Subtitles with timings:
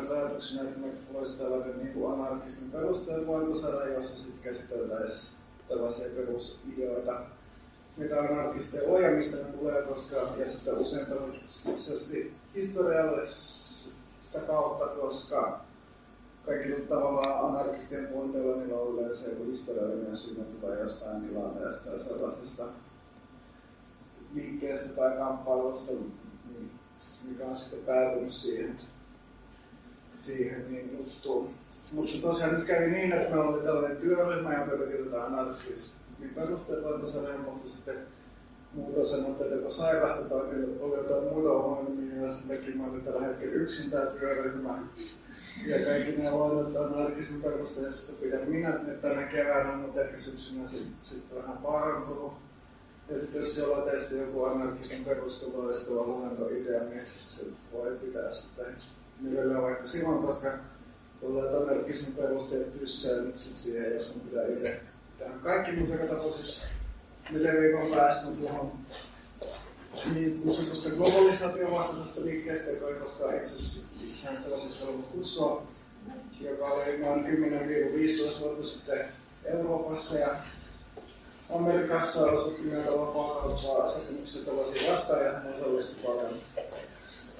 [0.00, 5.36] myös ajatuksena, että me voisi tällainen niin kuin anarkismin perusteella voitosarja, jossa sitten käsiteltäisiin
[5.68, 7.20] tällaisia perusideoita,
[7.96, 15.60] mitä anarkisteja on ja mistä ne tulee, koska, ja sitten usein tällaisesti historiallista kautta, koska
[16.46, 22.66] kaikki tavallaan anarkistien pointeilla niillä on yleensä joku historiallinen synnytty tai jostain tilanteesta ja sellaisesta
[24.34, 26.70] liikkeestä tai kamppailusta, niin
[27.28, 28.80] mikä on sitten päätynyt siihen,
[30.12, 31.50] siihen niin juttuun.
[31.92, 37.06] Mutta tosiaan nyt kävi niin, että meillä oli tällainen työryhmä, joka teki tätä anarkismin perusteella
[37.06, 37.98] sarjan, mutta sitten
[38.72, 40.40] muuta sanottu, että kun sairasta tai
[40.80, 44.78] oli jotain muuta ongelmia, ja sitäkin mä olin tällä hetkellä yksin tämä työryhmä.
[45.66, 50.94] Ja kaikki ne on anarkismin perusteella pidän minä nyt tänä keväänä, mutta ehkä syksynä sitten
[50.98, 52.32] sit vähän parantunut.
[53.08, 58.62] Ja sitten jos jollain teistä joku anarkismin perustuloistava luentoidea, niin se voi pitää sitä
[59.20, 60.48] mielellään vaikka silloin, koska
[61.22, 64.80] jollain anarkismin perusteella tyssää nyt sit siihen, jos mun pitää itse
[65.18, 66.66] tehdä kaikki, mutta joka tapauksessa.
[67.30, 68.72] Neljän viikon päästä tuohon
[70.14, 75.66] niin kutsutusta globalisaation vastaisesta liikkeestä, joka ei koskaan itse itseään sellaisessa halunnut kutsua,
[76.40, 77.24] joka oli noin
[78.36, 79.04] 10-15 vuotta sitten
[79.44, 80.28] Euroopassa ja
[81.54, 86.34] Amerikassa osoitti myötä vapaa sopimuksia tällaisia vastaan ja hän osallistui paljon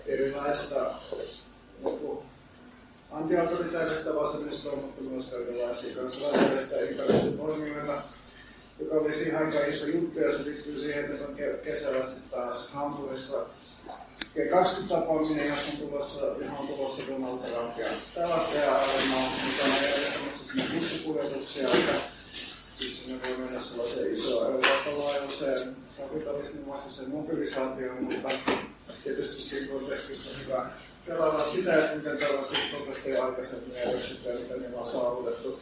[0.07, 0.95] erilaista
[3.11, 8.03] antiautoritaarista vasemmistoa, mutta myös kaikenlaisia kansalaisjärjestöjä ympäristötoimijoita,
[8.79, 12.71] joka oli siihen aika iso juttu ja se liittyy siihen, että on kesällä sitten taas
[12.71, 13.47] Hampurissa
[14.37, 20.45] G20-tapaaminen, jos on tulossa, johon on tulossa Donald Trump ja tällaista ja olen mukana järjestämässä
[20.45, 21.95] sinne bussikuljetuksia, että
[22.35, 28.29] sitten sinne voi mennä sellaiseen isoon Euroopan kapitalismin vastaiseen mobilisaatioon, mutta
[29.05, 30.67] tietysti siinä kontekstissa on hyvä
[31.11, 35.61] pelata sitä, että miten tällaisia protesteja aikaisemmin järjestetään, mitä niillä on saavutettu.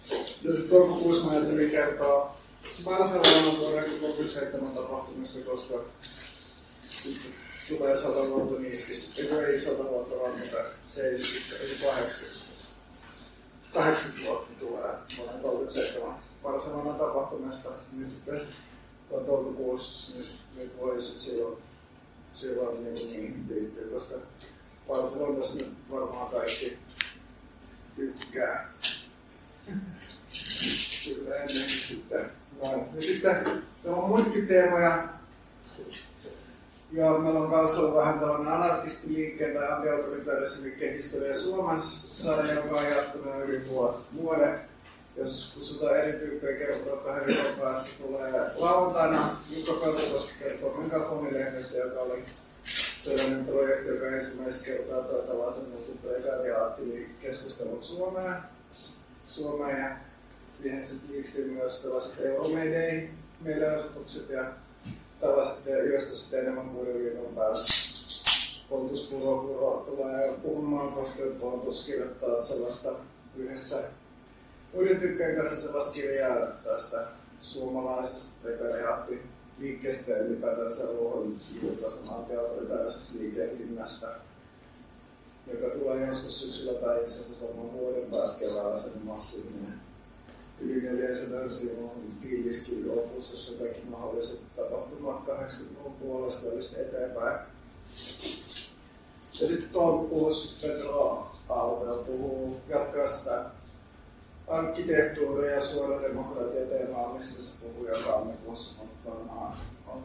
[0.00, 2.36] Sitten toukokuussa mä ajattelin kertoa
[2.84, 5.74] Barcelonan vuoden 37 tapahtumista, koska
[6.88, 7.30] sitten
[7.68, 9.18] tulee sata vuotta niiskis,
[9.48, 12.50] ei sata vuotta vaan mitä 70, eli 80.
[13.74, 18.40] 80 vuotta tulee vuoden 37 Barcelonan tapahtumista, niin sitten
[19.10, 21.58] on toukokuussa, niin nyt voi sitten silloin,
[22.32, 24.14] silloin niin, niin liittyä, koska
[24.90, 26.78] Barcelonassa nyt varmaan kaikki
[27.96, 28.72] tykkää.
[31.04, 32.30] Kyllä ennenkin sitten.
[32.94, 35.08] Ja sitten on muitakin teemoja,
[36.92, 43.44] ja meillä on kanssa ollut vähän tällainen anarkistiliikkeen tai antiautoritaarisen historia Suomessa, joka on jatkunut
[43.44, 43.68] yli
[44.16, 44.60] vuoden.
[45.16, 52.00] Jos kutsutaan eri tyyppejä kertoa kahden viikon päästä, tulee lauantaina Jukka Peltokoski kertoo Megafonilehdestä, joka
[52.00, 52.24] oli
[53.02, 55.64] sellainen projekti, joka ensimmäistä kertaa toi tällaisen
[56.02, 58.36] prekariaattiliikkeskustelun Suomeen.
[59.26, 59.96] Suomeen ja
[60.62, 64.44] siihen sitten liittyy myös tällaiset Euromedei mielenosoitukset ja
[65.20, 67.90] tällaiset, joista sitten enemmän kuuden viikon päästä
[68.68, 72.92] Pontus Puro tulee puhumaan, koska Pontus kirjoittaa sellaista
[73.36, 73.84] yhdessä
[74.72, 77.06] muiden tykkään kanssa sellaista kirjaa tästä
[77.42, 79.22] suomalaisesta prekariaatti
[79.60, 84.06] liikkeestä ja ylipäätänsä ruohonjuuritason teatteritaisesta liikehdinnästä,
[85.52, 89.80] joka tulee joskus syksyllä tai itse asiassa varmaan vuoden päästä keväällä sen massiivinen
[90.60, 97.38] yli 400 sivun tiiviskin opus, jossa kaikki mahdolliset tapahtumat 80-luvun puolesta välistä eteenpäin.
[99.40, 103.44] Ja sitten toukokuussa Petro Alveo puhuu, jatkaa sitä
[104.48, 109.54] arkkitehtuuria ja suora demokratia teemaa, mistä se puhuu tammikuussa, mutta varmaan
[109.86, 110.02] on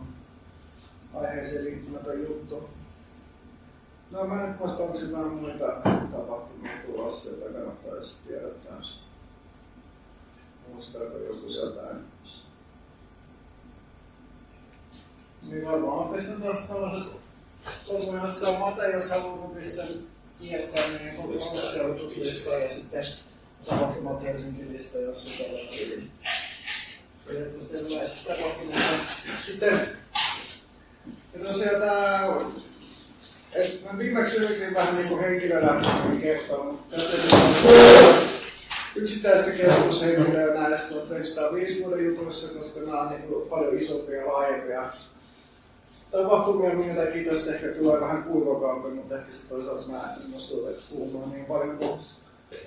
[1.13, 2.69] aiheeseen liittymätön juttu.
[4.11, 5.65] No mä nyt muistan, onko jotain muita
[6.11, 8.81] tapahtumia tulossa, joita kannattaisi tiedottaa.
[10.73, 11.97] Muistaako joskus jotain?
[15.41, 17.15] Niin varmaan pistän taas tällaiset
[17.85, 19.85] toivon sitä Mate, jos haluaa pistää
[20.39, 23.03] kiertää meidän kokonaisuuslistaa ja sitten
[23.65, 26.01] tapahtumat Helsinki-lista, jos se tällaisia
[27.27, 28.81] periaatteessa erilaisista tapahtumista.
[29.45, 29.79] Sitten
[31.79, 32.25] tää
[33.55, 36.07] et mä viimeksi yritin vähän niin kuin henkilölähtöisesti
[36.71, 36.97] mutta
[38.95, 44.83] yksittäistä keskushenkilöä näistä 1905 vuoden jutuissa, koska nämä on niin paljon isompia ja laajempia
[46.11, 51.31] tapahtumia, minkä takia tästä ehkä tulee vähän kuivakaampi, mutta ehkä sitten toisaalta mä innostun puhumaan
[51.31, 51.99] niin paljon kuin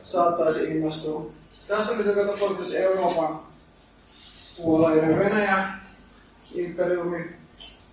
[0.02, 1.31] saattaisi innostua.
[1.69, 3.47] Tässä nyt joka tapauksessa Euroopan
[4.62, 5.69] puolella Venäjä,
[6.55, 7.38] imperiumi,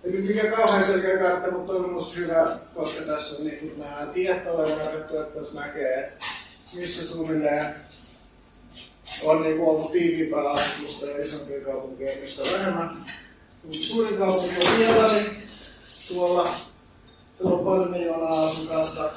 [0.06, 4.46] Eli mikä kauhean selkeä kartta, mutta on musta hyvä, koska tässä on niin nämä tiet
[4.46, 6.24] olevan rakettu, että tässä näkee, että
[6.74, 7.74] missä suunnilleen
[9.22, 13.06] on niin ollut tiiviimpää asutusta ja isompia kaupunkeja, missä on vähemmän.
[13.62, 15.24] Mutta suurin kaupunki on Pietari,
[16.08, 16.48] tuolla.
[17.34, 19.10] Siellä on paljon miljoonaa asukasta.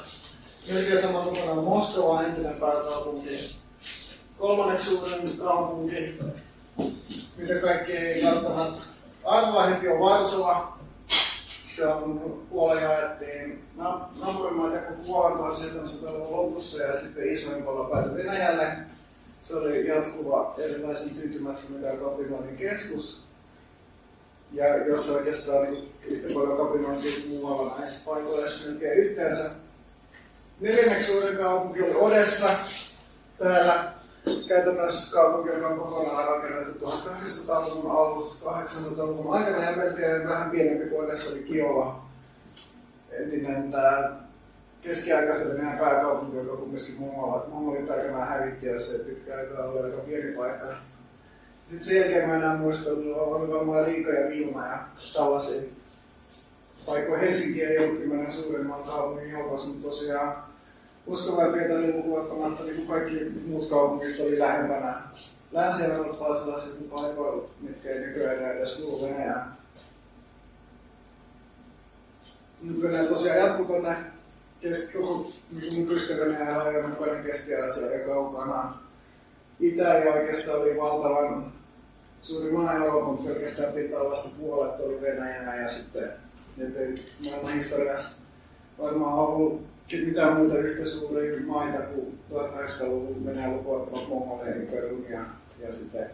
[0.72, 3.56] Melkein sama kokonaan Moskova, entinen pääkaupunki.
[4.38, 6.18] Kolmanneksi suurin kaupunki,
[7.36, 8.80] mitä kaikki ei välttämättä
[9.24, 10.78] arvoa heti on Varsova.
[11.76, 13.64] Se on puolen jaettiin
[14.20, 18.76] naapurimaita kun Puolan 1700-luvun lopussa ja sitten isoimmalla päätyi Venäjälle.
[19.40, 23.22] Se oli jatkuva erilaisen tyytymättömyyden kapinoinnin keskus.
[24.52, 29.50] Ja jos oikeastaan niin yhtä paljon kapinointia muualla näissä paikoissa melkein yhteensä.
[30.60, 32.50] Neljänneksi suurin kaupunki oli Odessa.
[33.38, 33.92] Täällä
[34.48, 41.32] käytännössä kaupunki on kokonaan rakennettu 1800-luvun alussa, 800-luvun aikana ja melkein vähän pienempi kuin Odessa
[41.32, 42.02] oli Kiola.
[43.10, 44.20] Entinen tämä
[44.82, 46.98] keskiaikaisen Venäjän pääkaupunki, joka kumminkin
[47.48, 50.66] mongolit aikanaan hävitti ja se pitkä aikaa oli aika pieni paikka.
[51.70, 54.78] Sitten sen jälkeen mä enää muista, oli varmaan Riika ja Vilma ja
[55.14, 55.62] tällaisia
[56.86, 57.18] paikkoja.
[57.18, 60.49] Helsinki ei ollut kymmenen suurimman kaupungin joukossa, mutta tosiaan
[61.10, 65.02] Uskovan Pietari lukuottamatta niin kuin kaikki muut kaupungit oli lähempänä
[65.52, 66.58] länsi-eurooppalaisilla
[66.90, 69.56] paikoilla, mitkä ei nykyään edes kuulu Venäjään.
[72.62, 73.96] Nykyään tosiaan jatkuu tuonne
[74.62, 78.78] niin nykyistä Venäjää laajennukainen keski-Aasia ja kaukana.
[79.60, 81.52] Itä ja oikeastaan oli valtavan
[82.20, 86.12] suuri maa Euroopan, pelkästään pitää vasta puolet oli Venäjää ja sitten
[87.24, 88.22] maailman historiassa
[88.78, 89.62] varmaan ollut
[89.96, 95.20] mitään muuta yhtä suuria maita kuin 1800-luvun Venäjän lukuottamat Mongoleen imperiumia
[95.58, 96.10] ja sitten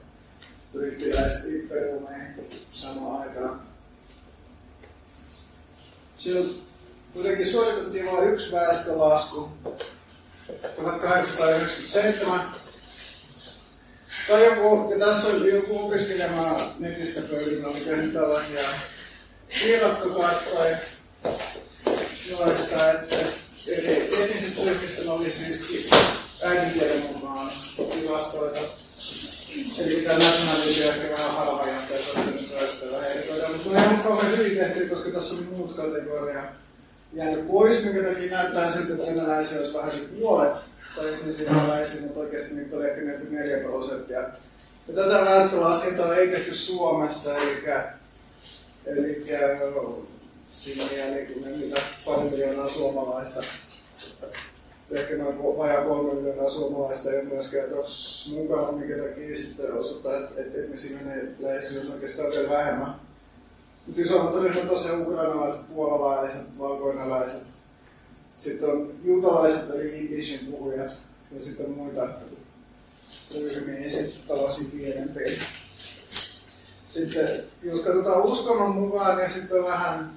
[0.72, 3.60] brittiläiset imperiumeihin samaan aikaan.
[6.16, 6.48] Siellä
[7.12, 9.48] kuitenkin suoritettiin vain yksi väestölasku
[10.76, 12.40] 1897.
[14.28, 18.68] Tai joku, ja tässä oli joku opiskelemaan netistä pöydin, oli tehnyt tällaisia
[19.48, 20.76] piirrottokarttoja,
[22.30, 23.16] joista, että
[23.68, 25.90] etnisistä ryhmistä oli siis
[26.44, 27.50] äidinkielen mukaan
[28.00, 28.60] tilastoita.
[29.78, 31.96] Eli tämä nationality ehkä vähän harva jättää
[32.58, 33.60] toista vähemmän.
[33.64, 36.42] Mutta on kauhean hyvin tehty, koska tässä oli muut kategoria
[37.12, 39.90] jäänyt pois, minkä takia näyttää siltä, että venäläisiä olisi vähän
[40.20, 40.54] puolet
[40.96, 44.20] tai etnisiä venäläisiä, mutta oikeasti niitä oli ehkä 44 prosenttia.
[44.88, 47.64] Ja tätä väestölaskentaa ei tehty Suomessa, eli,
[48.86, 49.24] eli
[50.56, 53.42] siinä jäi niin mitä pari miljoonaa suomalaista.
[54.90, 60.16] Ehkä noin vajaa kolme miljoonaa suomalaista ei ole myöskään tuossa mukana, minkä takia sitten osoittaa,
[60.16, 63.00] että, että etnisiä venäläisiä on oikeastaan vielä vähemmän.
[63.86, 67.42] Mutta isommat ryhmät tosiaan ukrainalaiset, puolalaiset, valkoinalaiset.
[68.36, 70.90] Sitten on juutalaiset eli indishin puhujat
[71.32, 72.08] ja sitten on muita
[73.34, 75.32] ryhmiä, sitten tällaisia pienempiä.
[76.88, 80.16] Sitten jos katsotaan uskonnon mukaan, niin sitten on vähän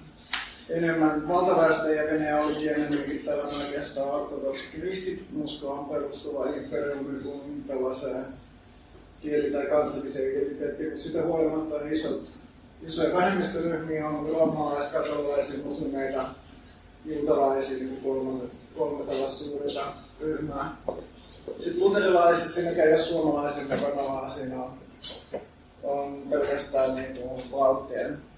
[0.70, 8.26] enemmän valtaväestö ja Venäjä oli pienemminkin tällainen oikeastaan ortodoksi kristinuskoon perustuva imperiumi kuin tällaiseen
[9.22, 12.22] kieli- tai kansalliseen identiteettiin, mutta sitä huolimatta isot,
[12.82, 16.24] isoja vähemmistöryhmiä on roomalaiskatolaisia, muslimeita,
[17.06, 18.44] juutalaisia, niin kolme,
[18.78, 19.82] kolme tällaista suurta
[20.22, 20.78] ryhmää.
[21.60, 24.78] Sitten luterilaiset, siinäkään ei ole suomalaisen mukana, vaan siinä on,
[25.84, 28.29] on pelkästään niin kuin valtien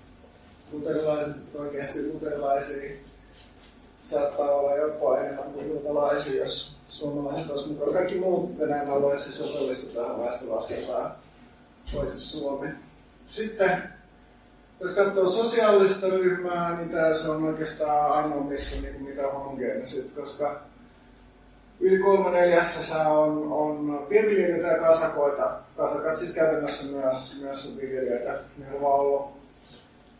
[0.72, 2.92] luterilaiset oikeasti luterilaisia
[4.04, 7.94] saattaa olla jopa enemmän kuin juutalaisia, jos suomalaiset olisi mukaan.
[7.94, 11.12] Kaikki muut Venäjän alueet siis osallistu tähän väestölaskentaan,
[11.96, 12.68] paitsi Suomi.
[13.26, 13.84] Sitten
[14.80, 20.62] jos katsoo sosiaalista ryhmää, niin tässä on oikeastaan ainoa missä niin mitä homogeenisyyt, koska
[21.80, 25.52] yli kolme neljäsessä on, on pienviljelijöitä ja kasakoita.
[25.78, 28.40] Kasakat siis käytännössä myös, myös viljelijöitä.
[28.58, 29.41] Meillä on ollut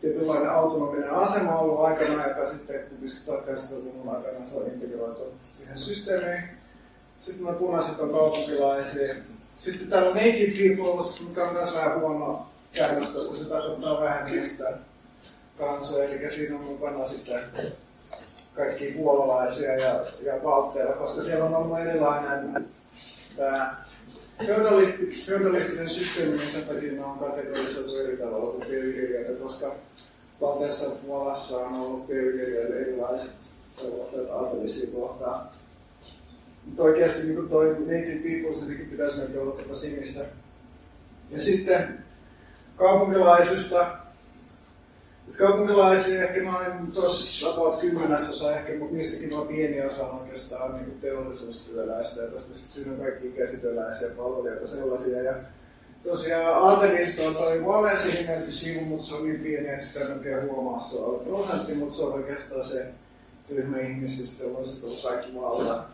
[0.02, 2.80] tietynlainen autonominen asema ollut aikana, joka sitten
[3.28, 5.22] 1800-luvun aikana se on integroitu
[5.56, 6.42] siihen systeemiin.
[7.18, 9.14] Sitten nämä punaiset on kaupunkilaisia.
[9.56, 14.72] Sitten täällä on native peoples, mikä on myös vähän huono käännös, koska se tarkoittaa vähemmistä
[15.58, 17.40] kansoja, eli siinä on mukana sitten
[18.54, 22.66] kaikki puolalaisia ja, ja valtteilla, koska siellä on ollut erilainen
[23.36, 23.76] tämä
[25.26, 29.74] feudalistinen systeemi, niin sen takia ne on kategorisoitu eri tavalla kuin viljelijöitä, koska
[30.42, 33.34] valteessa Puolassa on ollut pienviljelijöille erilaiset
[33.82, 35.40] velvoitteet aatelisiin kohtaan.
[36.66, 40.20] Mutta oikeasti niin toi native peoples, niin sekin pitäisi melkein olla tuota sinistä.
[41.30, 42.04] Ja sitten
[42.76, 43.86] kaupunkilaisista
[45.38, 51.00] kaupunkilaisia ehkä noin tuossa about kymmenesosa ehkä, mutta niistäkin noin pieni osa on oikeastaan niin
[51.00, 55.22] teollisuustyöläistä, koska sitten siinä on kaikki käsityöläisiä palvelijoita sellaisia.
[55.22, 55.34] Ja
[56.04, 60.42] tosiaan Aaltelisto on toi valesininen sivu, mutta se on niin pieni, että sitä en oikein
[60.50, 62.88] huomaa, se on prosentti, mutta se on oikeastaan se
[63.50, 65.84] ryhmä ihmisistä, jolla on se tullut kaikki valta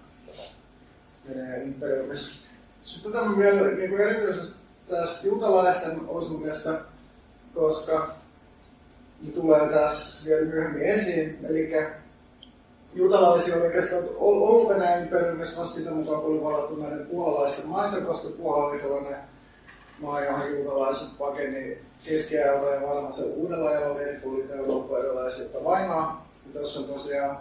[1.29, 2.43] Venäjän imperiumissa.
[2.83, 6.71] Sitten tämä vielä niin kuin erityisesti tästä juutalaisten osuudesta,
[7.55, 8.15] koska
[9.23, 11.39] ne tulee tässä vielä myöhemmin esiin.
[11.49, 11.73] Eli
[12.95, 18.01] juutalaisia oli oikeastaan ollut Venäjän imperiumissa vasta sitä mukaan, kun oli valattu näiden puolalaisten maita,
[18.01, 19.17] koska Puola oli sellainen
[20.01, 26.29] maa, johon juutalaiset pakeni keskiajalta ja varmasti uudella ajalla, tuli Euroopan erilaisia vainaa.
[26.47, 27.39] Ja tuossa on tosiaan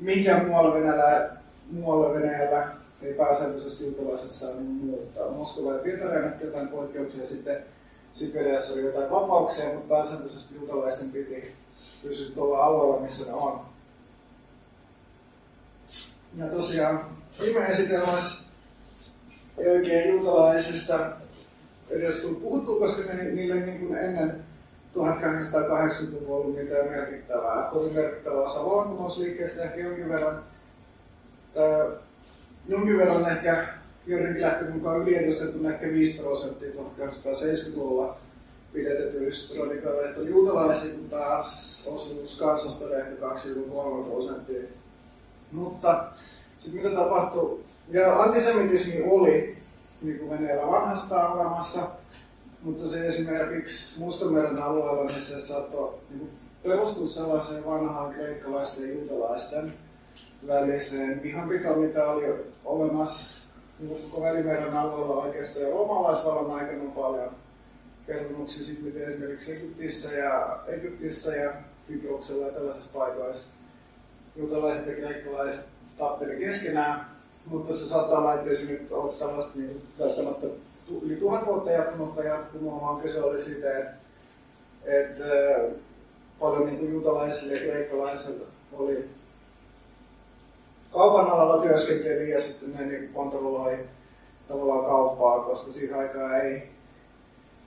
[0.00, 1.30] mikä muualla Venäjällä,
[1.70, 2.68] muualla Venäjällä
[3.02, 5.30] ei pääsääntöisesti juutalaiset saa muuttaa.
[5.30, 7.64] Moskova ja Pietari jotain poikkeuksia sitten
[8.12, 11.54] Siperiassa oli jotain vapauksia, mutta pääsääntöisesti juutalaisten piti
[12.02, 13.60] pysyä tuolla alueella, missä ne on.
[16.36, 17.04] Ja tosiaan
[17.40, 18.44] viime esitelmässä
[19.58, 21.10] ei oikein juutalaisista
[21.90, 24.44] edes tullut puhuttu, koska ne, niille niin kuin ennen
[24.96, 27.68] 1880-luvun ollut mitään merkittävää.
[27.72, 30.44] Kovin merkittävää osa vallankumousliikkeestä ehkä jonkin verran.
[31.54, 31.86] Tää,
[32.68, 33.66] jonkin verran ehkä
[34.06, 38.18] joidenkin lähtenyt mukaan yliedustettu ehkä 5 prosenttia 1870-luvulla
[38.72, 44.62] pidetetyistä radikaaleista juutalaisia, kun taas osuus kansasta oli ehkä 2-3 prosenttia.
[45.52, 46.04] Mutta
[46.56, 49.59] sitten mitä tapahtui, ja antisemitismi oli
[50.02, 51.88] niin kuin Venäjällä vanhastaan olemassa,
[52.62, 56.30] mutta se esimerkiksi Mustanmeren alueella, niin se saattoi niin
[56.62, 59.74] perustua sellaiseen vanhaan kreikkalaisten ja juutalaisten
[60.46, 62.24] väliseen vihanpitoon, mitä oli
[62.64, 63.40] olemassa
[63.88, 67.30] koko Välimeren alueella oikeastaan ja roomalaisvallan aikana on paljon
[68.06, 71.52] kertomuksia siitä, miten esimerkiksi Egyptissä ja, Egyptissä ja
[71.86, 73.48] Kyproksella ja tällaisissa paikoissa
[74.36, 75.66] juutalaiset ja kreikkalaiset
[75.98, 77.06] tappeli keskenään,
[77.46, 80.46] mutta se saattaa olla, se nyt ole tällaista niin välttämättä
[81.02, 83.94] yli tuhat vuotta jatkunutta jatkumoa, vaan kyse oli siitä, että,
[84.84, 85.24] että
[86.40, 89.08] paljon niin juutalaisille ja kreikkalaisille oli
[90.92, 93.78] kaupan alalla työskenteli ja sitten ne niin kontrolloi
[94.48, 96.62] tavallaan kauppaa, koska siihen aikaan ei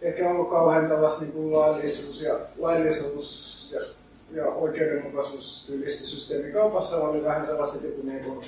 [0.01, 3.79] ehkä ollut kauhean tällaista niin kuin laillisuus ja, laillisuus ja,
[4.31, 6.51] ja oikeudenmukaisuus tyylistä systeemi.
[6.51, 8.45] Kaupassa, oli vähän sellaista, että joku niin kuin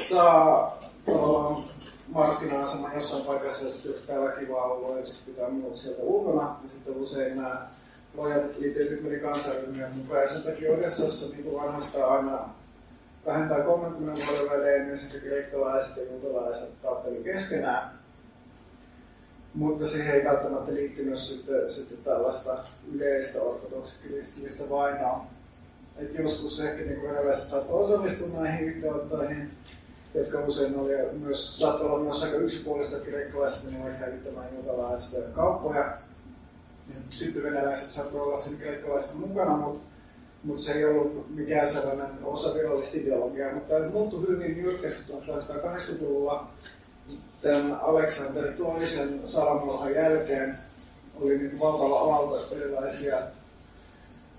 [0.00, 1.64] saa tavallaan
[2.08, 6.56] markkina-asema jossain paikassa ja sitten yhtään väkivalloa ja sitten pitää muut sieltä ulkona.
[6.62, 7.66] Ja sitten usein nämä
[8.14, 12.48] lojaliteetit meni kansainvälinen mukaan ja sen takia Odessassa niin vanhasta aina
[13.26, 17.90] vähän tai 30 vuoden välein niin sitten kreikkalaiset ja juutalaiset tappeli keskenään.
[19.54, 22.58] Mutta siihen ei välttämättä liittynyt sitten, sitten tällaista
[22.92, 25.26] yleistä ortodoksikristillistä vainoa.
[25.96, 29.50] Et joskus ehkä niin venäläiset saattoi osallistua näihin yhteenottoihin,
[30.16, 35.98] jotka usein oli myös, saattoi olla myös aika yksipuolista, että kreikkalaiset menivät hävittämään juutalaisten kauppoja.
[37.08, 39.80] Sitten venäläiset saattoi olla sen kreikkalaisten mukana, mutta
[40.46, 46.48] mutta se ei ollut mikään sellainen osa virallista ideologiaa, mutta tämä muuttui hyvin jyrkästi 1980-luvulla
[47.42, 50.58] tämän Aleksanterin toisen salamurhan jälkeen
[51.20, 53.16] oli niin valtava aalto erilaisia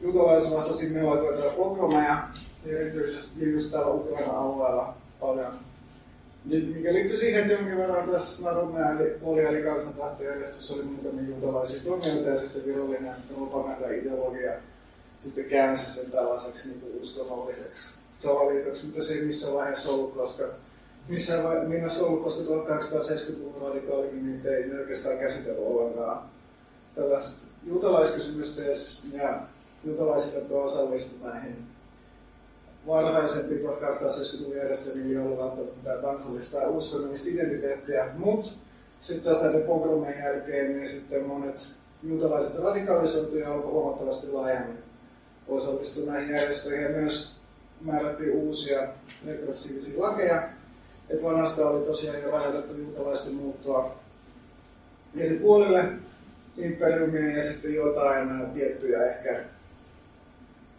[0.01, 2.17] juutalaisvastaisia ja pogromeja,
[2.65, 5.66] erityisesti just täällä Ukraina alueella paljon.
[6.75, 8.87] Mikä liittyi siihen, että jonkin verran tässä Narumea
[9.21, 14.53] oli, eli kansantahtojärjestössä oli muutamia juutalaisia toimijoita ja sitten virallinen propaganda-ideologia
[15.23, 20.43] sitten käänsi sen tällaiseksi niin kuin uskonnolliseksi salaliitoksi, mutta se ei missään vaiheessa ollut, koska
[21.07, 26.29] missään vaiheessa ollut, koska 1870-luvun radikaalikin niin ei oikeastaan käsitellyt ollenkaan
[26.95, 29.41] tällaista juutalaiskysymystä ja, siis, ja
[29.83, 31.55] juutalaiset, jotka osallistuivat näihin
[32.87, 38.51] varhaisempi 1870-luvun järjestelmiin, ei ollut välttämättä kansallista uskonnollista identiteettiä, mutta
[38.99, 44.77] sitten taas näiden pogromien jälkeen niin sitten monet juutalaiset radikalisoituivat ja alkoi huomattavasti laajemmin
[45.47, 47.37] osallistui näihin järjestöihin ja myös
[47.81, 48.87] määrättiin uusia
[49.25, 50.43] regressiivisia lakeja.
[51.09, 53.95] Et vanhasta oli tosiaan jo rajoitettu juutalaisten muuttoa
[55.15, 55.89] eri puolille
[56.57, 59.39] imperiumia ja sitten jotain tiettyjä ehkä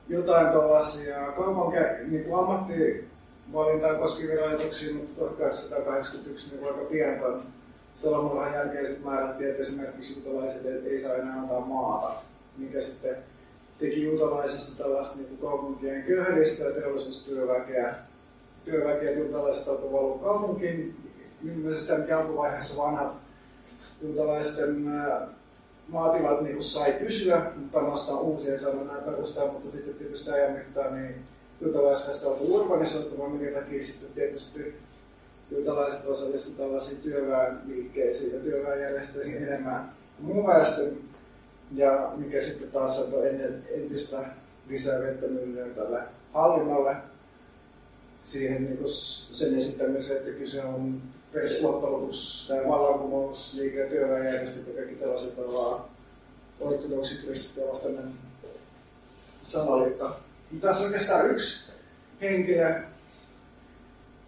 [0.08, 1.72] jotain tuollaisia kaupan
[2.08, 7.42] niin kuin ammattivalintaa koskevia rajoituksia, mutta 1881 niin aika pian tämän
[7.94, 12.14] Salomurhan jälkeen sitten määrättiin, että esimerkiksi juutalaiset ei saa enää antaa maata,
[12.56, 13.16] mikä sitten
[13.78, 17.94] teki juutalaisesta tällaista niin kaupunkien köyhällistä ja teollisuustyöväkeä.
[18.64, 20.96] Työväkeä juutalaiset alkoi valua kaupunkiin.
[21.44, 23.16] Ilmeisesti ainakin alkuvaiheessa vanhat
[24.02, 24.84] juutalaisten
[25.88, 28.20] maatilat niin sai pysyä, mutta nostaa
[28.58, 31.14] saada näin perustaa, mutta sitten tietysti ajan mittaan niin
[31.60, 34.74] juutalaisväestö on urbanisoituva, minkä takia sitten tietysti
[35.50, 40.98] juutalaiset osallistuivat tällaisiin työväenliikkeisiin ja työväenjärjestöihin enemmän kuin muun väestön,
[41.74, 43.26] ja mikä sitten taas on
[43.70, 44.24] entistä
[44.68, 45.26] lisää vettä
[45.74, 46.02] tälle
[46.32, 46.96] hallinnolle.
[48.22, 48.78] Siihen niin
[49.30, 51.02] sen esittämiseen, että kyse on
[51.62, 55.84] loppujen lopuksi tämä vallankumousliike ja työväenjärjestöt ja kaikki tällaiset tavallaan
[56.60, 58.12] ortodoksit kristittyä vastainen
[59.42, 60.16] salaliitto.
[60.60, 61.70] Tässä on oikeastaan yksi
[62.20, 62.80] henkilö,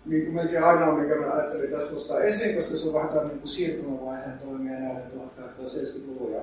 [0.06, 3.36] niin kuin melkein ainoa, mikä mä ajattelin tässä nostaa esiin, koska se on vähän tämmöinen
[3.36, 6.40] niin siirtymävaiheen toimia näiden 1870-luvun ja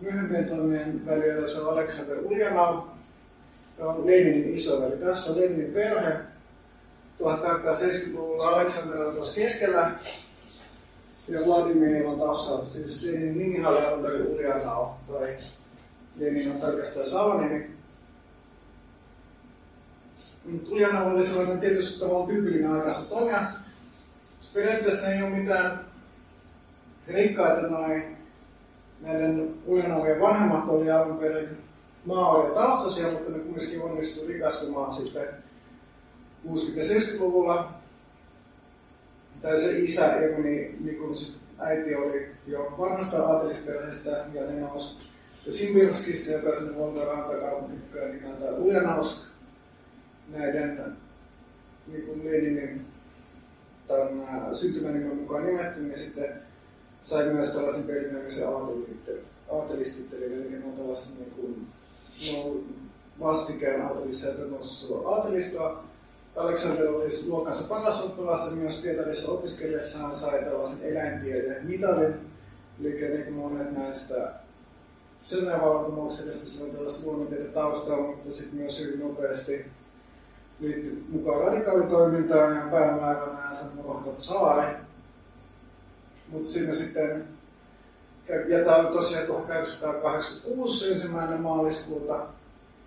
[0.00, 1.48] myöhempien toimien välillä.
[1.48, 2.82] Se on Aleksander Ulyanov,
[3.78, 4.96] joka on Leninin isoveli.
[4.96, 6.16] Tässä on Leninin perhe,
[7.20, 9.90] 1870-luvulla Aleksander on tuossa keskellä
[11.28, 12.66] ja Vladimir on tässä.
[12.66, 15.36] Siis nimihän oli alun perin Ulyanov, tai
[16.18, 17.70] Lenin on pelkästään salanimi.
[20.70, 23.42] Ulyanov oli sellainen tietysti tavallaan tyypillinen aikansa toimija.
[24.54, 25.84] Periaatteessa ei ole mitään
[27.08, 28.16] rikkaita noin
[29.00, 31.48] näiden Ulyanovien vanhemmat oli alun perin
[32.04, 35.28] maa taustaisia, mutta ne kuitenkin onnistuivat rikastumaan sitten
[36.50, 37.74] 60-70-luvulla.
[39.42, 44.98] Tai se isä, Emini, niin kun se äiti oli jo vanhasta aatelisperheestä ja ne nousi
[45.46, 47.76] ja Simbirskissa, joka sinne Volga rantakaupunki
[48.12, 49.28] nimeltä Ulyanausk,
[50.28, 50.96] näiden
[51.86, 52.86] niin Leninin
[53.86, 56.28] tämän syntymänimen mukaan nimetty, niin sitten
[57.00, 58.48] sai myös tällaisen perinnöllisen
[59.50, 61.66] aatelistittelin, eli ne on tällaista niin kuin,
[62.32, 62.60] no,
[63.20, 64.34] vastikään aatelissa ja
[65.04, 65.84] aatelistoa,
[66.36, 72.14] Aleksander oli luokansa paras oppilas ja myös Pietarissa opiskellessaan sai tällaisen eläintieteen mitalin.
[72.80, 74.32] Eli niin kuin monet näistä
[75.24, 79.66] Selmän vallankumouksellista se on tällaista luonnontieteen taustaa, mutta sitten myös hyvin nopeasti
[80.60, 84.76] liittyi mukaan radikaalitoimintaan ja päämääränä sen unohtaa saari.
[86.28, 87.28] Mutta siinä sitten,
[88.48, 92.26] ja tämä on tosiaan 1886 ensimmäinen maaliskuuta,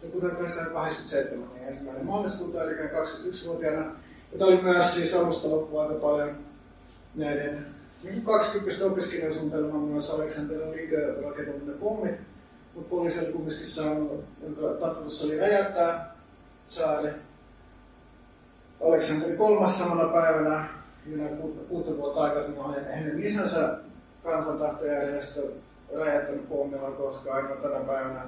[0.04, 3.92] ja kuten 1987, niin ensimmäinen maaliskuuta, eli 21-vuotiaana.
[4.40, 6.38] Ja oli myös siis alusta loppuun aika paljon
[7.16, 7.66] näiden
[8.04, 12.16] niin 20 opiskelijasuunnitelman myös Aleksanterin rakentaminen pommit,
[12.76, 16.16] mutta poliisi oli kumminkin saanut, jonka tarkoitus oli räjäyttää
[16.68, 17.10] saari.
[18.88, 20.70] Aleksanteri kolmas samana päivänä,
[21.06, 21.38] niin
[21.70, 23.78] kuutta vuotta aikaisemmin oli hänen isänsä
[24.24, 25.42] kansantahtojärjestö
[25.96, 28.26] räjäyttänyt pommilla, koska ainoa tänä päivänä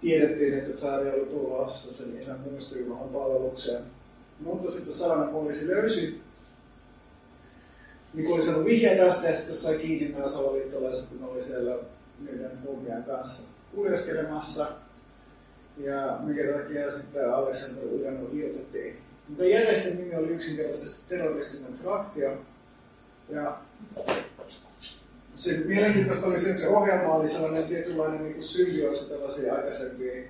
[0.00, 3.82] tiedettiin, että Saari oli tulossa sen isän muistojumalan palvelukseen.
[4.40, 6.20] Mutta sitten Saamen poliisi löysi
[8.14, 11.78] niin oli saanut vihjeen tästä ja sitten sai kiinni nämä salaliittolaiset, kun oli siellä
[12.20, 14.66] niiden pommien kanssa kuljeskelemassa.
[15.76, 18.98] Ja mikä takia sitten Alexander Uljanov irtettiin.
[19.28, 22.38] Mutta järjestön nimi oli yksinkertaisesti terroristinen fraktio.
[23.28, 23.58] Ja
[25.40, 30.22] se mielenkiintoista oli se, että se ohjelma oli sellainen tietynlainen niin symbioosi tällaisia aikaisempia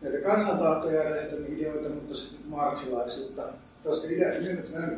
[0.00, 3.42] näitä kansantahtojärjestön ideoita, mutta sitten marksilaisuutta.
[3.84, 4.08] Koska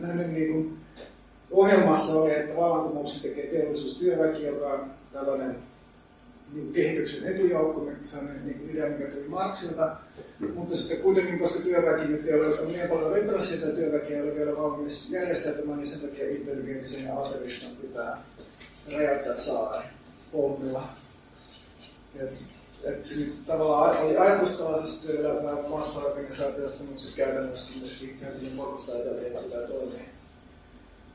[0.01, 0.79] näiden niin kuin,
[1.51, 5.57] ohjelmassa oli, että vallankumouksen tekee teollisuustyöväki, joka on tällainen
[6.53, 9.97] niin kehityksen etujoukko, se on niin idea, mikä tuli Marksilta.
[10.55, 14.35] Mutta sitten kuitenkin, koska työväki nyt ei ole niin paljon repressiota ja työväki ei ole
[14.35, 18.23] vielä valmis järjestäytymään, niin sen takia intelligenssin ja aseriston pitää
[18.93, 19.87] räjäyttää saari
[20.33, 20.89] pommilla.
[22.15, 22.35] Et,
[23.03, 29.45] se nyt tavallaan oli ajatus tällaisesta työelämää massa-organisaatiosta, mutta siis käytännössä myöskin Helsingin porukasta ajatellen
[29.45, 30.05] pitää toimia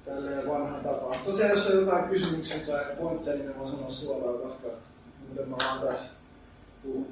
[0.05, 1.19] tälleen vanhan tapaan.
[1.25, 4.67] Tosiaan jos on jotain kysymyksiä tai pointteja, niin voin sanoa suoraan, koska
[5.27, 6.11] muuten mä vaan tässä
[6.83, 7.05] puhun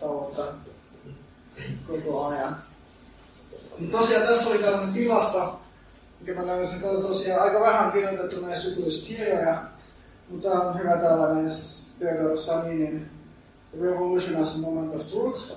[0.00, 0.58] tauottaa
[1.86, 2.56] koko ajan.
[3.78, 5.54] Mutta tosiaan tässä oli tällainen tilasta,
[6.22, 9.62] mikä mä löysin tosiaan aika vähän kirjoitettu näissä jutuissa kirjoja,
[10.28, 11.46] mutta on hyvä tällainen
[11.98, 13.10] Theodore Saninin
[13.80, 15.56] Revolution as a Moment of Truth,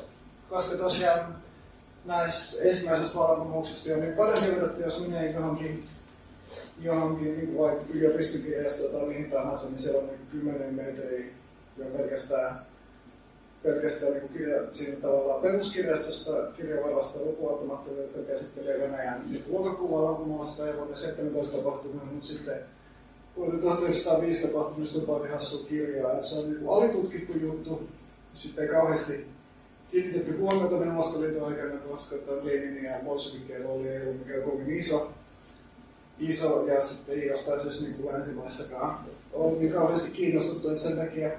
[0.50, 1.36] koska tosiaan
[2.06, 5.86] näistä ensimmäisestä vallankumouksesta on niin paljon kirjoitettu, jos menee johonkin,
[6.82, 11.26] johonkin niin vaikka yliopistokirjasta tai mihin tahansa, niin siellä on niin 10 metriä
[11.78, 12.60] jo pelkästään
[13.66, 20.96] pelkästään niin kirja, siinä tavallaan peruskirjastosta kirjavallasta lukuottamatta, joka käsittelee Venäjän niin luokakuvallankumousta ja vuonna
[20.96, 22.60] 17 tapahtumia, mutta sitten
[23.36, 27.88] vuonna 1905 tapahtumista on paljon hassua kirjaa, että se on niin alitutkittu juttu,
[28.34, 29.26] sitten ei kauheasti
[29.92, 35.12] kiinnitetty huomiota Neuvostoliiton aikana, koska Lenin ja Bolshevikeilla oli ei ollut mikään kovin iso,
[36.20, 41.32] iso ja sitten ei jostain syystä niin länsimaissakaan ollut niin kauheasti kiinnostuttu, että sen takia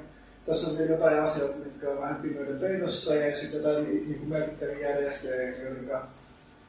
[0.46, 4.28] tässä on vielä jotain asioita, mitkä on vähän pimeyden peitossa ja sitten jotain niin kuin
[4.28, 5.90] merkittäviä järjestöjä, joiden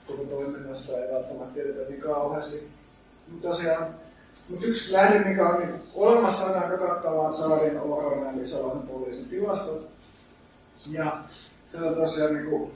[0.07, 2.67] koko toiminnasta ei välttämättä tiedetä niin kauheasti.
[3.27, 3.95] Mutta tosiaan,
[4.49, 9.29] mutta yksi lähde, mikä on niin olemassa, on aika kattavaa Saarin Oron eli sellaisen poliisin
[9.29, 9.91] tilastot.
[10.91, 11.17] Ja
[11.65, 12.71] se on tosiaan niin kuin,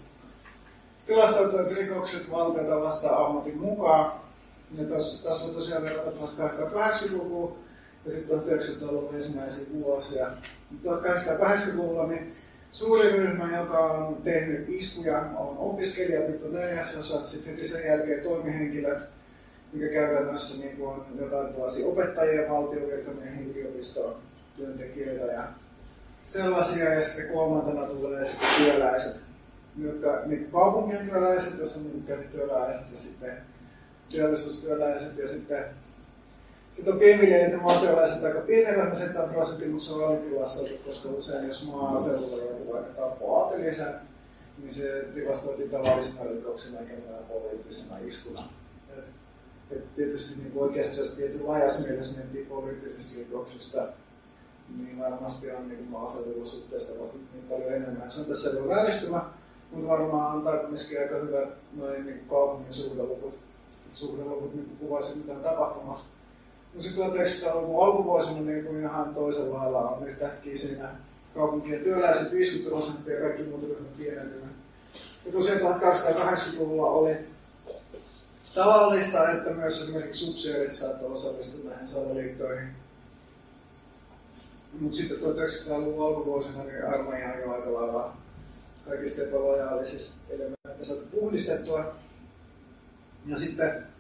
[1.06, 4.12] tilastoituneet rikokset valtiota vastaan ammatin mukaan.
[4.78, 7.58] Ja tässä, tässä on tosiaan verrata 1880-lukua
[8.06, 10.28] ja sitten 1900-luvun ensimmäisiä vuosia.
[10.86, 12.36] 1880-luvulla niin
[12.72, 18.24] suuri ryhmä, joka on tehnyt iskuja, on opiskelijat, nyt on neljäsosa, sitten heti sen jälkeen
[18.24, 19.02] toimihenkilöt,
[19.74, 24.16] mikä käytännössä niin on jotain tällaisia opettajia, valtiovirkamiehiä, yliopiston
[24.58, 25.48] työntekijöitä ja
[26.24, 29.22] sellaisia, ja sitten kolmantena tulee sitten työläiset,
[29.78, 33.38] jotka niin kaupunkien työläiset, jos on niin käsityöläiset ja sitten
[34.12, 35.66] teollisuustyöläiset ja sitten
[36.82, 41.48] sitten on pienviljelijät ja maatyöläiset aika pienellä on prosentin, mutta se on alitilastoitu, koska usein
[41.48, 43.94] jos maaseudulla joku vaikka tappaa aatelisen,
[44.58, 48.44] niin se tilastoitiin tavallisena rikoksena eikä mitään poliittisena iskuna.
[48.98, 49.06] Et,
[49.72, 53.88] et tietysti niin oikeasti jos tietyn laajassa mielessä mentiin poliittisesta rikoksesta,
[54.78, 56.94] niin varmasti on niin maaseudulla suhteesta
[57.34, 58.10] niin paljon enemmän.
[58.10, 59.26] Se on tässä jo vääristymä,
[59.72, 63.40] mutta varmaan antaa myöskin aika hyvät noin niin kaupungin suhdeluvut,
[63.94, 66.08] suhdeluvut niin kuvasi mitä on tapahtumassa.
[66.76, 70.90] No sitten 1900-luvun alkuvuosina niin kuin ihan toisella lailla on yhtäkkiä siinä
[71.34, 74.56] kaupunkien työläiset 50 prosenttia ja kaikki muut ryhmät pienentynyt.
[75.26, 77.18] Ja tosiaan 1280-luvulla oli
[78.56, 82.68] tavallista, että myös esimerkiksi subsidiarit saattoi osallistua näihin salaliittoihin.
[84.80, 88.14] Mutta sitten 1900-luvun alkuvuosina niin armeija on jo aika lailla
[88.90, 91.96] kaikista epälojaalisista elementeistä puhdistettua.
[93.26, 93.91] Ja sitten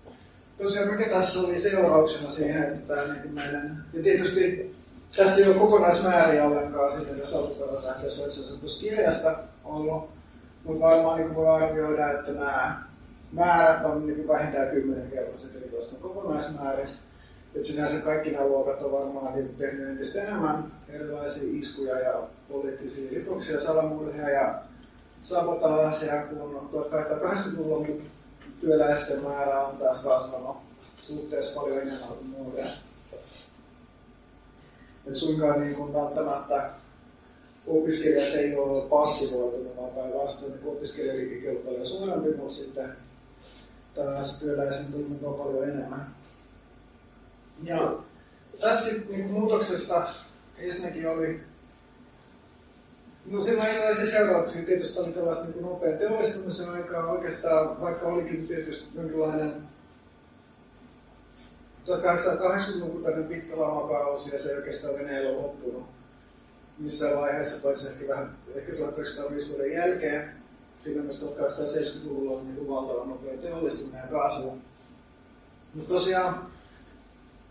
[0.58, 4.76] tosiaan mikä tässä oli seurauksena siihen, että tämä niin meidän, ja tietysti
[5.18, 10.10] tässä ei ole kokonaismääriä ollenkaan sinne, jos alkuperäisessä olisi tuossa kirjasta ollut,
[10.64, 12.84] mutta varmaan niin voi arvioida, että nämä
[13.32, 17.02] määrät on niin vähintään kymmenen kertaiset rikosten kokonaismäärissä.
[17.56, 23.12] Että sinänsä kaikki nämä luokat on varmaan niin tehnyt entistä enemmän erilaisia iskuja ja poliittisia
[23.14, 24.62] rikoksia, salamurhia ja
[25.20, 28.04] sabotaasia, kun 1880-luvulla, mutta
[28.62, 30.58] työläisten määrä on taas kasvanut
[30.98, 32.68] suhteessa paljon enemmän kuin muuten.
[35.08, 36.70] Et suinkaan niin kuin välttämättä
[37.68, 42.98] opiskelijat ei ole passivoitunut, vaan päinvastoin niin opiskelijaliike on paljon suurempi, mutta sitten
[43.96, 46.16] taas työläisen tuntuu paljon enemmän.
[47.64, 47.94] Ja
[48.60, 50.08] tässä niin muutoksesta
[50.58, 51.51] ensinnäkin oli
[53.26, 54.66] No siinä on erilaisia seurauksia.
[54.66, 59.54] Tietysti oli tällaista niin nopea teollistumisen aikaa oikeastaan, vaikka olikin tietysti jonkinlainen
[61.88, 65.86] 1880-luvun tämmöinen pitkä lamakausi ja se ei oikeastaan Venäjällä loppunut
[66.82, 70.30] missään vaiheessa, paitsi ehkä vähän ehkä 1905 vuoden jälkeen.
[70.80, 74.58] Siinä myös 1870-luvulla on niin valtavan nopea teollistuminen ja kasvu.
[75.74, 76.48] Mutta tosiaan,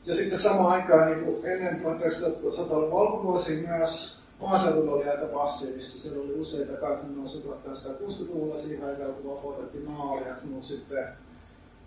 [0.07, 5.99] ja sitten samaan aikaan niin ennen 1900-luvun alkuvuosia myös maaseudulla oli aika passiivista.
[5.99, 11.09] Siellä oli useita kansannousuja 1960-luvulla siihen aikaan, kun vapautettiin maaliat, mutta sitten,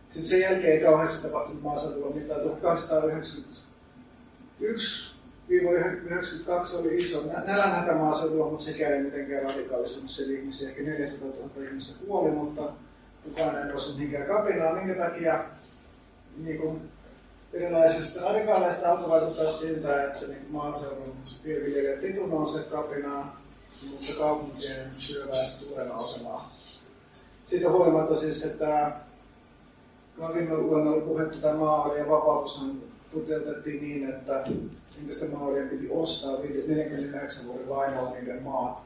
[0.09, 2.41] sitten sen jälkeen ei kauheasti tapahtunut maaseudulla mitään.
[2.41, 3.67] 1891
[5.49, 10.69] 92 oli iso nälänhätä maaseudulla, mutta se käy mitenkään radikaalisemmassa siellä ihmisiä.
[10.69, 12.61] Ehkä 400 000 ihmistä kuoli, mutta
[13.23, 14.73] kukaan ei noussut mihinkään kapinaa.
[14.73, 15.43] Minkä takia
[16.37, 16.81] niin kuin,
[17.53, 21.13] erilaisista radikaaleista alkoi vaikuttaa siltä, että niin maaseudun
[21.43, 23.41] pienviljelijät ei nouse kapinaa,
[23.91, 26.45] mutta kaupunkien työväestö tulee nousemaan.
[27.43, 28.91] Siitä huolimatta siis, että
[30.15, 32.65] kun viime vuonna oli puhettu tämä maarien vapautus
[33.13, 34.43] toteutettiin niin, että
[34.99, 38.79] entistä maarien piti ostaa 49 vuoden lainalla niiden maat.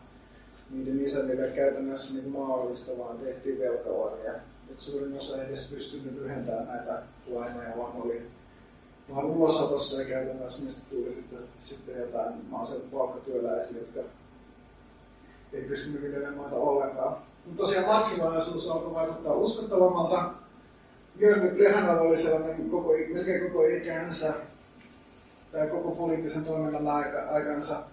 [0.70, 4.34] Niiden isännille käytännössä niin maallista vaan tehtiin velkavarja.
[4.72, 8.28] Et suurin osa ei edes pystynyt lyhentämään näitä lainoja, vaan oli
[9.15, 14.00] vaan ulosotossa ja käytännössä mistä tuli sitten, sitten jotain maaseudun palkkatyöläisiä, jotka
[15.54, 17.17] ei pystynyt viljelemään maita ollenkaan.
[17.46, 20.30] Mutta tosiaan maksimaalisuus alkoi vaikuttaa uskottavammalta.
[21.20, 24.34] Jörg Plehanov oli sellainen koko, melkein koko ikänsä
[25.52, 27.84] tai koko poliittisen toiminnan aika, aikansa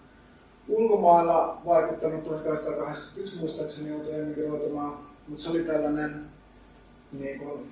[0.68, 4.98] ulkomailla vaikuttanut 1881 muistaakseni joutui emigroitumaan,
[5.29, 6.24] mutta se oli tällainen
[7.12, 7.70] niin kuin,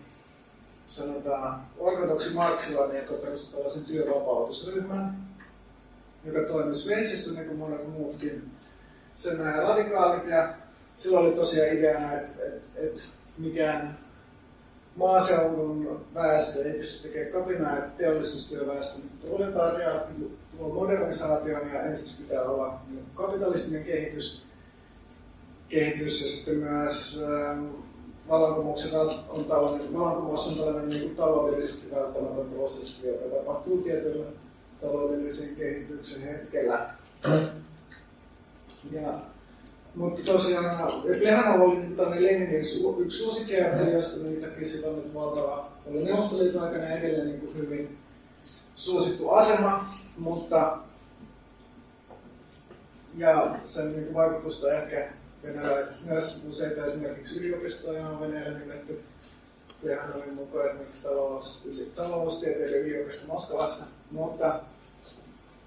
[0.87, 5.17] sanotaan ortodoksi marksilainen, joka perusti tällaisen työvapautusryhmän,
[6.25, 8.51] joka toimi Sveitsissä niin kuin monet muutkin.
[9.15, 10.55] Sen nämä radikaalit ja
[10.97, 13.99] silloin oli tosiaan ideana, että et, et mikään
[14.97, 20.13] maaseudun väestö ei pysty tekemään kapinaa, että teollisuustyöväestö proletariaatti
[20.59, 24.47] luo modernisaation ja ensiksi pitää olla niin kapitalistinen kehitys,
[25.69, 27.67] kehitys ja sitten myös ähm,
[28.29, 34.27] vallankumouksen on tällainen, vallankumous on tällainen niin kuin taloudellisesti välttämätön prosessi, joka tapahtuu tietyllä
[34.81, 36.95] taloudellisen kehityksen hetkellä.
[38.91, 39.19] Ja,
[39.95, 45.73] mutta tosiaan Plehanov oli niin tämmöinen Leninin su, yksi suosikkiajattelijoista, takia sillä on nyt valtava,
[45.87, 47.99] oli Neuvostoliiton aikana edelleen niin kuin hyvin
[48.75, 49.85] suosittu asema,
[50.19, 50.79] mutta
[53.17, 55.09] ja sen niin kuin vaikutusta ehkä
[55.43, 59.01] venäläisessä myös useita esimerkiksi yliopistoja on Venäjällä nimetty.
[59.83, 64.61] Plehanovin mukaan esimerkiksi talous, taloustieteiden yliopisto Moskovassa, mutta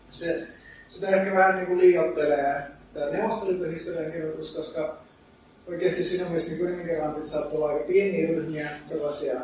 [0.10, 0.48] se,
[0.88, 4.98] sitä ehkä vähän niin kuin liiottelee tämä Neuvostoliiton historian kirjoitus, koska
[5.68, 9.42] oikeasti siinä mielessä niin immigrantit saattoi olla aika pieniä ryhmiä, tällaisia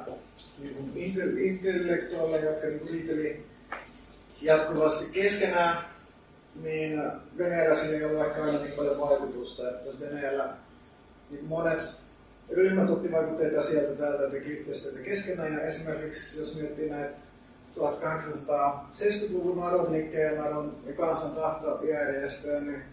[0.59, 3.45] niin intellektuaaleja, jotka niin liitteli
[4.41, 5.77] jatkuvasti keskenään,
[6.55, 7.03] niin
[7.37, 10.53] Venäjällä siinä ei ollut ehkä aina niin paljon vaikutusta, että Venäjällä
[11.29, 12.01] niin monet
[12.49, 15.53] ryhmät otti vaikutteita sieltä täältä teki yhteistyötä keskenään.
[15.53, 17.13] Ja esimerkiksi jos miettii näitä
[17.75, 22.83] 1870-luvun narodnikkeja ja Naron ja kansan tahtojärjestöjä, niin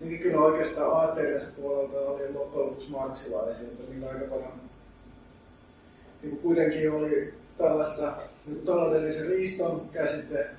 [0.00, 4.52] niinkin kyllä oikeastaan aatteellisesta puolelta oli loppujen lopuksi marksilaisia, mutta niillä aika paljon
[6.22, 10.50] niin kuitenkin oli tällaista niin taloudellisen riiston käsite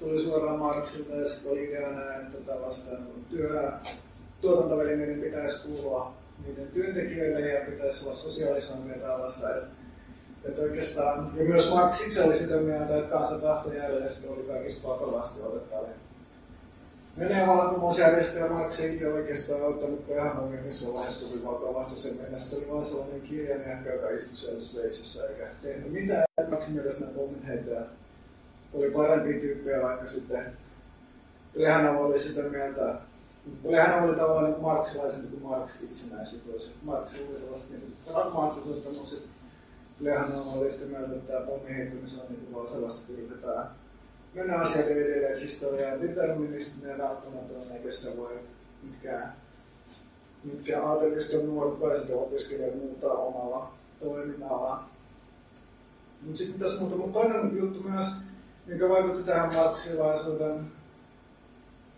[0.00, 2.96] tuli suoraan Marksilta ja sitten oli ideana, että tällaista
[3.30, 3.72] työ,
[4.40, 6.12] tuotantovälineiden pitäisi kuulua
[6.46, 9.50] niiden työntekijöille ja pitäisi olla sosiaalisoimia tällaista.
[9.50, 9.66] Että,
[10.44, 10.62] että
[11.34, 15.94] ja myös Marx itse oli sitä mieltä, että kansan tahtojärjestö oli kaikista vakavasti otettavia.
[17.18, 22.50] Venäjän vallankumousjärjestö ja Marx ei itse oikeastaan ottanut ihan vaiheessa kovin vakavasti sen mennessä.
[22.50, 26.24] Se oli vain sellainen kirjainen, joka istui siellä Sveitsissä eikä tehnyt mitään.
[26.50, 27.86] Marxin mielestä nämä pomminheittäjät
[28.72, 30.56] oli parempia tyyppejä, vaikka sitten
[31.54, 32.94] Plehanov oli sitä mieltä,
[33.62, 36.74] Plehanov oli tavallaan niin marksilaisempi kuin Marx itsenäisyys.
[36.82, 39.30] Marx oli sellaista niin pragmaattiselta, mutta sitten
[39.98, 43.70] Plehanov oli sitä mieltä, että tämä pommiheittäminen on niin vaan sellaista, että yritetään
[44.34, 48.38] mennä asioiden edelleen, että historia on deterministinen ja välttämätön, eikä sitä voi
[48.82, 49.32] mitkään,
[50.44, 54.84] mitkään aateliston nuoret opiskelijat muuttaa omalla toiminnallaan.
[56.22, 58.06] Mutta sitten tässä muuta, mutta toinen juttu myös,
[58.70, 60.72] mikä vaikutti tähän marksilaisuuden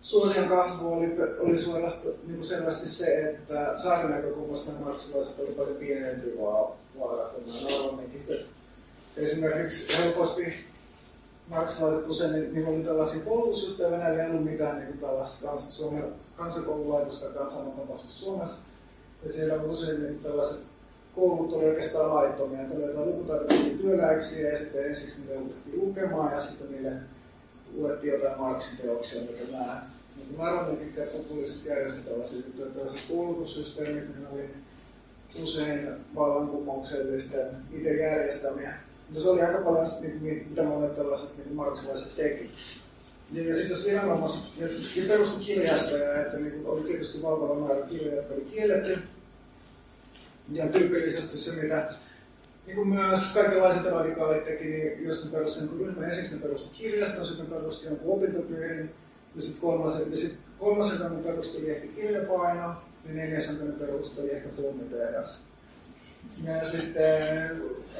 [0.01, 5.77] suosion kasvu oli, oli suorasta, niin kuin selvästi se, että saarin näkökulmasta marksilaiset oli paljon
[5.77, 6.37] pienempi
[6.99, 8.31] vaara kuin nämä normanikit.
[9.17, 10.53] Esimerkiksi helposti
[11.47, 15.83] marksilaiset usein, niin, niin oli tällaisia koulutusjuttuja, Venäjällä ei ollut mitään niin tällaista kans,
[16.37, 18.61] kansakoululaitosta kansanottamasta Suomessa.
[19.23, 20.59] Ja siellä on usein niin tällaiset
[21.15, 22.61] koulut oli oikeastaan laittomia.
[22.61, 26.91] että jotain lukutaidottomia työläksiä ja sitten ensiksi niille otettiin lukemaan ja sitten niille
[27.75, 29.81] luettiin jotain Marksin teoksia, mitä nämä
[30.15, 34.49] niin varmaankin ja populistiset järjestöt tällaisia juttuja, tällaiset koulutussysteemit, niin oli
[35.43, 38.73] usein vallankumouksellisten itse järjestämiä.
[39.07, 39.87] Mutta se oli aika paljon,
[40.21, 42.51] niin, mitä monet tällaiset niin marksilaiset teki.
[43.31, 44.69] Niin, ja sitten jos viranomaiset,
[45.07, 48.99] perusti kirjastoja, että niin oli tietysti valtava määrä kirjoja, jotka oli kielletty,
[50.51, 51.93] ja tyypillisesti se, mitä
[52.65, 56.77] niin kuin myös kaikenlaiset radikaalit teki, niin jos ne perusti niin ryhmän, ensiksi ne perusti
[56.77, 58.89] kirjaston, sitten ne perusti jonkun opintopiirin,
[59.35, 62.75] ja sitten kolmasen, ja sit kolmasen ne perusteli ehkä kirjapaino,
[63.07, 65.43] ja neljäs ne perusteli ehkä pommitehdas.
[66.43, 67.03] Ja sitten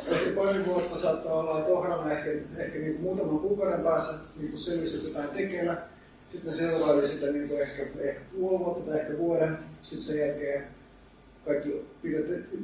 [0.08, 4.58] ehkä pari vuotta saattaa olla, että Ohrana ehkä, ehkä niin kuin muutaman kuukauden päässä niin
[4.58, 5.77] selvisi jotain tekeillä.
[6.32, 9.58] Sitten ne seuraili sitä niin kuin ehkä, ehkä puoli vuotta tai ehkä vuoden.
[9.82, 10.67] Sitten sen jälkeen
[11.45, 11.86] kaikki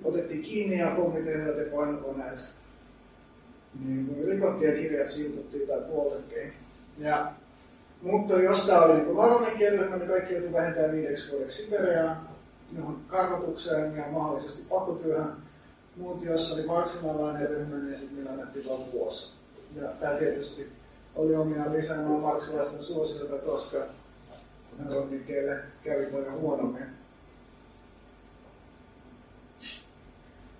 [0.03, 2.49] otettiin kiinni ja pommitehdaat ja painokoneet.
[3.85, 6.53] Niin rikottiin ja kirjat silputtiin tai puoltettiin.
[6.97, 7.31] Ja,
[8.01, 12.29] mutta jos tämä oli niin varoinen kieliryhmä, niin kaikki joutui vähintään viideksi vuodeksi Siberiaan,
[12.77, 15.33] johon karkotukseen ja mahdollisesti pakotyöhön.
[15.97, 19.33] Muut, jos oli marksinalainen ryhmä, niin sitten niillä annettiin vain vuosi.
[19.75, 20.71] Ja tämä tietysti
[21.15, 23.77] oli omiaan lisäämään marksilaisten suosiota, koska
[24.89, 26.98] Ronnikkeille kävi paljon huonommin.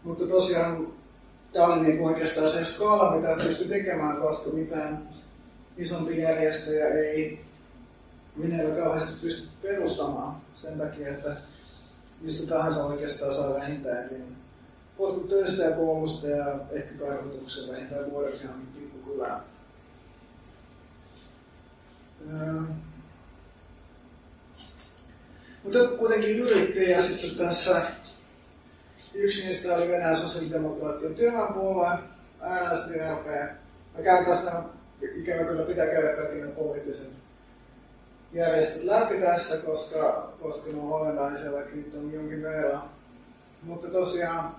[0.04, 0.88] Mutta tosiaan
[1.54, 5.10] tämä oli niin oikeastaan se skaala, mitä pystyi tekemään, koska mitään
[5.78, 7.46] isompia järjestöjä ei
[8.42, 11.38] Venäjällä kauheasti pysty perustamaan sen takia, että
[12.22, 14.36] mistä tahansa oikeastaan saa vähintäänkin
[14.98, 19.42] potkut töistä ja koulusta ja ehkä karkotuksen vähintään vuodeksi johonkin pikkukylään.
[22.34, 22.62] Öö.
[25.64, 27.82] Mutta kuitenkin yritti ja sitten tässä
[29.14, 31.88] Yksi niistä oli Venäjän sosiaalidemokraattien työväenpuolue,
[32.42, 33.26] NSDAP.
[33.98, 34.48] Mä käyn taas
[35.16, 37.10] ikävä kyllä pitää käydä kaikki nämä poliittiset
[38.34, 42.84] järjestöt läpi tässä, koska, koska ne on olennaisia, vaikka niitä on jonkin verran.
[43.64, 44.56] Mutta tosiaan,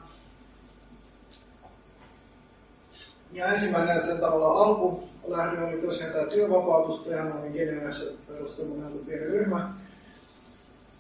[3.33, 9.27] ja ensimmäinen sen tavalla alku lähde oli tosiaan tämä työvapautus, tehän oli Genevessä perustaminen pieni
[9.27, 9.75] ryhmä.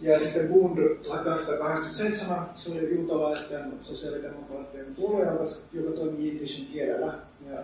[0.00, 5.26] Ja sitten Bund 1887, se oli juutalaisten sosiaalidemokraattien puolue,
[5.72, 7.14] joka toimi jiddishin kielellä.
[7.50, 7.58] Ja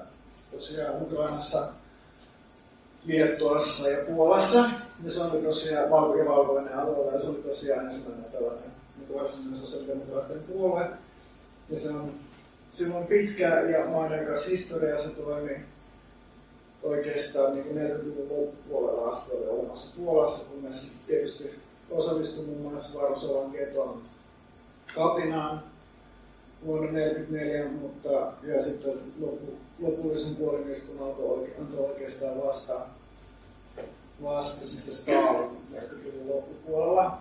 [0.50, 1.68] tosiaan Ukrainassa,
[3.04, 4.70] Liettuassa ja Puolassa.
[5.04, 9.18] Ja se oli tosiaan valko- ja valkoinen alueella ja se oli tosiaan ensimmäinen tällainen niin
[9.18, 10.90] varsinainen sosiaalidemokraattien puolue.
[11.70, 12.14] Ja se on
[12.70, 15.56] silloin pitkä ja maineikas historia, se toimi
[16.82, 24.02] oikeastaan niin 40-luvun loppupuolella asti oli olemassa Puolassa, kunnes tietysti osallistui muun muassa Varsovan keton
[24.94, 25.62] kapinaan
[26.66, 28.08] vuonna 1944, mutta
[28.42, 32.80] ja sitten loppu, lopullisen puoliniskun alkoi antoi oikeastaan vasta,
[34.22, 37.18] vasta sitten Stalin 40-luvun loppupuolella,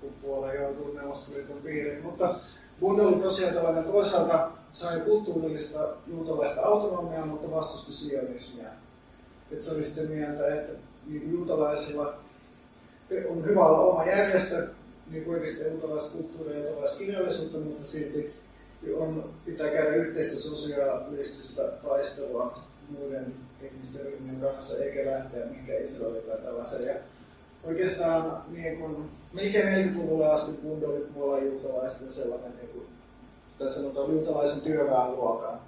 [0.00, 2.02] kun puolella joutui Neuvostoliiton piiriin.
[2.02, 2.34] Mutta
[2.80, 8.68] Bund oli tosiaan tällainen toisaalta sai kulttuurillista juutalaista autonomiaa, mutta vastusti sionismia.
[9.52, 10.72] Että se oli sitten mieltä, että
[11.06, 12.14] niin juutalaisilla
[13.28, 14.68] on hyvä olla oma järjestö,
[15.10, 18.34] niin kuin edistää juutalaista kulttuuria ja juutalaista kirjallisuutta, mutta silti
[18.96, 26.38] on, pitää käydä yhteistä sosiaalistista taistelua muiden ihmisten ryhmien kanssa, eikä lähteä mihinkään Israelin tai
[26.38, 26.86] tällaisen.
[26.86, 26.94] Ja
[27.64, 32.86] oikeastaan niin kun, melkein 40-luvulle asti Bund oli Puolan juutalaisten sellainen, niin kuin,
[33.58, 35.60] tässä sanotaan juutalaisen työväenluokan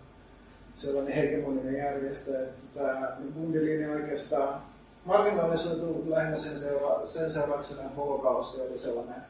[0.72, 4.62] sellainen hegemoninen järjestö, että tämä Bundin linja oikeastaan
[5.08, 9.22] marginalisoitu lähinnä sen, seura- sen seurauksena, että holokausti oli sellainen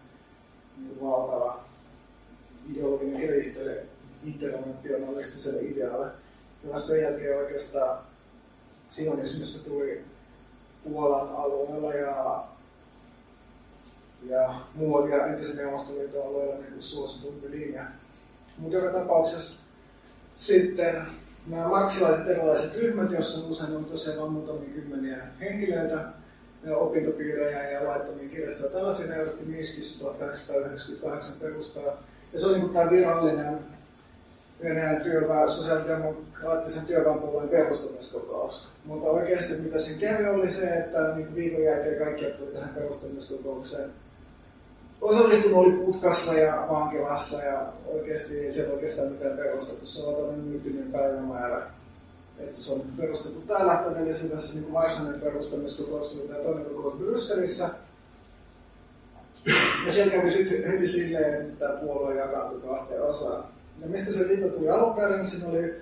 [0.76, 1.64] niin valtava
[2.72, 3.86] ideologinen keli sille
[4.24, 6.06] internationalistiselle idealle.
[6.64, 7.98] Ja vasta sen jälkeen oikeastaan
[8.88, 10.04] sionismista tuli
[10.84, 12.44] Puolan alueella ja,
[14.28, 17.84] ja muualla ja entisen Neuvostoliiton alueella niin suositumpi linja.
[18.58, 19.62] Mutta joka tapauksessa
[20.36, 21.06] sitten
[21.48, 26.04] nämä marksilaiset erilaiset ryhmät, joissa usein on tosiaan vain muutamia kymmeniä henkilöitä,
[26.76, 28.72] opintopiirejä ja laittomia kirjastoja.
[28.72, 32.02] Tällaisia yritti Miskissä 1898 perustaa.
[32.32, 33.58] Ja se oli niin tämä virallinen
[34.62, 38.68] Venäjän työväen, sosiaalidemokraattisen työväenpuolueen perustamiskokous.
[38.84, 43.90] Mutta oikeasti mitä siinä kävi oli se, että niin viikon jälkeen kaikki, tuli tähän perustamiskokoukseen,
[45.00, 49.86] osallistunut oli putkassa ja vankilassa ja oikeasti ei siellä oikeastaan mitään perustettu.
[49.86, 51.66] Se on tämmöinen myytinen päivämäärä.
[52.38, 57.68] Että se on perustettu täällä todellisuudessa niin varsinainen perustamiskokous, tämä toinen kokous Brysselissä.
[59.86, 63.44] Ja siellä kävi sitten heti silleen, että tämä puolue jakaantui kahteen osaan.
[63.80, 65.74] Ja mistä se liitto tuli alun perin, siinä oli,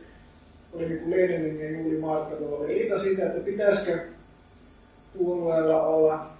[0.73, 4.01] oli niin Leninin ja Juuli Markkanolla oli liita siitä, että pitäisikö
[5.19, 6.36] puolueella olla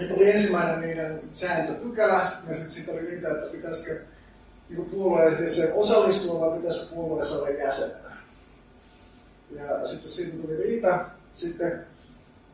[0.00, 4.00] että oli ensimmäinen niiden sääntöpykälä, ja sitten sit oli niitä, että pitäisikö
[4.68, 8.16] niin puolueeseen osallistua vai pitäisikö puolueessa olla jäsenenä.
[9.50, 11.86] Ja sitten siitä tuli riita, sitten,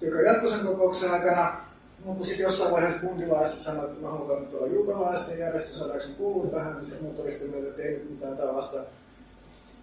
[0.01, 1.61] joka jatkoi sen kokouksen aikana,
[2.05, 6.51] mutta sitten jossain vaiheessa bundilaiset sanoivat, että me halutaan nyt olla juutalaisten järjestö, saadaanko kuulua
[6.51, 8.79] tähän, niin se muut oli mieltä, että ei nyt mitään tällaista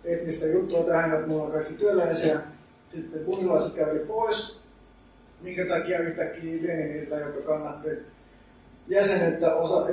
[0.03, 2.39] etnistä juttua tähän, että mulla on kaikki työläisiä.
[2.89, 4.62] Sitten bundilaiset käveli pois,
[5.43, 7.89] minkä takia yhtäkkiä Leniniltä, joka kannatti
[8.87, 9.87] jäsenyyttä osa,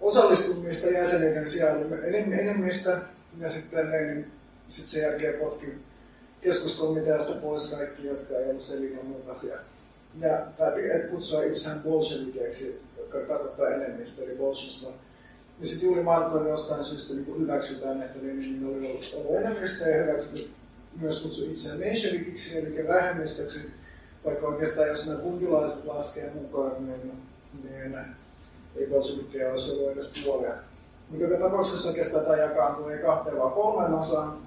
[0.00, 2.98] osallistumista jäsenyyden sijaan enemmistä,
[3.38, 4.32] ja sitten Lenin
[4.68, 5.66] sit sen jälkeen potki
[6.40, 9.56] keskuskomiteasta pois kaikki, jotka ei ollut sen mukaisia.
[10.20, 14.94] Ja päätti kutsua itseään bolshevikeiksi, joka tarkoittaa enemmistö, eli bolshismo.
[15.60, 20.04] Ja sitten juuri Martoin jostain syystä niin hyväksytään, että Lenin oli ollut, ollut enemmistö ja
[20.04, 20.50] hyväksytty
[21.00, 23.70] myös kutsua itseään menshevikiksi, eli vähemmistöksi
[24.24, 27.12] vaikka oikeastaan jos nämä punkilaiset laskee mukaan, niin,
[27.62, 27.96] niin
[28.76, 30.54] ei bolshevikkeja olisi ollut edes puolia.
[31.08, 34.38] Mutta joka tapauksessa oikeastaan tämä jakaantuu ei kahteen vaan kolmen osaan.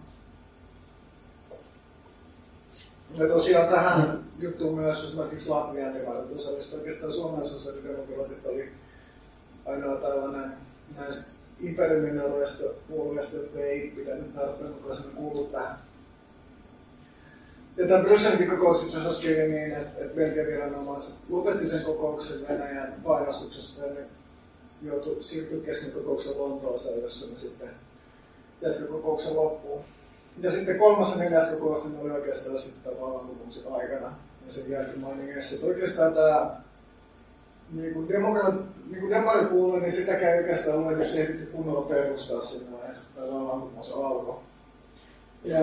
[3.16, 6.86] Ja tosiaan tähän juttuun myös esimerkiksi Latvian demarit osallistuivat.
[6.86, 8.72] Oikeastaan Suomen sosiaalidemokraatit oli
[9.66, 10.54] ainoa tällainen
[10.98, 12.22] näistä imperiumin
[12.88, 15.78] puolueista, jotka ei pitänyt tarpeen mukaisena kuulua tähän
[17.78, 22.48] ja tämä Brysselin kokous itse asiassa kävi niin, että, että Belgian viranomaiset lopetti sen kokouksen
[22.50, 24.02] Venäjän painostuksesta ja ne
[24.82, 27.70] joutui siirtyä kesken kokouksen Lontooseen, jossa ne sitten
[28.62, 29.82] jatkoi kokouksen loppuun.
[30.42, 34.14] Ja sitten kolmas ja neljäs kokous niin oli oikeastaan sitten tämän vallankumouksen aikana
[34.46, 35.56] ja sen jälkimainingeissa.
[35.56, 36.56] Että oikeastaan tämä
[37.72, 38.56] niin kuin, demokraat,
[38.90, 43.04] niin kuin demaripuolue, niin sitä käy oikeastaan luen, jos se ehditti kunnolla perustaa siinä vaiheessa,
[43.04, 44.40] kun tämä vallankumous alkoi.
[45.44, 45.60] Ja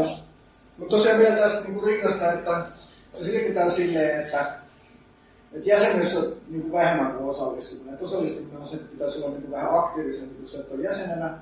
[0.80, 2.66] mutta tosiaan vielä tästä niin rinnasta, että
[3.10, 4.46] se selitetään silleen, että,
[5.52, 7.94] että jäsenyys on niin kuin vähemmän kuin osallistuminen.
[7.94, 10.82] Että osallistuminen on se, että pitäisi olla niin kuin vähän aktiivisempi kuin se, että on
[10.82, 11.38] jäsenenä.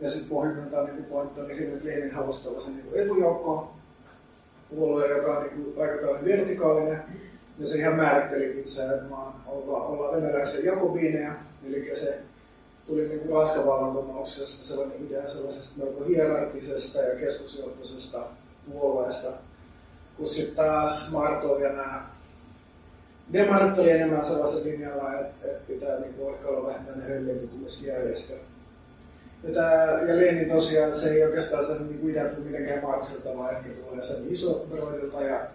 [0.00, 3.68] Ja sitten pohjimmiltaan niin pointti on niin että Lenin halusi tällaisen niin etujoukkoon
[4.70, 7.02] puolue, joka on niin kuin aika tällainen vertikaalinen.
[7.58, 9.14] Ja se ihan määritteli itseään, että
[9.46, 11.32] ollaan, ollaan venäläisiä jakobiineja,
[11.66, 12.18] eli se
[12.86, 18.26] tuli niin kuin Raskavallankumouksesta sellainen idea sellaisesta melko hierarkisesta ja keskusjohtoisesta
[18.70, 19.32] puolueesta,
[20.16, 22.06] kun sitten taas Martov ja nämä
[23.32, 27.46] demarit oli enemmän sellaisen linjalla, että, että pitää niin kuin ehkä olla vähän tämmöinen höllempi
[27.46, 28.34] kuin järjestö.
[29.44, 33.54] Ja, tämä, ja Lenin tosiaan, se ei oikeastaan sen niin idea tule mitenkään Marksilta, vaan
[33.54, 35.46] ehkä tulee sen iso Broidilta ja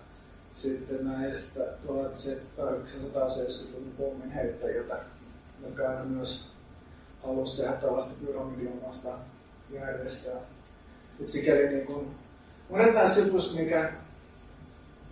[0.51, 4.99] sitten näistä 1870-luvun pommin heittäjiltä,
[5.63, 6.51] jotka aina myös
[7.23, 9.09] halusi tehdä tällaista pyramidiomaista
[9.73, 10.37] järjestöä.
[11.21, 12.07] Et sikäli niin kuin,
[12.69, 13.93] monet näistä jutuista, mikä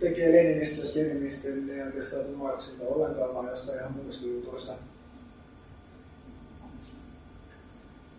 [0.00, 4.72] tekee Leninistä ja Leninistä, niin ei oikeastaan tule Marksilta ollenkaan, vaan jostain ihan muista jutuista.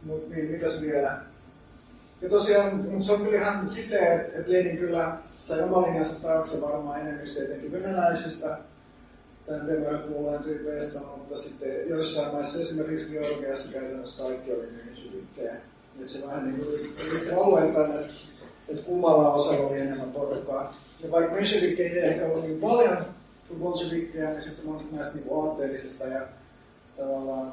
[0.04, 1.22] Mut niin, mitäs vielä?
[2.22, 6.28] Ja tosiaan, mutta se on kyllä ihan silleen, että, että Lenin kyllä sai oma linjansa
[6.28, 8.58] taakse varmaan enemmistö etenkin venäläisistä
[9.46, 15.62] tämän demaripuolueen tyypeistä, mutta sitten joissain maissa, esimerkiksi Georgiassa käytännössä kaikki oli myysyliikkeen.
[15.96, 18.26] Että se vähän niin kuin yritti alueen että,
[18.70, 20.74] että kummalla osalla oli enemmän porukkaa.
[21.03, 22.97] Ja vaikka myysyliikkejä ei ehkä ollut niin paljon
[23.47, 26.22] kuin bolshevikkejä, niin sitten monet näistä niin aatteellisista ja
[26.97, 27.51] tavallaan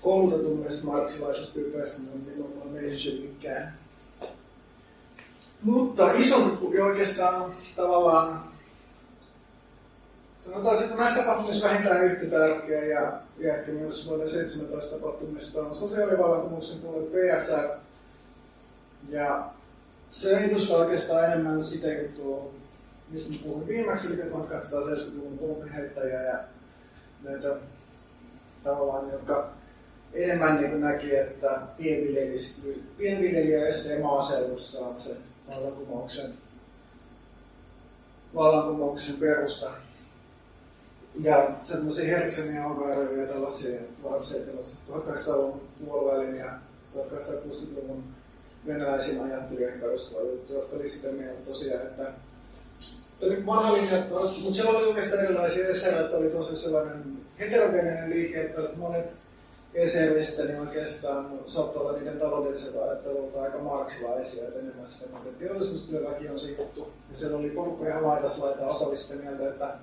[0.00, 3.68] koulutetummista marksilaisista tyypeistä, niin on nimenomaan myysyliikkeen.
[5.62, 8.52] Mutta isompi oikeastaan tavallaan
[10.44, 15.74] Sanotaan, että näistä tapahtumista vähintään yhtä tärkeä ja, ja ehkä myös vuoden 17 tapahtumista on
[15.74, 17.68] sosiaalivallankumouksen puolella PSR.
[19.08, 19.50] Ja
[20.12, 22.50] se edustaa oikeastaan enemmän sitä juttua,
[23.08, 26.38] mistä puhuin viimeksi, eli 1870-luvun pomminheittäjiä ja
[27.22, 27.56] näitä
[28.62, 29.52] tavallaan, jotka
[30.12, 31.62] enemmän niin näki, että
[32.96, 35.16] pienviljelijöissä ja maaseudussa on se
[35.48, 36.34] vallankumouksen,
[38.34, 39.70] vallankumouksen perusta.
[41.20, 46.52] Ja semmoisia Hertsenin alkuarvoja tällaisia 1800-luvun puolivälin ja
[46.94, 48.04] 1860-luvun
[48.66, 52.12] venäläisiin ajattelijoihin perustuva juttu, jotka oli sitä mieltä tosiaan, että
[53.22, 53.98] oli vanha linja,
[54.42, 55.68] mutta siellä oli oikeastaan erilaisia
[56.00, 57.02] että oli tosi sellainen
[57.40, 59.06] heterogeeninen liike, että monet
[59.74, 66.28] eseristä niin oikeastaan saattoi olla niiden taloudelliset ajattelulta aika marksilaisia, että enemmän sitä, mutta teollisuustyöväki
[66.28, 66.50] on se.
[66.50, 69.74] Ja siellä oli porukka ihan laidasta laitaa osallista mieltä, että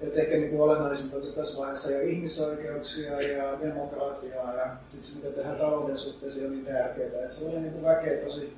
[0.00, 5.34] että ehkä niin olennaisinta oli tässä vaiheessa jo ihmisoikeuksia ja demokratiaa ja sitten se, mitä
[5.34, 7.06] tehdään talouden suhteessa, on niin tärkeää.
[7.06, 8.56] Että se oli niin väkeä tosi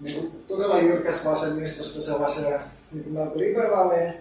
[0.00, 2.60] niin kuin todella jyrkästä vasemmistosta sellaisia
[2.92, 4.12] niin kuin melko liberaaleja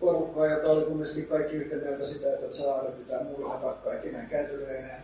[0.00, 5.02] porukkaa, joka oli kumminkin kaikki yhtä mieltä sitä, että saari pitää murhata kaikki näin kätyleineen.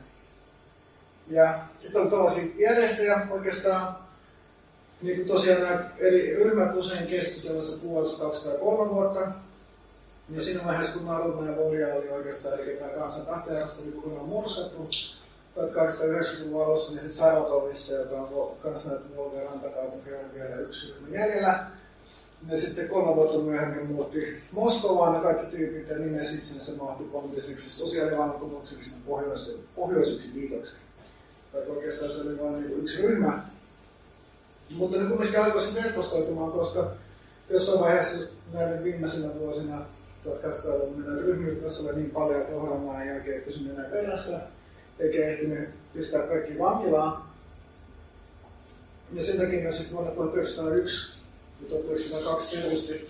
[1.28, 3.96] Ja sitten oli tällaisia järjestöjä oikeastaan,
[5.02, 9.20] niin kuin tosiaan nämä eri ryhmät usein kesti sellaista puolesta kaksi tai kolme vuotta,
[10.30, 14.28] ja siinä vaiheessa, kun Naruna ja Volia oli oikeastaan, eli tämä kansan tahtojärjestö oli kokonaan
[14.28, 14.88] mursattu
[15.56, 21.18] 1890-luvun alussa, niin sitten Saratovissa, joka on kanssa näitä Volga rantakaupunki, on vielä yksi ryhmä
[21.18, 21.66] jäljellä.
[22.48, 28.90] Ja sitten kolme vuotta myöhemmin muutti Moskovaan ja kaikki tyypit ja nimesi itsensä mahtipontiseksi sosiaalivallankumoukseksi
[29.06, 30.76] pohjoiseksi, pohjoiseksi liitoksi.
[31.52, 33.42] Tai oikeastaan se oli vain niin yksi ryhmä.
[34.70, 36.90] Mutta ne kumminkin alkoi verkostoitumaan, koska
[37.50, 39.86] jossain vaiheessa näiden viimeisenä vuosina
[40.26, 44.40] 1800-luvun näitä ryhmyyttässä oli niin paljon, että ohjelmaa ei oikein pysynyt enää perässä,
[44.98, 47.22] eikä ehtinyt pistää kaikki vankilaan.
[49.12, 51.12] Ja sen takia sitten vuonna 1901
[51.62, 53.06] ja 1902 perusti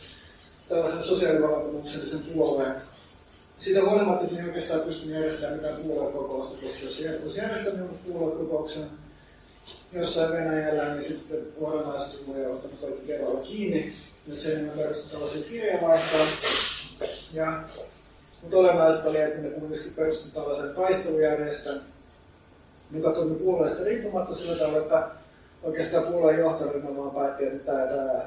[0.69, 2.75] tällaisen sosiaalivallankumouksellisen puolueen.
[3.57, 8.85] Siitä huolimatta, että ei oikeastaan pystynyt järjestämään mitään puoluekokousta, koska jos olisi järjestänyt jonkun puoluekokouksen
[9.93, 13.93] jossain Venäjällä, niin sitten vuoronaiset ja ottanut kaikki kerralla kiinni.
[14.27, 16.29] Nyt se enemmän perustui tällaisen kirjeenvaihtoon.
[17.33, 17.63] Ja,
[18.43, 21.81] mutta olennaista oli, että ne kuitenkin perusti tällaisen taistelujärjestön,
[22.93, 25.09] joka toimi puolueesta riippumatta sillä tavalla, että
[25.63, 28.23] oikeastaan puolueen johtoryhmä vaan päätti, että tämä,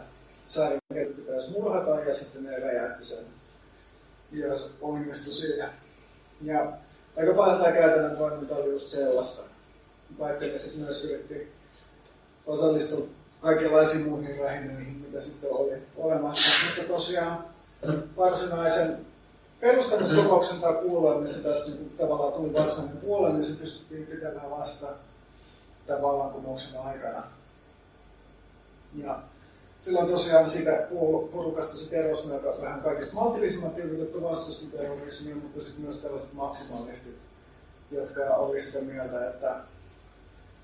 [0.55, 0.71] tämä
[1.15, 3.25] pitäisi murhata ja sitten ne räjähti sen.
[4.31, 4.47] Ja
[4.81, 5.73] onnistui siinä.
[6.41, 6.71] Ja
[7.17, 9.43] aika paljon tämä käytännön toiminta oli just sellaista.
[10.19, 11.51] Vaikka ne sitten myös yritti
[12.45, 13.07] osallistua
[13.41, 16.65] kaikenlaisiin muihin rähinöihin, mitä sitten oli olemassa.
[16.65, 17.48] Mutta tosiaan
[18.17, 19.05] varsinaisen
[19.59, 24.87] perustamiskokouksen tai puolueen, missä tästä niin tavallaan tuli varsinainen puolue, niin se pystyttiin pitämään vasta
[25.87, 27.23] tämän vallankumouksen aikana.
[28.95, 29.19] Ja
[29.79, 30.87] silloin tosiaan siitä
[31.31, 37.15] porukasta se terrorismi, joka vähän kaikista maltillisimmat tyypit, vastusti terrorismia, mutta sitten myös tällaiset maksimalistit,
[37.91, 39.55] jotka oli sitä mieltä, että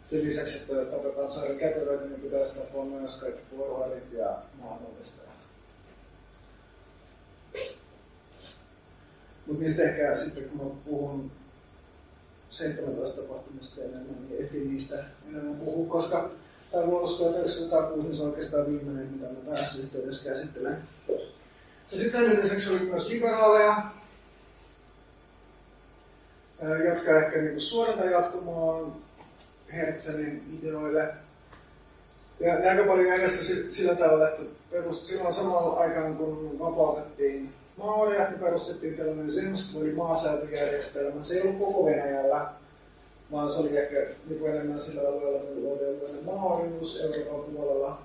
[0.02, 5.35] sen lisäksi, että tapetaan saari kätöröitä, niin pitäisi tapaa myös kaikki puolueet ja maanomistajat.
[9.46, 11.32] Mutta niistä ehkä sitten, kun mä puhun
[12.50, 16.32] 17 tapahtumista enemmän, niin ehkä niistä enemmän puhuu, koska
[16.72, 20.78] tämä vuosi 1906 niin se on oikeastaan viimeinen, mitä mä tässä yhteydessä käsittelen.
[21.92, 23.84] Ja sitten näiden lisäksi oli myös liberaaleja,
[26.86, 28.96] jotka ehkä niin suorata jatkumoa
[29.74, 31.14] Hertzelin ideoille.
[32.40, 38.30] Ja ne aika paljon edessä sillä tavalla, että perust, silloin samalla aikaan kun vapautettiin Maoria,
[38.30, 41.24] niin perustettiin tällainen Zemst, eli maasäätöjärjestelmä.
[41.24, 42.50] Se ei ollut koko Venäjällä,
[43.32, 48.02] vaan se oli ehkä niin enemmän sillä alueella, millä oli Maorius Euroopan puolella.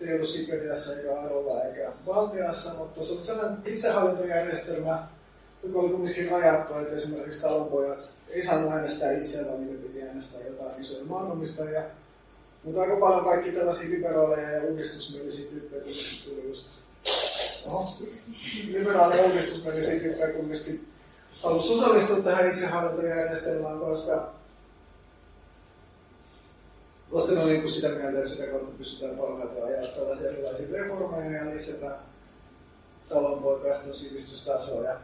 [0.00, 5.08] Ei ollut Siperiassa eikä Arolla eikä Valtiassa, mutta se oli sellainen itsehallintojärjestelmä,
[5.62, 10.40] joka oli kuitenkin rajattu, että esimerkiksi talonpojat ei saanut äänestää itseään, vaan niiden piti äänestää
[10.46, 11.82] jotain isoja maanomistajia.
[12.64, 15.82] Mutta aika paljon kaikki tällaisia liberaaleja ja uudistusmielisiä tyyppejä
[16.24, 16.82] tuli just
[17.66, 17.88] Oho,
[18.68, 20.92] liberaali uudistusmielisiä tyyppejä kumminkin
[21.42, 24.32] halusi osallistua tähän itsehallintojärjestelmään, koska
[27.10, 31.44] koska ne on niin sitä mieltä, että sitä kautta pystytään parhaiten ajaa tällaisia erilaisia reformeja
[31.44, 31.96] ja lisätä
[33.08, 34.96] talonpoikaisten sivistystasoa ja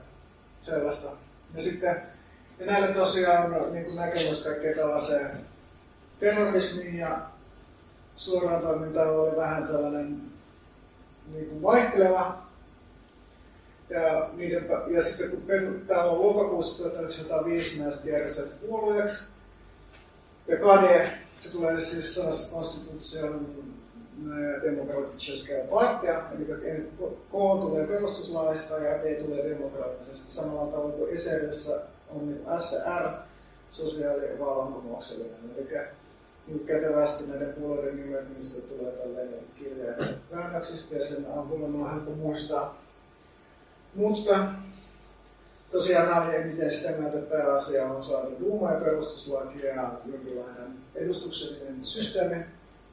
[0.60, 1.08] sellaista.
[1.54, 2.02] Ja sitten
[2.58, 5.46] ja näille tosiaan on niin näkemys kaikkea tällaiseen
[6.18, 7.18] terrorismiin ja
[8.16, 10.22] suoraan toimintaan oli vähän tällainen
[11.32, 12.45] niin kuin vaihteleva.
[13.90, 15.42] Ja, niiden, ja sitten kun
[15.86, 19.24] tämä on lokakuussa 1905 näistä järjestetty puolueeksi,
[20.48, 22.20] ja KADE, se tulee siis
[22.54, 23.46] konstituution
[24.62, 26.44] demokraattisesta partia, eli
[27.28, 30.32] K tulee perustuslaista ja D tulee demokraattisesta.
[30.32, 31.80] Samalla tavalla kuin Eserissä
[32.10, 33.10] on niin SR,
[33.68, 35.36] sosiaalivallankumouksellinen.
[35.56, 35.78] Eli
[36.46, 39.92] niin kätevästi näiden puolueiden nimet, missä tulee tällainen kirja
[40.32, 42.82] väännöksistä ja sen on helppo muistaa.
[43.96, 44.44] Mutta
[45.70, 52.44] tosiaan nämä miten sitä mieltä, pääasia on saada Duuma ja perustuslaki ja jonkinlainen edustuksellinen systeemi.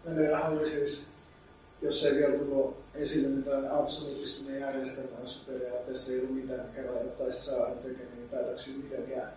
[0.06, 1.14] Meillä oli siis
[1.84, 7.41] jos ei vielä tullut esille mitään absoluuttista järjestelmää, jossa periaatteessa ei ollut mitään, mikä rajoittaisi
[7.41, 9.34] saada tekemiä päätöksiä mitenkään.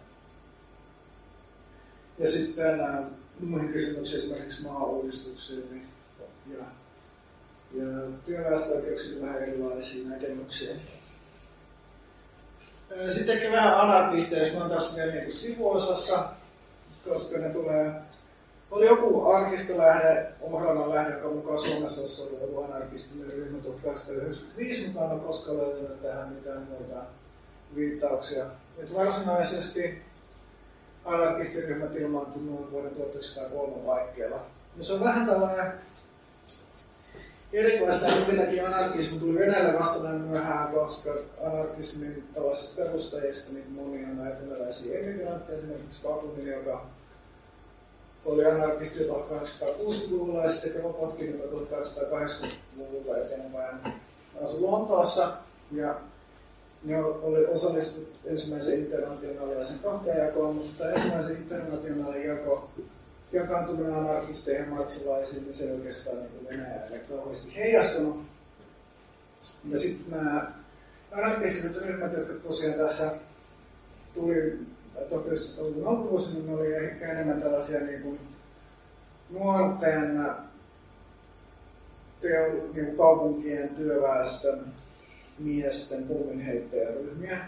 [2.19, 3.11] Ja sitten nämä
[3.41, 5.87] muihin kysymyksiin, esimerkiksi maa-uudistuksiin niin,
[6.59, 6.65] ja,
[7.83, 7.87] ja
[8.25, 10.77] työväestöoikeuksiin vähän erilaisia näkemyksiä.
[13.09, 16.29] Sitten ehkä vähän anarkisteista on tässä vielä niin sivuosassa,
[17.09, 17.93] koska ne tulee
[18.71, 25.15] oli joku arkistolähde, Ohranan lähde, joka mukaan Suomessa olisi ollut joku anarkistinen ryhmä 1895, mutta
[25.15, 27.03] en koska löytänyt tähän mitään muita
[27.75, 28.45] viittauksia.
[28.83, 30.03] Et varsinaisesti
[31.05, 34.41] anarkistiryhmät ilmaantuivat vuoden 1903 paikkeilla.
[34.77, 35.73] Ja se on vähän tällainen
[37.53, 41.11] erikoista, minkä takia anarkismi tuli Venäjälle vasta näin myöhään, koska
[41.43, 46.87] anarkismin tällaisista perustajista niin moni on näitä venäläisiä emigrantteja, esimerkiksi Bakunin, joka
[48.25, 53.77] oli anarkisti 1860-luvulla ja sitten Kropotkin 1880-luvulla eteenpäin.
[54.43, 55.33] Asui Lontoossa
[55.73, 56.01] ja
[56.85, 62.71] ne oli osallistunut ensimmäisen internationaalisen kahteen jakoon, mutta ensimmäisen internationaalin jako
[63.33, 68.27] jakaantuminen anarkisteihin ja marksilaisiin, niin se ei oikeastaan niin Venäjälle kauheasti heijastunut.
[69.65, 70.53] Ja sitten nämä
[71.13, 73.13] anarkistiset ryhmät, jotka tosiaan tässä
[74.15, 74.59] tuli
[74.97, 78.21] 1900-luvun alkuvuosina ne oli ehkä enemmän tällaisia niin kuin
[79.31, 80.25] nuorten
[82.21, 84.73] teo, niin kuin kaupunkien työväestön
[85.39, 87.39] miesten pomminheittäjäryhmiä,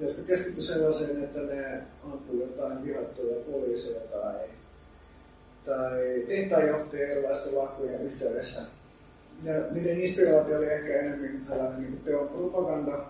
[0.00, 4.34] jotka keskittyivät sellaiseen, että ne ampui jotain vihattuja poliiseja tai,
[5.64, 8.72] tai tehtaanjohtajia erilaisten lakkojen yhteydessä.
[9.44, 13.04] Ja niiden inspiraatio oli ehkä enemmän sellainen niin teon propaganda,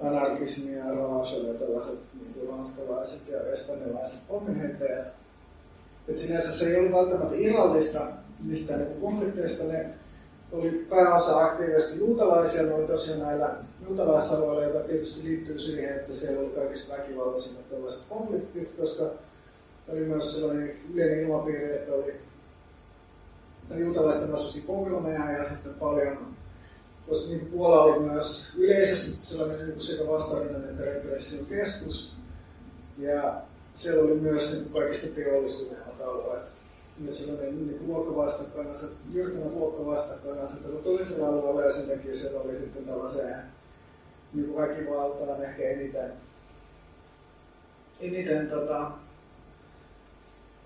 [0.00, 5.06] anarkismi ja Ravachol ja tällaiset niin ranskalaiset ja espanjalaiset pomminheittäjät.
[6.08, 8.06] Et sinänsä se ei ollut välttämättä irrallista
[8.44, 9.72] mistään niin konflikteista.
[9.72, 9.86] Ne
[10.52, 13.54] oli pääosa aktiivisesti juutalaisia, ne oli tosiaan näillä
[13.86, 19.10] juutalaisalueilla, joka tietysti liittyy siihen, että siellä oli kaikista väkivaltaisimmat tällaiset konfliktit, koska
[19.88, 22.14] oli myös sellainen yleinen ilmapiiri, että oli
[23.74, 26.36] juutalaisten vastaisia pogromeja ja sitten paljon
[27.08, 32.12] koska niin Puola oli myös yleisesti sellainen niin sekä vastarinnan että repression keskus.
[32.98, 33.42] Ja
[33.74, 36.44] siellä oli myös niin kaikista teollisuuden alueet.
[37.04, 43.42] ja sellainen niin luokkavastakkainaset, jyrkänä luokkavastakkainasettelu toisella alueella ja sen takia siellä oli sitten tällaiseen
[44.32, 46.12] niin väkivaltaan ehkä eniten,
[48.00, 48.90] eniten tota,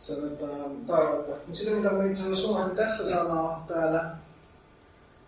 [0.01, 1.31] sanotaan tarvetta.
[1.31, 4.11] Mutta sitten mitä mä itse asiassa tässä sanoa täällä,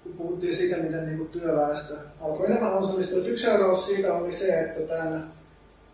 [0.03, 3.23] kun puhuttiin siitä, miten niin työväestö alkoi enemmän osallistua.
[3.27, 5.33] Yksi seuraus siitä oli se, että tämän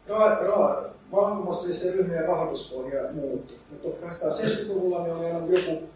[0.08, 0.44] ra-
[1.96, 3.56] ryhmien rahoituspohja muuttui.
[3.84, 5.88] 1870-luvulla niin oli joku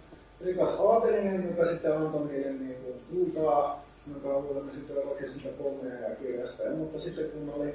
[0.44, 5.62] rikas aatelinen, joka sitten antoi niille niin kuin, kultaa, jonka avulla ne sitten rakensi niitä
[5.62, 6.62] pommeja ja kirjasta.
[6.70, 7.74] Mutta sitten kun oli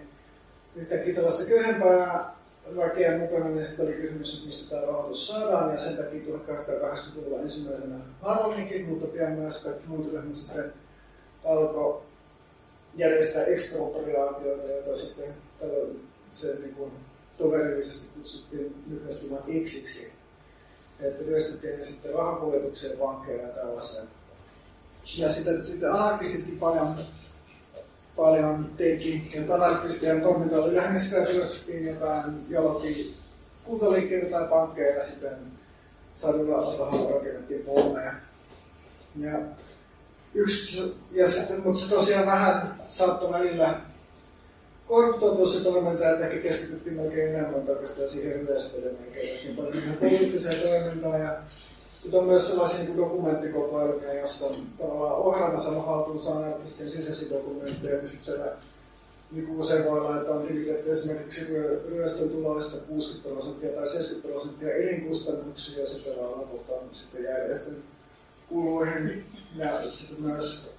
[0.75, 2.36] yhtäkkiä tällaista köyhempää
[2.75, 7.41] väkeä mukana, niin sitten oli kysymys, että mistä tämä rahoitus saadaan, ja sen takia 1880-luvulla
[7.41, 10.73] ensimmäisenä Harlingin, mutta pian myös kaikki muut ryhmät sitten
[11.45, 12.01] alkoi
[12.95, 15.33] järjestää ekspropriaatioita, joita sitten
[16.29, 16.91] se niin kuin,
[17.37, 20.11] toverillisesti kutsuttiin lyhyesti vain Xiksi.
[20.99, 24.07] Että ryöstettiin sitten rahakuljetukseen, pankkeja ja tällaiseen.
[25.17, 26.95] Ja sitten, sitten anarkistitkin paljon,
[28.17, 29.31] paljon teki.
[29.35, 33.13] Ja anarkistien toiminta oli lähinnä sitä, ryöstettiin jotain jalokin
[33.63, 35.37] kultaliikkeitä tai pankkeja ja sitten
[36.15, 38.13] sadulla rahalla rakennettiin pommeja.
[39.19, 39.39] Ja
[40.33, 43.81] yksi, ja sitten, mutta se tosiaan vähän saattoi välillä
[44.87, 51.21] korruptoitua se toiminta, että ehkä keskityttiin melkein enemmän oikeastaan siihen yleisöön, myöskin paljon poliittiseen toimintaan.
[51.21, 51.37] Ja
[51.99, 54.45] sitten on myös sellaisia niin dokumenttikokoelmia, jossa
[54.77, 58.57] tavallaan ohjelma sanoo haltuunsa anarkistien sisäisiä dokumentteja, niin sitten siellä
[59.31, 61.45] niin usein voi olla, että on tilitetty esimerkiksi
[61.89, 67.83] ryöstön tuloista 60 prosenttia tai 70 prosenttia elinkustannuksia ja sitten lopulta sitten järjestön
[68.49, 69.25] kuluihin.
[69.55, 70.73] Ja sitten myös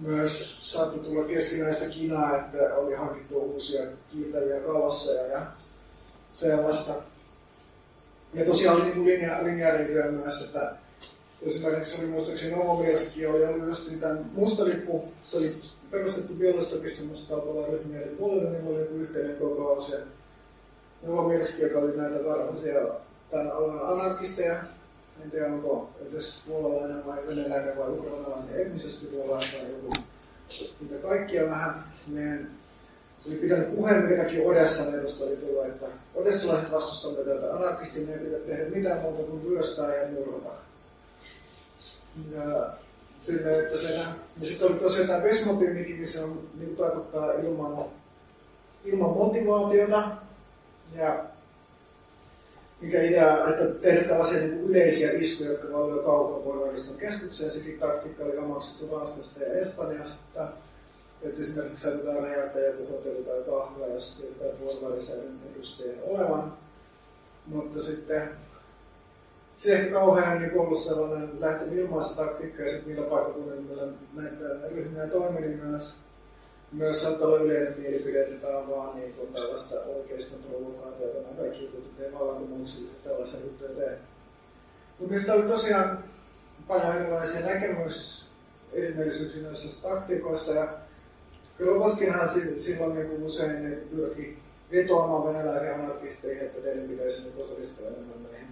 [0.00, 3.82] myös saattoi tulla keskinäistä kinaa, että oli hankittu uusia
[4.12, 5.46] kiiltäviä kalosseja ja
[6.30, 6.94] sellaista.
[8.34, 10.74] Ja tosiaan oli niin linja, linjariityä myös, että
[11.42, 15.54] esimerkiksi oli muistaakseni Novomirski oli ollut just tämän mustalippu, se oli
[15.90, 19.98] perustettu biologistokissa semmoista kaupalla ryhmiä, eli puolella niin oli joku yhteinen kokous ja
[21.02, 22.80] Novomirski, joka oli näitä varhaisia
[23.30, 24.54] tämän alueen anarkisteja,
[25.24, 29.92] en tiedä onko edes puolalainen vai venäläinen vai ukrainalainen etnisesti puolalainen tai joku,
[30.80, 31.84] mitä kaikkia vähän.
[32.06, 32.50] Meidän,
[33.20, 38.12] se oli pitänyt puheen, minkäkin Odessan edustaja oli tullut, että odessalaiset vastustamme tätä anarkistia, me
[38.12, 40.50] ei pidä tehdä mitään muuta kuin ryöstää ja murhata.
[42.34, 42.72] Ja
[43.20, 44.04] sinne, että se, ja
[44.40, 47.84] sitten oli tosiaan tämä Vesmotiimikin, missä on, niin tarkoittaa ilman,
[48.84, 50.02] ilman motivaatiota.
[50.96, 51.24] Ja
[52.80, 57.50] mikä idea, että tehdään tällaisia niin yleisiä iskuja, jotka valvoivat kaupunkivoimariston keskukseen.
[57.50, 60.48] Sekin taktiikka oli omaksuttu Ranskasta ja Espanjasta.
[61.22, 66.56] Että esimerkiksi saatetaan räjäyttää joku hotelli tai kahvila, jos tiedetään puolivälisäädön edustajien olevan.
[67.46, 68.30] Mutta sitten
[69.56, 75.06] se ehkä kauhean niin ollut sellainen lähtenyt ilmaista taktiikkaa ja sitten millä paikkakunnilla näitä ryhmiä
[75.06, 75.96] toimi, niin myös
[76.72, 81.36] myös saattaa olla yleinen mielipide, että tämä on vaan niin kuin tällaista oikeista provokaatiota, nämä
[81.36, 83.98] kaikki jutut, että ei vallankumouksellisesti tällaisia juttuja tee.
[84.98, 86.04] Mutta niistä oli tosiaan
[86.68, 88.28] paljon erilaisia näkemys
[88.72, 90.68] erimielisyyksiä näissä taktiikoissa ja
[91.60, 94.38] Krobotkinhan silloin niin kuin usein pyrki
[94.72, 98.46] vetoamaan venäläisiä anarkisteihin, että teidän pitäisi nyt osallistua enemmän näihin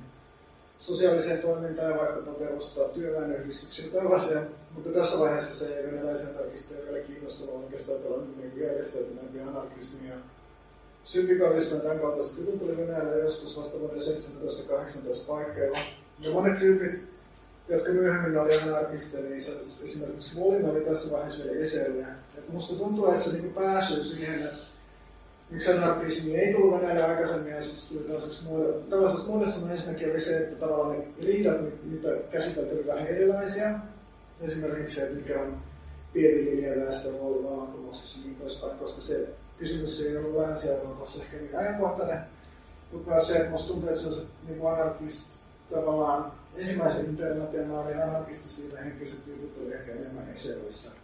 [0.79, 4.41] sosiaaliseen toimintaan ja vaikkapa perustaa työväenyhdistyksiä tällaisia.
[4.75, 10.15] Mutta tässä vaiheessa se ei venäläisen anarkisteja ole kiinnostunut oikeastaan tällainen niin järjestäytyneempi anarkismi ja
[11.05, 14.03] syndikalismi ja tämän kaltaiset jutut tuli Venäjällä joskus vasta vuoden 17-18
[15.29, 15.79] paikkeilla.
[16.21, 17.01] Ja monet tyypit,
[17.69, 19.35] jotka myöhemmin oli anarkisteja, niin
[19.85, 22.07] esimerkiksi Volin oli tässä vaiheessa vielä esillä.
[22.39, 24.57] Et musta tuntuu, että se niin pääsy siihen, että
[25.51, 28.91] miksi anarkismi ei tullut Venäjälle aikaisemmin ja sitten tuli tällaisessa muodossa.
[28.91, 33.71] Tällaisessa muodossa ensinnäkin oli se, että tavallaan ne riidat, mitä käsiteltiin vähän erilaisia.
[34.41, 35.57] Esimerkiksi se, että mikä on
[36.13, 39.29] pienviljelijäväestön rooli vallankumouksessa niin poispäin, koska se
[39.59, 42.19] kysymys ei ollut Länsi-Euroopassa ehkä niin ajankohtainen.
[42.93, 48.81] Mutta myös se, että musta tuntuu, että se on niin anarkist, tavallaan ensimmäisen internationaalin anarkistisia
[48.81, 50.98] henkiset tyypit oli ehkä enemmän Eselissä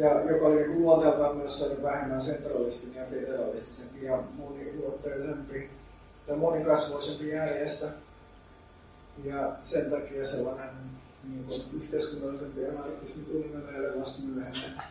[0.00, 5.70] ja joka oli niin luonteeltaan myös vähemmän sentralistinen ja federalistisempi ja moniluotteisempi
[6.26, 7.88] tai monikasvoisempi järjestö.
[9.24, 10.68] Ja sen takia sellainen
[11.28, 14.82] niin kuin, yhteiskunnallisempi anarkismi tuli meille vasta myöhemmin.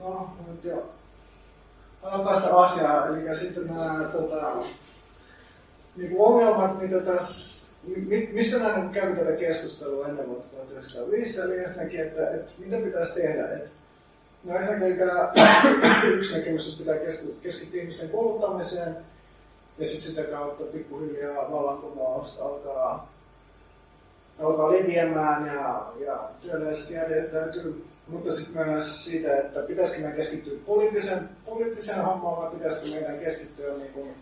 [0.00, 0.90] No, nyt jo.
[2.02, 4.52] Annan päästä asiaan, eli sitten nämä tota,
[5.96, 7.57] niin ongelmat, mitä tässä
[8.32, 13.48] mistä mä kävin tätä keskustelua ennen vuotta 1905, eli ensinnäkin, että, että mitä pitäisi tehdä.
[13.48, 13.70] Että,
[14.44, 15.32] no ensinnäkin tämä
[16.14, 18.96] yksi näkemys, että pitää keskittyä ihmisten kouluttamiseen,
[19.78, 23.12] Ja sitten sitä kautta pikkuhiljaa vallankumous alkaa,
[24.38, 27.84] alkaa leviämään ja, ja työläiset järjestäytyy.
[28.08, 33.76] Mutta sitten myös siitä, että pitäisikö meidän keskittyä poliittisen, poliittisen hommaan vai pitäisikö meidän keskittyä
[33.76, 34.14] niin kuin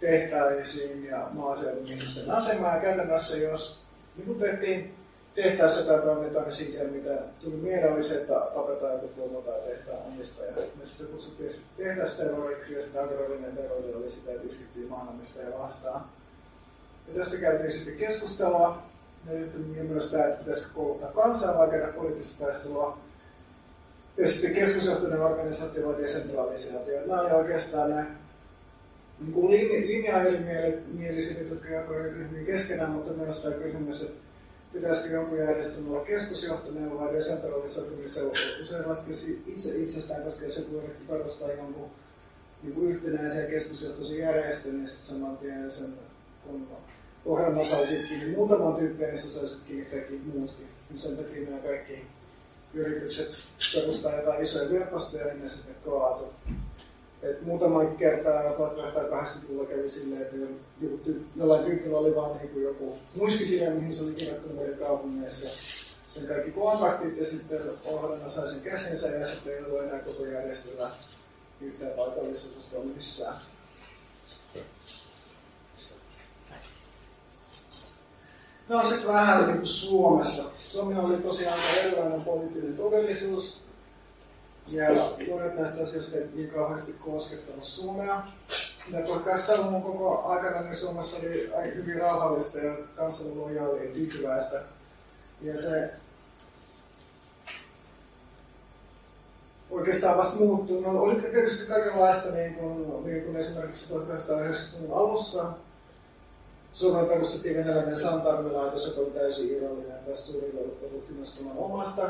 [0.00, 2.76] tehtaisiin ja maaseudun ihmisten asemaan.
[2.76, 3.82] Ja käytännössä jos
[4.16, 4.94] niin kuin tehtiin
[5.34, 9.60] tehtäessä tai toimintaan, niin siitä mitä tuli mieleen oli se, että tapetaan joku pomo tai
[9.60, 10.52] tehtaan omistaja.
[10.52, 16.04] Me sitten kutsuttiin tehdasterroriksi ja sitä aggressiivinen terrori oli sitä, että iskittiin maanomistajia vastaan.
[17.08, 18.82] Ja tästä käytiin sitten keskustelua.
[19.30, 22.98] Ja sitten myös tämä, että pitäisikö kouluttaa kansaa vai käydä poliittista taistelua.
[24.16, 27.00] Ja sitten keskusjohtoinen organisaatio vai desentralisaatio.
[27.06, 28.06] Nämä oli oikeastaan ne
[29.24, 34.20] niin kuin linja erimielisyydet, jotka jakoivat ryhmiin keskenään, mutta myös tämä kysymys, että
[34.72, 38.20] pitäisikö jonkun järjestelmä olla keskusjohtoinen vai desentralisoituminen, se
[38.60, 41.90] usein ratkaisi itse itsestään, koska jos joku yritti perustaa jonkun
[42.62, 45.92] niin kuin yhtenäisen keskusjohtoisen järjestön, niin sitten saman tien sen
[46.44, 46.68] kun
[47.24, 50.66] ohjelma saisit kiinni muutaman tyyppiä, niin sä saisit kiinni kaikki muutkin.
[50.88, 52.04] Niin sen takia nämä kaikki
[52.74, 53.28] yritykset
[53.74, 56.32] perustaa jotain isoja verkostoja, niin ne sitten kaatu.
[57.24, 60.36] Et muutaman kertaa 1880-luvulla kävi silleen, että
[60.80, 65.48] joku ty- jollain tyypillä oli vaan niin joku muistikirja, mihin se oli kirjoittanut meidän kaupungeissa
[66.08, 70.26] sen kaikki kontaktit ja sitten ohjelma sai sen käsinsä ja sitten ei ollut enää koko
[70.26, 70.90] järjestöllä
[71.60, 73.36] yhtään paikallisosasta missään.
[78.68, 80.42] No sitten vähän niin kuin Suomessa.
[80.64, 83.63] Suomi oli tosiaan erilainen poliittinen todellisuus.
[84.68, 84.90] Ja
[85.30, 88.22] monet näistä asioista ei niin kauheasti koskettanut Suomea.
[88.92, 94.62] Ja 1800-luvun koko aikana niin Suomessa oli hyvin rauhallista ja kansan lojaali ja tyytyväistä.
[95.40, 95.90] Ja se
[99.70, 100.80] oikeastaan vasta muuttui.
[100.80, 105.52] No, oli tietysti kaikenlaista, niin kuin, niin kuin esimerkiksi 1990-luvun alussa.
[106.72, 110.60] Suomen perustettiin venäläinen Santarmilaitos, joka oli täysin irrallinen tästä suurilla
[111.56, 112.02] omasta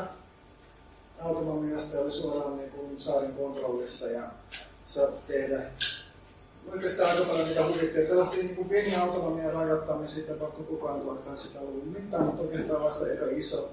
[1.19, 4.23] autonomiasta oli suoraan niin kuin saarin kontrollissa ja
[4.85, 5.61] saat tehdä
[6.71, 8.07] oikeastaan aika paljon mitä huvittiin.
[8.07, 13.71] Tällaista niin kuin pieni autonomia rajoittamisia tapahtu kukaan 1800-luvun mittaan, mutta oikeastaan vasta aika iso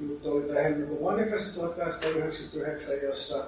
[0.00, 3.44] juttu oli tämä helmikuun manifesto 1899, jossa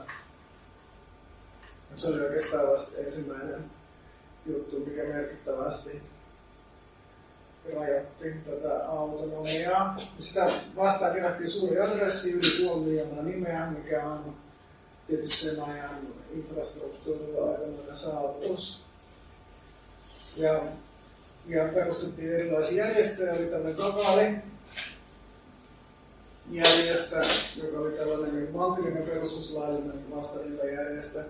[1.95, 3.65] se oli oikeastaan vasta ensimmäinen
[4.47, 6.03] juttu, mikä merkittävästi
[7.75, 9.97] rajattiin tätä autonomiaa.
[10.19, 14.35] Sitä vastaan kerättiin suuri adressi yli puoli miljoonaa nimeä, mikä on
[15.07, 16.01] tietysti sen ajan
[16.31, 18.85] infrastruktuurilla aikamoinen saavutus.
[20.37, 20.63] Ja,
[21.47, 24.35] ja perustettiin erilaisia järjestöjä, oli tämmöinen Kakaali,
[26.51, 27.25] järjestö,
[27.57, 31.25] joka oli tällainen maltillinen perustuslaillinen vastarintajärjestö,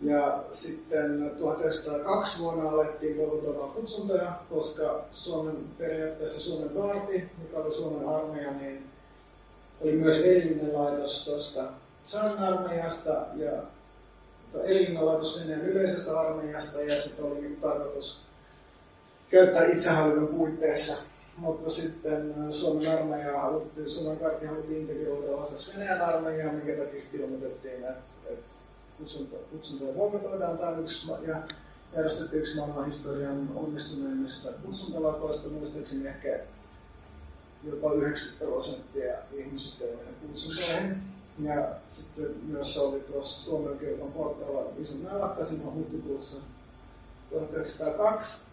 [0.00, 8.08] ja sitten 1902 vuonna alettiin luovuttamaan kutsuntoja, koska Suomen, periaatteessa Suomen kaarti, mikä oli Suomen
[8.08, 8.86] armeija, niin
[9.80, 11.64] oli myös erillinen laitos tuosta
[12.04, 13.52] Saarin armeijasta ja
[14.64, 18.20] erillinen laitos Venäjän yleisestä armeijasta ja sitten oli tarkoitus
[19.30, 21.06] käyttää itsehallinnon puitteissa.
[21.36, 27.20] Mutta sitten Suomen armeija haluttiin, Suomen kaarti haluttiin integroida osaksi Venäjän armeijaa, minkä takia sitten
[27.20, 28.50] ilmoitettiin, että, että
[28.98, 29.92] kutsunta, kutsuntoja
[30.68, 31.42] on yksi, ja
[31.92, 36.40] järjestettiin yksi maailman historian onnistuneimmista kutsuntalakoista, muistaakseni ehkä
[37.64, 41.02] jopa 90 prosenttia ihmisistä ei mene kutsuntoihin.
[41.38, 46.42] Ja sitten myös se oli tuossa tuomiokirkon portaalla iso nälakka silloin huhtikuussa
[47.30, 48.46] 1902.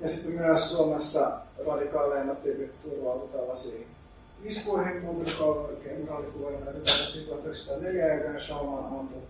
[0.00, 3.86] Ja sitten myös Suomessa radikaaleimmat tyypit turvautuivat tällaisiin
[4.44, 5.34] iskuihin, muuten
[5.84, 6.72] kenraalikuvoja, joita
[7.26, 9.22] 1904 ja Schauman ampui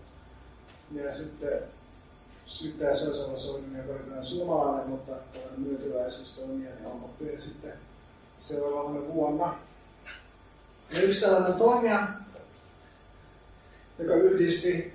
[0.91, 1.59] ja sitten
[2.45, 7.73] syyttää Sösala Soinin, joka oli tämän suomalainen, mutta tällainen myötyväisyystoimija, niin ammatti sitten
[8.37, 9.59] seuraavana vuonna.
[10.93, 12.07] Ja yksi tällainen toimija,
[13.99, 14.93] joka yhdisti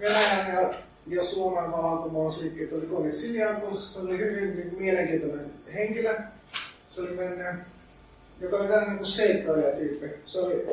[0.00, 0.74] Venäjän ja,
[1.06, 3.94] ja Suomen vallankumousliikkeet, oli Konit Siljankus.
[3.94, 6.18] Se oli hyvin niin, mielenkiintoinen henkilö.
[6.88, 7.46] Se oli mennyt,
[8.40, 10.06] joka oli tällainen niin seikkailijatyyppi.
[10.24, 10.66] Se oli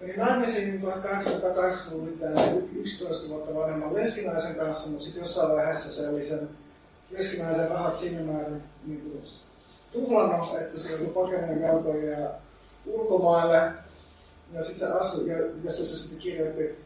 [0.00, 6.48] Meni naimisiin 1880-luvun 11 vuotta vanhemman leskinaisen kanssa, mutta sitten jossain vaiheessa se oli sen
[7.10, 9.22] leskinaisen rahat sinne määrin niin kuin,
[9.92, 12.30] tuhlannut, että se joutui pakenemaan velkoja
[12.86, 13.72] ulkomaille.
[14.52, 16.78] Ja sitten se asui, ja josta se sitten kirjoitti,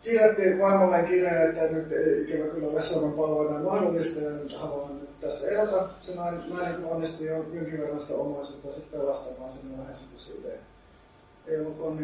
[0.00, 1.86] kirjoitti vaimolleen kirjeen, että nyt
[2.28, 5.88] ikävä kyllä ole Suomen palvelu enää mahdollista, ja nyt haluan nyt tässä erota.
[5.98, 9.50] Se nainen, nainen onnistui jonkin verran sitä omaisuutta sitten pelastamaan
[10.10, 10.58] kun siitä ei
[11.78, 11.98] on,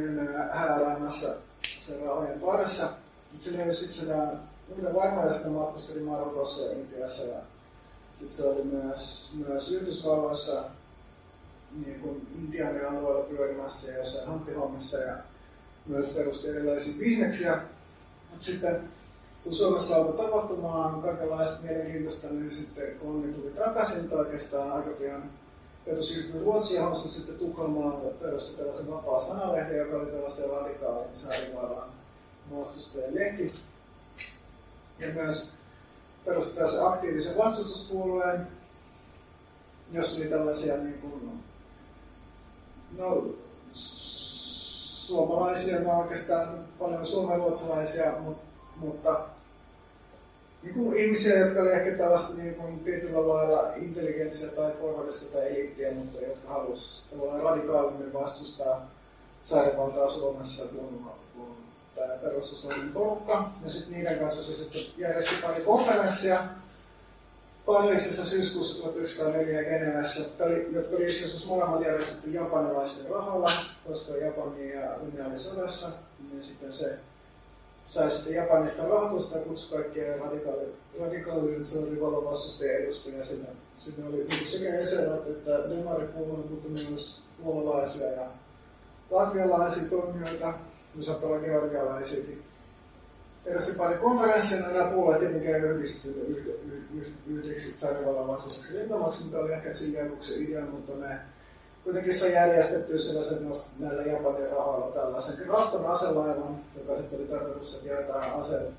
[0.50, 1.36] hääräämässä
[1.78, 2.88] sen rahojen parissa.
[3.32, 4.28] Mutta sitten sitä
[4.68, 7.40] muiden vaimoja sitten matkusteli Marokossa ja Intiassa ja
[8.14, 10.64] sitten se oli myös, myös Yhdysvalloissa
[11.84, 15.16] niin kuin Intianin alueella pyörimässä ja jossain hanttihommissa ja
[15.86, 17.60] myös perusti erilaisia bisneksiä.
[18.30, 18.88] Mutta sitten
[19.44, 24.90] kun Suomessa alkoi tapahtumaan kaikenlaista mielenkiintoista, niin sitten kun Onni tuli takaisin, tai oikeastaan aika
[24.90, 25.30] pian
[25.90, 31.88] Peru siirtyi Ruotsiin ja sitten Tukholmaan perusti tällaisen vapaa sanalehden, joka oli tällaisten radikaalin säärivallan
[32.56, 33.54] vastustajan lehti.
[34.98, 35.52] Ja myös
[36.24, 38.46] perusti tässä aktiivisen vastustuspuolueen,
[39.92, 41.42] jossa oli tällaisia niin kuin,
[42.98, 43.26] no,
[45.06, 48.42] suomalaisia, no oikeastaan paljon suomenruotsalaisia, mutta,
[48.76, 49.20] mutta
[50.62, 55.46] niin kuin ihmisiä, jotka oli ehkä tällaista niin kuin tietyllä lailla intelligentsiä tai porvarista tai
[55.46, 58.90] eliittiä, mutta jotka halusivat tavallaan radikaalimmin vastustaa
[59.42, 61.04] sairaanvaltaa Suomessa kuin,
[61.36, 61.56] kuin
[61.94, 63.50] tämä perustuslainen porukka.
[63.64, 66.38] Ja sitten niiden kanssa se sitten järjesti pari konferenssia
[67.66, 70.20] Pariisissa syyskuussa 1904 Genevessä,
[70.72, 73.50] jotka oli itse asiassa molemmat järjestetty japanilaisten rahalla,
[73.86, 75.88] koska Japani ja oli sodassa.
[76.34, 76.98] Ja sitten se
[77.90, 83.48] sai sitten Japanista rahoitusta ja kutsui kaikkia radikaali, radikaalien rivalon vastustajia edustajia sinne.
[83.76, 88.26] Sinne oli niin sekä eserät että demaripuolueen, mutta myös puolalaisia ja
[89.10, 90.46] latvialaisia toimijoita
[90.96, 92.42] ja saattaa olla georgialaisiakin.
[93.46, 96.60] Erässä pari konferenssia nämä puolueet tietenkään yhdistynyt
[97.26, 101.18] yhdeksi tsarivallan vastaiseksi rintamaksi, mikä oli ehkä Tsingiakuksen idea, mutta ne
[101.90, 107.74] kuitenkin se on järjestetty sellaisen näillä Japanin rahoilla tällaisen Grafton aselaivan, joka sitten oli tarkoitus,
[107.74, 108.70] että jaetaan aseet,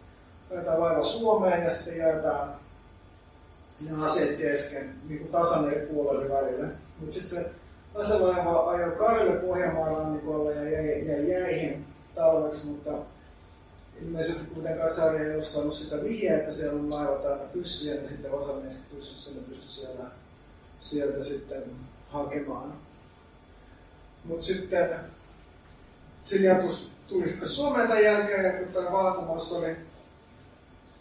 [0.51, 2.55] jaetaan laiva Suomeen ja sitten jaetaan
[3.79, 6.67] ne aseet kesken niin kuin tasan eri puolueiden välillä.
[6.99, 7.51] Mutta sitten se
[7.95, 11.85] aselaiva ajoi Karille Pohjanmaan rannikolle ja jäi, jäi jäihin
[12.15, 12.91] talveksi, mutta
[14.01, 18.07] ilmeisesti kuitenkaan Saari ei ole saanut sitä vihjeä, että siellä on laiva täynnä pyssyjä, niin
[18.07, 20.05] sitten osa niistä pyssyistä ne pystyi siellä,
[20.79, 21.63] sieltä sitten
[22.09, 22.90] hakemaan.
[24.23, 24.89] Mutta sitten
[26.23, 29.75] Siljatus tuli sitten Suomeen tämän jälkeen, kun tämä vallankumous oli,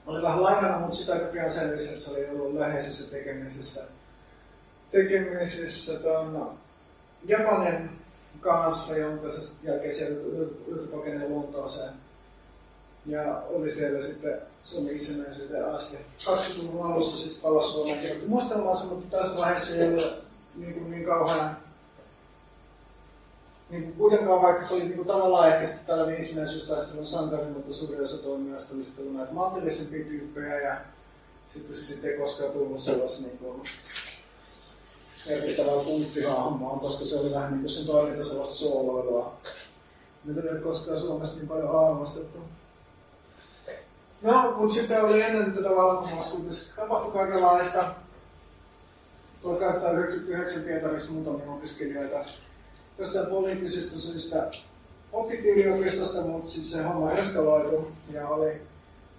[0.06, 3.84] oli vähän lainana, mutta sitä aika pian selvisi, että se oli ollut läheisessä tekemisissä,
[4.90, 6.58] tekemisissä tuon
[7.24, 7.90] Japanin
[8.40, 11.92] kanssa, jonka se jälkeen se joutui pakenemaan Lontooseen.
[13.06, 15.96] Ja oli siellä sitten Suomen itsenäisyyteen asti.
[15.96, 18.54] 20-luvun alussa sitten palasi Suomeen kirjoitti mutta
[19.10, 20.12] tässä vaiheessa ei ole
[20.54, 21.56] niin, kuin niin kauhean
[23.70, 27.72] niin kuin kuitenkaan vaikka se oli niin kuin tavallaan ehkä sitten tällainen itsenäisyystaistelun sankari, mutta
[27.72, 30.80] suurin osa toimijoista oli sitten näitä maltillisempia tyyppejä ja
[31.48, 33.62] sitten se sitten ei koskaan tullut sellaisen niin kuin
[35.28, 39.36] merkittävää punttihahmoa, koska se oli vähän niin kuin sen toiminta sellaista sooloilua,
[40.24, 42.38] mitä ei ole koskaan Suomessa niin paljon arvostettu.
[44.22, 46.38] No, mutta sitten oli ennen tätä vallankumousta,
[46.76, 47.84] tapahtui kaikenlaista.
[49.42, 52.24] 1899 Pietarissa muutamia opiskelijoita
[53.00, 54.50] jostain poliittisista syistä
[55.12, 58.52] oppitti yliopistosta, mutta sitten se homma eskaloitu ja oli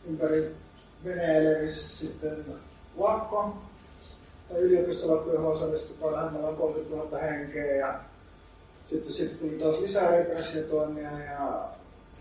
[0.10, 0.56] ympäri
[1.06, 2.46] Venäjälevissä sitten
[2.98, 3.58] lakko.
[4.50, 8.00] Tai yliopistolakko, johon osallistui parhaimmillaan 30 000 henkeä ja
[8.86, 11.70] sitten, sitten tuli taas lisää repressiotoimia ja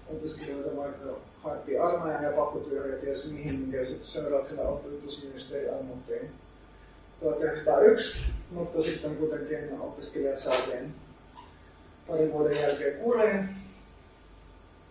[0.08, 1.08] opiskelijoita vaikka
[1.42, 6.30] haettiin armeijan ja pakkotyöhön ja ties mihin, mikä sitten seurauksena opetusministeri ammuttiin
[7.20, 8.18] 1901,
[8.50, 10.94] mutta sitten kuitenkin opiskelijat saatiin
[12.10, 13.48] parin vuoden jälkeen kuriin.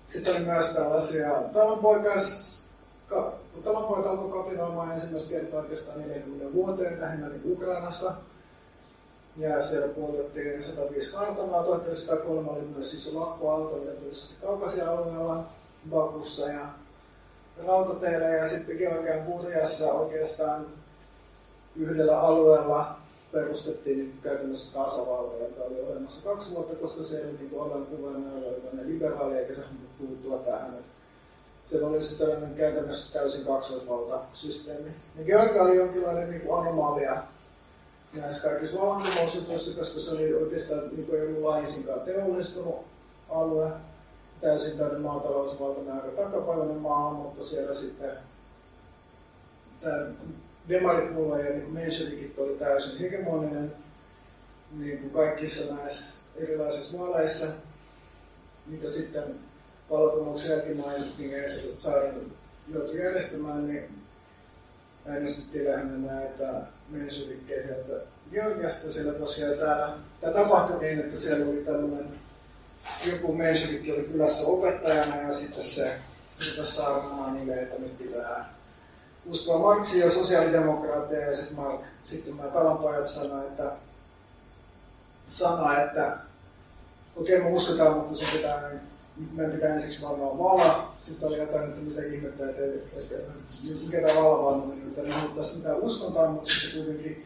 [0.08, 2.60] Sitten oli myös tällaisia talonpoikas,
[3.08, 8.14] ka, talonpojat alkoi kapinoimaan ensimmäistä kertaa oikeastaan 40 vuoteen, lähinnä niin Ukrainassa.
[9.38, 11.64] Ja siellä puoltettiin 105 kartanoa.
[11.64, 15.44] 1903 oli myös siis lakkoaalto erityisesti kaukaisia alueella,
[15.90, 16.66] Bakussa ja
[17.68, 18.26] rautateillä.
[18.26, 20.66] Ja sitten Georgian Burjassa oikeastaan
[21.76, 22.99] yhdellä alueella
[23.32, 28.94] perustettiin niin käytännössä tasavalta, joka oli olemassa kaksi vuotta, koska se oli niin oli tämmöinen
[28.94, 29.62] liberaali eikä se
[29.98, 30.78] puuttua tähän.
[31.64, 34.90] Siellä oli se tällainen käytännössä täysin kaksoisvaltasysteemi.
[35.16, 37.18] Ja Georgia oli jonkinlainen niin kuin anomalia
[38.14, 42.86] näissä kaikissa vallankumousjutuissa, koska se oli oikeastaan niin kuin ei ollut laisinkaan teollistunut
[43.30, 43.72] alue,
[44.42, 48.12] täysin tämmöinen maatalousvaltainen aika takapäiväinen maa, mutta siellä sitten
[49.82, 50.08] tämä
[50.70, 53.74] demaripuolue ja niin mensurikin oli täysin hegemoninen
[54.72, 57.46] niin kuin kaikissa näissä erilaisissa vaaleissa,
[58.68, 59.36] mitä sitten
[59.90, 62.16] vallankumouksen jälkimainingeissa saadaan
[62.68, 63.84] joutui järjestämään, niin
[65.06, 68.92] äänestettiin lähinnä näitä mensurikkeja sieltä Georgiasta.
[68.92, 72.10] Siellä tosiaan tämä, tämä tapahtui niin, että siellä oli tämmöinen
[73.06, 75.94] joku mensurikki oli kylässä opettajana ja sitten se
[76.50, 78.59] rupesi saarnaamaan niille, että nyt pitää
[79.26, 83.72] uskoa Marksia ja sosiaalidemokraatteja ja sitten, Mark, sitten nämä talonpojat sanoivat, että,
[85.28, 86.18] sana, että
[87.16, 88.72] okei okay, me uskotaan, mutta se pitää,
[89.32, 90.94] meidän pitää ensiksi varmaan vala.
[90.98, 95.80] Sitten oli jotain, että mitä ihmettä, että, että, että vaan on, että ne haluttaisiin mitään
[95.80, 97.26] uskontaa, mutta sitten se kuitenkin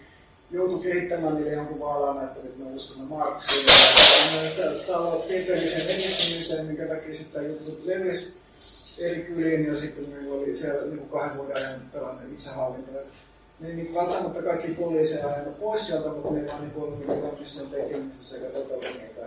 [0.52, 3.66] joutui kehittämään niille jonkun vaalan, että nyt me uskomme Marksiin.
[4.88, 8.38] Tämä on tieteelliseen edistymiseen, minkä takia sitten juttu levisi
[9.28, 12.92] kyliin ja sitten meillä oli siellä niin kahden vuoden ajan tällainen itsehallinto.
[13.60, 17.22] Ne ei niin välttämättä kaikki poliiseja ajanut pois sieltä, mutta meillä on niin ollut niin
[17.22, 18.46] komission tekemistä sekä
[18.82, 19.22] niitä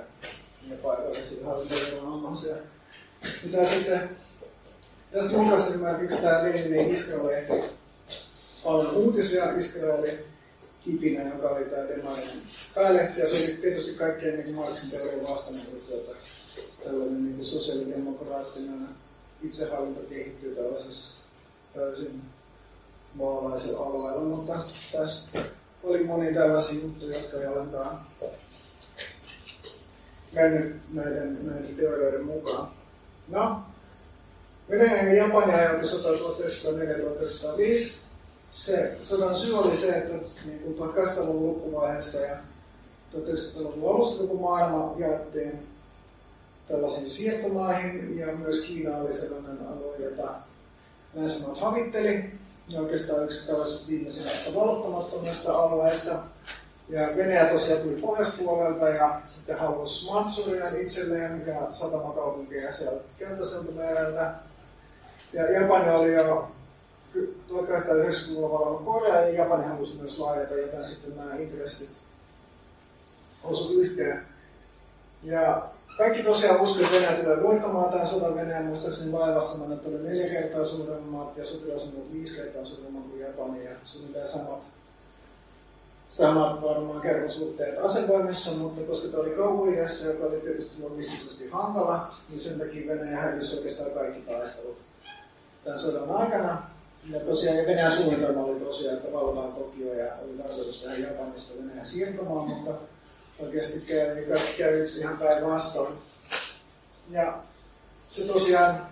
[0.70, 2.56] ja paikallisia hallintoviranomaisia.
[3.44, 4.10] Mitä sitten
[5.12, 7.52] tästä julkaisi esimerkiksi tämä Leninin Israel-lehti
[8.64, 10.18] paljon uutisia Israelin
[10.80, 12.42] kipinä, joka oli tämä Demarin
[12.74, 16.18] päälehti, ja se oli tietysti kaikkein niin Marksin teorian vastainen tuota,
[16.84, 18.88] tällainen niin sosiaalidemokraattinen
[19.42, 21.18] itsehallinto kehittyy tällaisessa
[21.74, 22.22] täysin
[23.14, 24.52] maalaisella alueella, mutta
[24.92, 25.44] tässä
[25.82, 28.00] oli moni tällaisia juttuja, jotka ei ollenkaan
[30.32, 32.68] mennyt näiden, näiden teorioiden mukaan.
[33.28, 33.60] No,
[34.70, 38.06] Venäjän ja Japanin ajoitus sota 1904-1905
[38.50, 40.12] se sodan syy oli se, että
[40.44, 42.36] niin kuin 1800-luvun loppuvaiheessa ja
[43.14, 45.66] 1900-luvun alussa koko maailma jaettiin
[46.68, 50.34] tällaisiin siirtomaihin ja myös Kiina oli sellainen alue, jota
[51.14, 52.24] länsimaat havitteli.
[52.68, 56.18] Ja oikeastaan yksi tällaisesta viimeisimmästä vallottamattomista alueista.
[56.88, 64.34] Ja Venäjä tosiaan tuli pohjoispuolelta ja sitten halusi Mansurian itselleen ja satamakaupunkia sieltä Keltaiselta mereltä.
[65.32, 66.50] Ja Japani oli jo
[67.50, 72.08] 1890-luvulla valannut Korea ja Japani halusi myös laajata, joten sitten nämä intressit
[73.44, 74.26] osuivat yhteen.
[75.22, 75.68] Ja
[75.98, 78.34] kaikki tosiaan uskoivat, että Venäjä tulee voittamaan tämän sodan.
[78.34, 83.70] Venäjä muistaakseni laivastamana oli neljä kertaa suuremmat ja sotilasmennot viisi kertaa suuremmat kuin Japani ja
[83.82, 84.60] suunnilleen samat,
[86.06, 92.40] samat varmaan kertosuhteet asevoimissa, mutta koska tämä oli kauhuidessa, joka oli tietysti logistisesti hankala, niin
[92.40, 94.84] sen takia Venäjä hävisi oikeastaan kaikki taistelut
[95.64, 96.62] tämän sodan aikana.
[97.10, 101.84] Ja tosiaan Venäjän suunnitelma oli tosiaan, että valvotaan Tokio ja oli tarkoitus tehdä Japanista Venäjän
[101.84, 102.70] siirtomaan, mutta
[103.38, 104.26] oikeasti kävi,
[104.58, 105.94] kävi yksi ihan päinvastoin.
[107.10, 107.38] Ja
[108.08, 108.86] se tosiaan,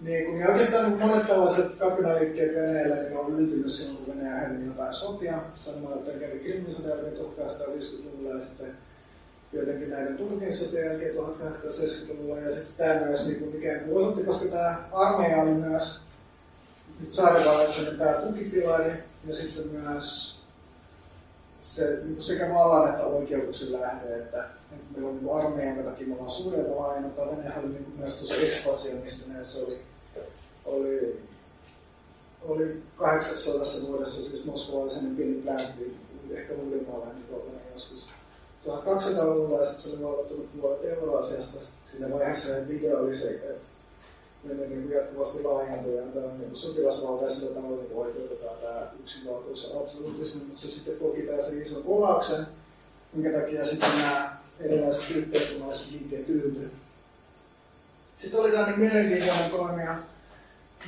[0.00, 4.36] niin kun, ja oikeastaan niin monet tällaiset kapinaliikkeet Venäjällä niin on yltynyt silloin, kun Venäjä
[4.36, 5.42] hävisi jotain sotia.
[5.54, 8.76] Samoin, että kävi Krimin jälkeen 1850-luvulla ja sitten
[9.52, 12.38] jotenkin näiden Turkin sotien jälkeen 1870-luvulla.
[12.40, 16.00] Ja sitten tämä myös niin kuin ikään kuin osoitti, koska tämä armeija oli myös
[17.00, 18.92] nyt saarivaiheessa, niin tämä tukipilaili
[19.26, 20.43] ja sitten myös
[21.64, 24.44] se niin sekä vallan että oikeutuksen lähde, että,
[24.90, 28.46] meillä on niin armeijan takia me ollaan suurella laajana, mutta Venäjä oli niin myös tosi
[28.46, 29.80] ekspansionistinen, se oli,
[30.64, 31.20] oli,
[32.42, 35.96] oli 800 vuodessa siis moskolaisen pieni pläntti,
[36.30, 38.08] ehkä Uudemmalla niin joskus
[38.66, 41.58] 1200-luvulla ja sitten se oli vallattunut puolet Euroasiasta.
[41.84, 43.73] Siinä vaiheessa video oli se, että
[44.44, 46.02] menee niin jatkuvasti laajentuu ja
[46.38, 51.62] niin sotilasvaltaisella tavalla niin oikeutetaan tämä yksinvaltuus ja absoluutismi, mutta se sitten koki tämä sen
[51.62, 52.46] ison kolauksen,
[53.12, 56.70] minkä takia sitten nämä erilaiset yhteiskunnalliset liikkeet yltyy.
[58.18, 59.98] Sitten oli tämmöinen mielenkiintoinen toimija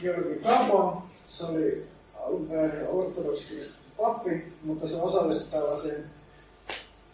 [0.00, 1.02] Georgi Kampon.
[1.26, 6.04] Se oli alun perin ortodoksi pappi, mutta se osallistui tällaiseen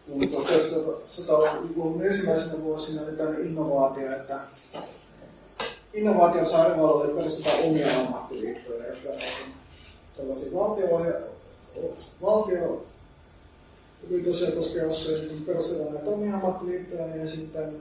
[0.06, 4.40] kun 1900-luvun ensimmäisenä vuosina oli tämmöinen innovaatio, että
[5.94, 9.18] innovaation sairaalalle perustetaan omia ammattiliittoja, jotka on
[10.16, 11.16] tällaisia valtio,
[12.22, 12.86] valtio
[14.24, 15.12] tosiaan koska jos
[15.46, 17.80] perustetaan näitä omia ammattiliittoja, niin sitten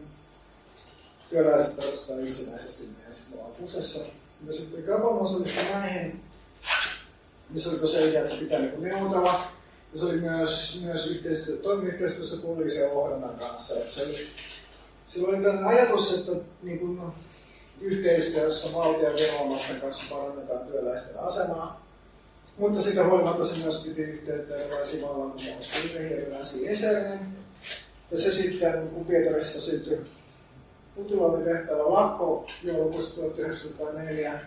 [1.30, 4.00] työläiset perustetaan itsenäisesti meidän sitten vaan kusessa.
[4.48, 6.22] Ja sitten Gabon osallistui näihin,
[7.50, 9.42] niin se oli tosiaan idea, että pitää niin neuvotella.
[9.94, 13.76] Ja se oli myös, myös yhteistyö, toimintayhteistyössä poliisin ja ohjelman kanssa.
[13.76, 14.28] Että se oli,
[15.06, 16.32] sillä oli tällainen ajatus, että
[16.62, 17.02] niin kuin,
[17.82, 21.86] yhteistyössä valtion viranomaisten kanssa parannetaan työläisten asemaa.
[22.58, 27.20] Mutta siitä huolimatta se myös piti yhteyttä erilaisiin vallankumouspiireihin, erilaisiin eseriin.
[28.12, 30.00] Ja se sitten, kun Pietarissa syntyi
[30.96, 34.40] Putiloinen tehtävä lakko joulukuussa 1904,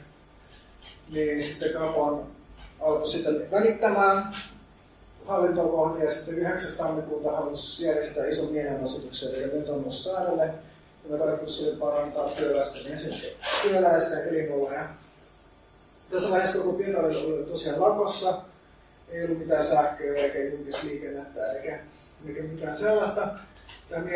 [1.11, 2.27] niin sitten Kapon
[2.81, 4.35] alkoi sitten välittämään
[5.27, 6.71] hallintokohde ja sitten 9.
[6.79, 10.51] tammikuuta halusi järjestää ison mielenosoituksen eli vetomus saarelle
[11.11, 12.83] ja tarkoitus parantaa työläisten,
[13.63, 14.85] työläisten elinoloja.
[16.11, 18.43] Tässä vaiheessa koko Pietari oli tosiaan lakossa,
[19.09, 21.79] ei ollut mitään sähköä eikä julkista liikennettä eikä,
[22.29, 23.29] eikä mitään sellaista.
[23.89, 24.11] tähän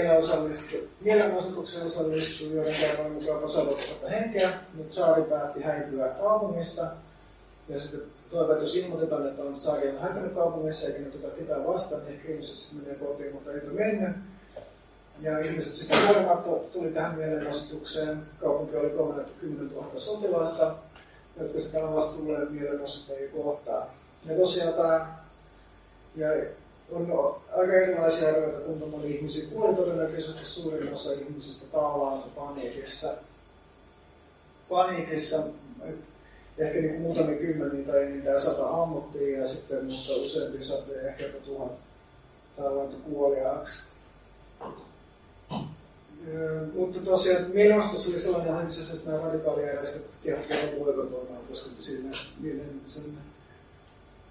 [1.00, 4.50] mielenosoitukseen osallistui joiden noin mukaan 100 000 henkeä.
[4.74, 6.86] Nyt saari päätti häipyä kaupungista.
[7.68, 11.66] Ja sitten toivottavasti jos ilmoitetaan, että on saari on häipynyt kaupungissa eikä nyt ota ketään
[11.66, 14.16] vastaan, niin ehkä ihmiset sitten menee kotiin, mutta eipä mennyt.
[15.20, 18.22] Ja ihmiset sekä huolimatta tuli tähän mielenosoitukseen.
[18.40, 20.74] Kaupunki oli 30 000 sotilasta,
[21.40, 23.86] jotka sitä avasi tulleen mielenosoittajia kohtaan.
[24.24, 25.18] Ja tosiaan tämä,
[26.16, 26.28] ja
[26.92, 33.08] on aika erilaisia arvioita, kuinka moni ihmisiä kuoli todennäköisesti suurin osa ihmisistä taalaantui paniikissa.
[34.68, 35.42] Paniikissa,
[36.58, 41.38] ehkä niin muutamia kymmeniä tai enintään sata ammuttiin ja sitten mutta useampi satoja, ehkä jopa
[41.38, 41.72] tuhat
[42.56, 43.92] taalaantui kuoliaaksi.
[46.74, 53.04] Mutta tosiaan mielenostossa oli sellainen, itse asiassa nämä radikaalijärjestöt kehottivat boikotoimaan, koska siinä niiden sen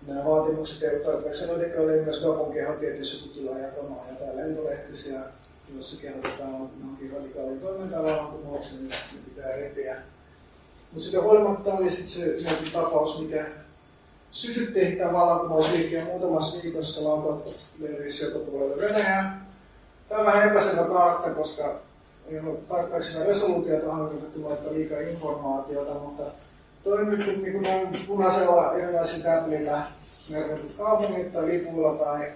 [0.08, 5.20] nämä vaatimukset eivät tarpeeksi oli myös kaupunkihan tietysti sukutila jakamaan jotain lentolehtisiä,
[5.76, 9.98] jossa kehotetaan johonkin radikaaliin toimintaan vallankumoukseen, niin ne pitää repiä.
[10.92, 13.46] Mutta sitä huolimatta oli sitten se tapaus, mikä
[14.32, 19.47] sytytti tämän vallankumousliikkeen muutamassa viikossa lakot levisi joka puolelle Venäjää.
[20.10, 21.64] Tämä on vähän epäselvä kartta, koska
[22.28, 26.24] ei ollut tarpeeksi resoluutiota hankittu laittaa liikaa informaatiota, mutta
[26.84, 29.84] toimittu niin kuin punaisella erilaisilla täplillä
[30.30, 32.28] merkityt kaupungit tai lipulla tai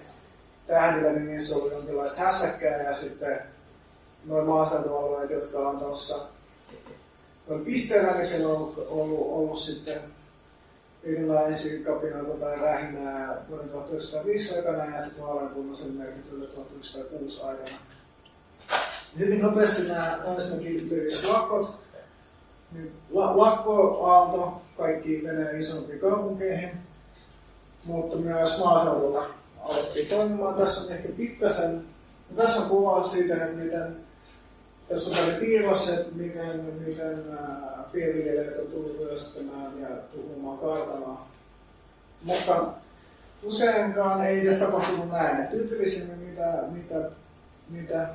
[0.67, 3.41] tähdillä, niin niissä oli jonkinlaista hässäkkää ja sitten
[4.25, 6.27] noin maaseutualueet, jotka on tuossa
[7.65, 10.01] pisteellä, niin siellä on ollut, ollut, ollut sitten
[11.03, 17.77] erilaisia kapinoita tai rähinää vuoden 1905 aikana ja sitten vaaleanpunaisen merkityllä 1906 aikana.
[19.19, 20.89] Hyvin nopeasti nämä ensinnäkin
[21.27, 21.81] lakot.
[22.71, 26.71] Niin la, lakkoaalto kaikki Venäjän isompiin kaupunkeihin
[27.83, 29.25] mutta myös maaseudulla
[29.59, 30.55] alettiin toimimaan.
[30.55, 31.83] Tässä on ehkä pikkasen,
[32.35, 33.95] tässä on kuva siitä, että miten
[34.89, 37.23] tässä on tämmöinen piirros, että miten, miten
[37.91, 41.27] pienviljelijät on tullut ryöstämään ja tuhoamaan kartanoa.
[42.23, 42.67] Mutta
[43.43, 45.47] useinkaan ei edes tapahtunut näin.
[45.47, 47.09] tyypillisimmin mitä, mitä,
[47.69, 48.07] mitä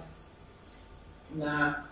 [1.34, 1.86] nämä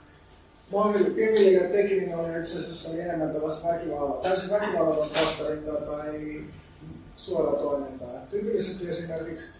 [1.14, 6.42] pienviljelijät teki, niin oli itse asiassa enemmän tällaista väkivaltaa, täysin väkivallaton vastarintaa tai
[7.16, 8.08] suoraa toimintaa.
[8.30, 9.52] Tyypillisesti esimerkiksi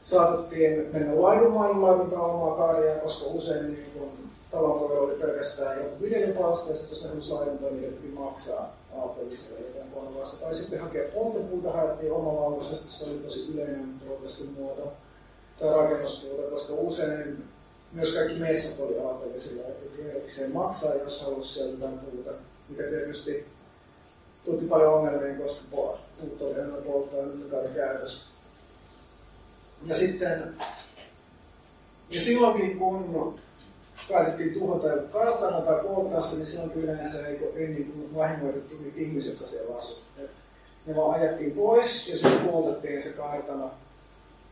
[0.00, 4.21] saatettiin mennä laidunmaan laiduntaa omaa kaaria, koska usein niin kun,
[4.52, 9.90] oli pelkästään joku viljelypalsta ja sitten jos ne halusi laiduntaa, niin piti maksaa aateliselle jotain
[9.90, 10.44] korvausta.
[10.44, 14.92] Tai sitten hakea poltopuuta haettiin omavaltaisesti, se oli tosi yleinen protestin muoto
[15.58, 17.44] tai rakennuspuuta, koska usein
[17.92, 22.30] myös kaikki metsät oli aatelisilla, että piti erikseen maksaa, jos halusi sieltä jotain puuta,
[22.68, 23.46] mikä tietysti
[24.44, 28.30] tuotti paljon ongelmia, koska puut oli enää polttoaineen käytössä.
[29.86, 30.56] Ja sitten,
[32.10, 33.40] ja silloinkin kun
[34.08, 39.00] päätettiin tuhota kartano tai polttaa se, niin silloin yleensä ei, ei niin kuin vahingoitettu niitä
[39.00, 40.30] ihmisiä, jotka siellä asuivat.
[40.86, 43.70] Ne vaan ajettiin pois ja sitten poltettiin se kartano.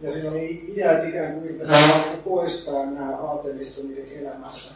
[0.00, 4.74] Ja siinä oli idea, että ikään kuin yritetään poistaa nämä aatelista niiden elämästä.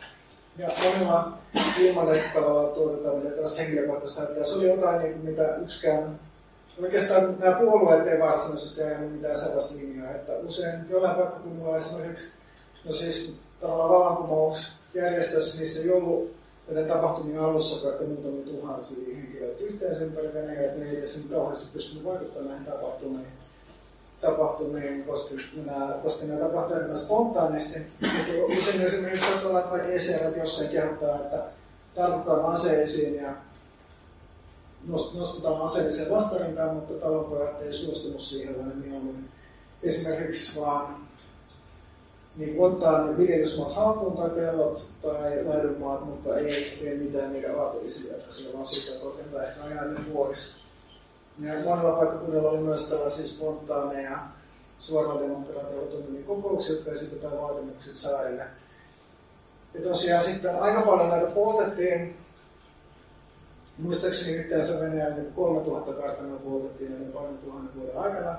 [0.58, 1.38] Ja monilla
[1.80, 6.18] ilman, että tavallaan tuotetaan mitä tällaista henkilökohtaista, että se oli jotain, niin kuin, mitä yksikään
[6.82, 12.32] Oikeastaan nämä puolueet ei varsinaisesti ajanut mitään sellaista linjaa, että usein jollain paikkakunnalla esimerkiksi,
[12.84, 16.30] no siis tavallaan vallankumousjärjestössä, missä ei ollut
[16.68, 21.72] näiden tapahtumien alussa vaikka muutamia tuhansia henkilöitä yhteensä ympäri Venäjää, että ne ei edes kauheasti
[21.72, 23.26] pystynyt vaikuttamaan näihin tapahtumiin
[24.20, 25.34] tapahtumiin, koska
[25.64, 27.78] nämä, koska nämä tapahtuvat enemmän spontaanisti.
[28.58, 31.42] Usein esimerkiksi saattaa olla, että vaikka esiävät jossain kehottaa, että
[31.94, 33.32] tartutaan aseisiin ja
[35.14, 39.28] nostetaan aseelliseen vastarintaan, mutta talonpojat ei suostunut siihen, vaan ne mieluummin
[39.82, 41.03] esimerkiksi vaan
[42.36, 48.12] niin ottaa ne viljelysmaat haltuun tai pellot tai laidunmaat, mutta ei tee mitään niiden aatelisille,
[48.12, 50.56] jotka siellä vaan syyttää korkeinta ehkä ajaa ne pois.
[51.40, 54.18] Ja monella paikkakunnalla oli myös tällaisia spontaaneja
[54.78, 58.44] suoraan demokraatioautonomia kokouksia, jotka esitetään vaatimukset saajille.
[59.74, 62.16] Ja tosiaan sitten aika paljon näitä poltettiin.
[63.78, 68.36] Muistaakseni yhteensä Venäjällä 3000 kartanoa poltettiin näiden parin tuhannen vuoden aikana,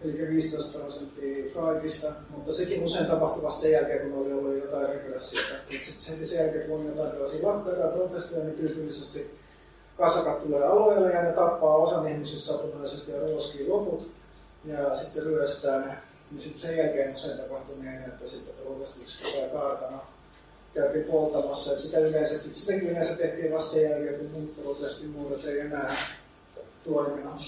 [0.00, 4.88] eli 15 prosenttia kaikista, mutta sekin usein tapahtui vasta sen jälkeen, kun oli ollut jotain
[4.88, 5.54] repressiota.
[5.80, 9.30] Sitten sen jälkeen, kun on jotain tällaisia lakkoja tai protesteja, niin tyypillisesti
[9.96, 14.10] kasakat tulee alueelle ja ne tappaa osan ihmisistä satunnaisesti ja ruoskii loput
[14.64, 15.98] ja sitten ryöstää ne.
[16.30, 20.00] Niin sitten sen jälkeen usein tapahtuu niin, että sitten protestiksi tulee kaartana
[20.74, 21.70] käytiin poltamassa.
[21.70, 25.96] Että sitä yleensä, sitäkin yleensä tehtiin vasta sen jälkeen, kun muut protestimuodot ei enää
[26.84, 27.40] toiminut.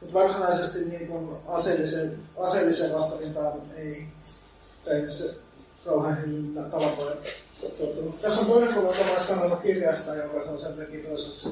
[0.00, 4.06] Mutta varsinaisesti niin kun aseellisen, aseellisen vastarintaan ei,
[4.84, 5.34] tai se
[5.84, 7.18] kauhean hyvin talapojat
[7.78, 8.20] tottunut.
[8.20, 11.50] Tässä on toinen kuva Thomas Kannalla kirjasta, joka on sen takia toisessa,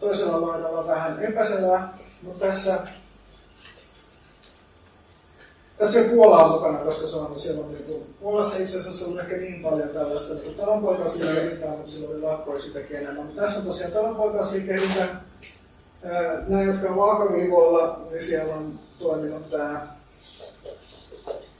[0.00, 2.78] toisella laidalla vähän epäselvää, mutta tässä
[5.78, 9.36] tässä ei Puolaa mukana, koska se on siellä on niin Puolassa itse asiassa on ehkä
[9.36, 13.26] niin paljon tällaista, että talonpoikaisliike riittää, mutta silloin oli lakkoja sitäkin enemmän.
[13.26, 14.80] Mutta tässä on tosiaan talonpoikaisliike,
[16.48, 19.86] nämä, jotka on vaakaviivoilla, niin siellä on toiminut tämä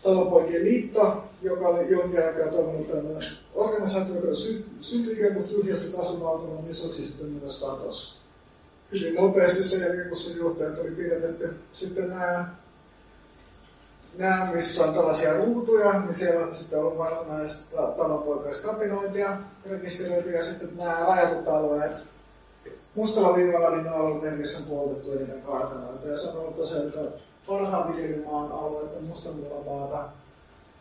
[0.03, 3.23] talonpoikien liitto, joka oli jonkin aikaa toiminut tämmöinen
[3.55, 8.19] organisaatio, joka sy- syntyi ikään kuin tyhjästä kasvuvaltavan isoksi sitten myös katosi.
[8.93, 11.55] Hyvin nopeasti sen jälkeen, kun se johtajat oli pidetetty.
[11.73, 12.49] Sitten nämä
[14.19, 19.37] nämä, missä on tällaisia ruutuja, niin siellä on sitten ollut varsinaista talonpoikaiskapinointia
[19.71, 21.97] rekisteröity ja sitten nämä rajatut alueet
[22.99, 26.09] mustalla viivalla niin on ollut on poltettu eniten kartanoita.
[26.09, 26.93] Ja se on ollut tosiaan
[27.47, 30.09] parhaan viljelymaan alueita mustamilla maata,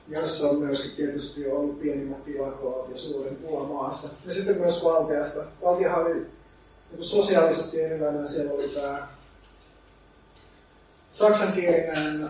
[0.07, 4.07] jossa on myöskin tietysti ollut pienimmät tilakoot ja suurin pula maasta.
[4.25, 5.43] Ja sitten myös valtiasta.
[5.63, 8.27] Valtiahan oli niin sosiaalisesti erilainen.
[8.27, 9.07] Siellä oli tämä
[11.09, 12.29] saksankielinen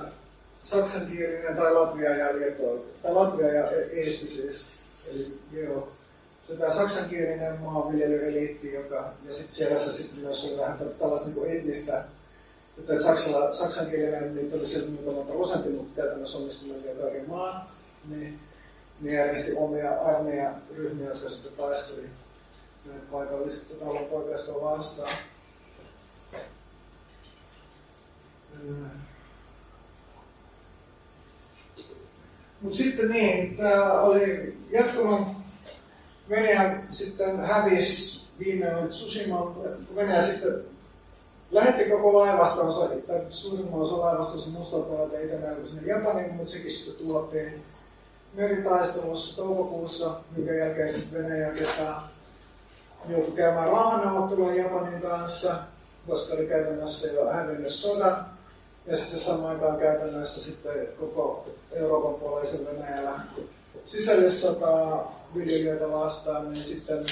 [0.62, 4.80] saksankielinen tai Latvia ja Lieto, tai Latvia ja Eesti siis,
[5.12, 5.97] eli Viro.
[6.48, 11.58] Se tämä saksankielinen maanviljelyeliitti, joka, ja sitten siellä se sitten myös oli vähän tällaista niin
[11.58, 12.04] etnistä,
[12.78, 17.68] että saksala, saksankielinen, niin oli sieltä muutama prosentti, mutta käytännössä onnistuneet jo kaiken maan,
[18.10, 18.40] niin
[19.02, 22.10] ne järjesti omia armeijaryhmiä, jotka sitten taisteli
[22.86, 25.14] näitä paikallista talon poikaistoa vastaan.
[32.62, 35.47] Mutta sitten niin, tämä oli jatkunut.
[36.30, 40.64] Venäjä sitten hävisi viime oli Tsushima, kun Venäjä sitten
[41.52, 47.08] lähetti koko laivastonsa, tai suurimman osa laivastonsa mustalta ja Itämereltä sinne Japaniin, mutta sekin sitten
[47.08, 47.64] tuotiin
[48.34, 52.04] meritaistelussa toukokuussa, minkä jälkeen sitten Venäjä oikeastaan
[53.08, 55.56] joutui käymään rauhanneuvottelua Japanin kanssa,
[56.08, 58.26] koska oli käytännössä jo hävinnyt sodan.
[58.86, 63.20] Ja sitten samaan aikaan käytännössä sitten koko Euroopan puoleisen Venäjällä
[63.86, 67.06] sisällissotaa viljelijöitä vastaan, niin sitten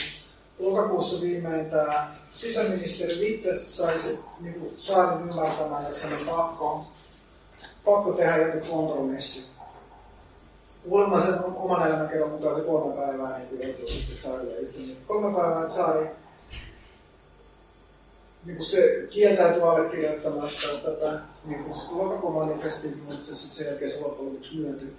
[0.59, 6.87] lokakuussa viimein tämä sisäministeri Vittes saisi niin saarin ymmärtämään, että sen on pakko,
[7.85, 9.51] pakko tehdä joku kompromissi.
[10.89, 14.97] Kuulemma sen oman elämänkerran mukaan se kolme päivää niin joutuu sitten saarille yhteen.
[15.07, 16.09] Kolme päivää, että saari
[18.45, 23.91] niin kuin se kieltäytyi allekirjoittamasta tätä niin kuin lokakuun manifestin, mutta se sitten sen jälkeen
[23.91, 24.93] se loppujen lopuksi myöntyi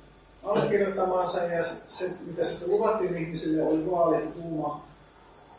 [0.47, 4.85] allekirjoittamaan sen ja se, mitä sitten luvattiin ihmisille, oli vaalit tuuma.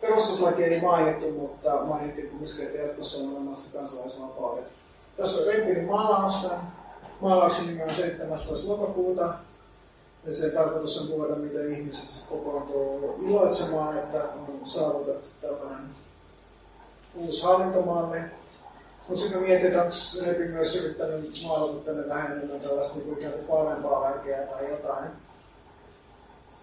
[0.02, 4.72] Perustuslaki ei mainittu, mutta mainittiin kumminkin, että jatkossa on olemassa kansalaisvapaudet.
[5.18, 6.50] Tässä on Rempinin maalausta.
[7.22, 8.72] Maalauksen nimi on 17.
[8.72, 9.34] lokakuuta.
[10.26, 15.90] Ja se tarkoitus on kuvata, miten ihmiset kokoontuu iloitsemaan, että on saavutettu tällainen
[17.16, 18.32] uusi hallintomaamme.
[19.08, 23.34] Mutta sitten mietin, että onko Repi myös yrittänyt maalata tänne vähän enemmän tällaista niin ikään
[23.34, 25.10] kuin parempaa väkeä tai jotain.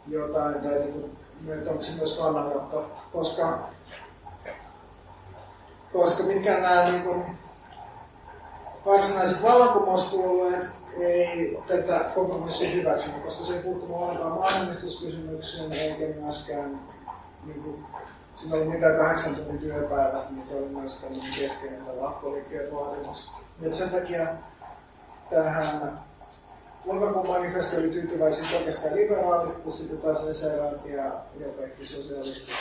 [0.08, 1.16] Jotain, tai niin kuin,
[1.58, 3.68] että onko se myös kannanotto, koska,
[5.92, 7.24] koska mitkään nämä niin kuin,
[8.86, 10.66] varsinaiset vallankumouspuolueet
[11.00, 16.80] ei tätä kompromissia hyväksynyt, koska se ei puuttunut ollenkaan maailmistuskysymykseen eikä myöskään
[17.46, 17.84] niin kuin,
[18.34, 23.32] siinä oli mitään kahdeksan tunnin työpäivästä, mutta oli myös tämmöinen keskeinen lakkoliikkeen vaatimus.
[23.60, 24.26] Ja sen takia
[25.30, 26.00] tähän
[26.84, 31.04] lokakuun manifesto oli tyytyväisiä oikeastaan liberaalit, kun sitten taas SRAT ja,
[31.40, 32.54] ja kaikki sosialistit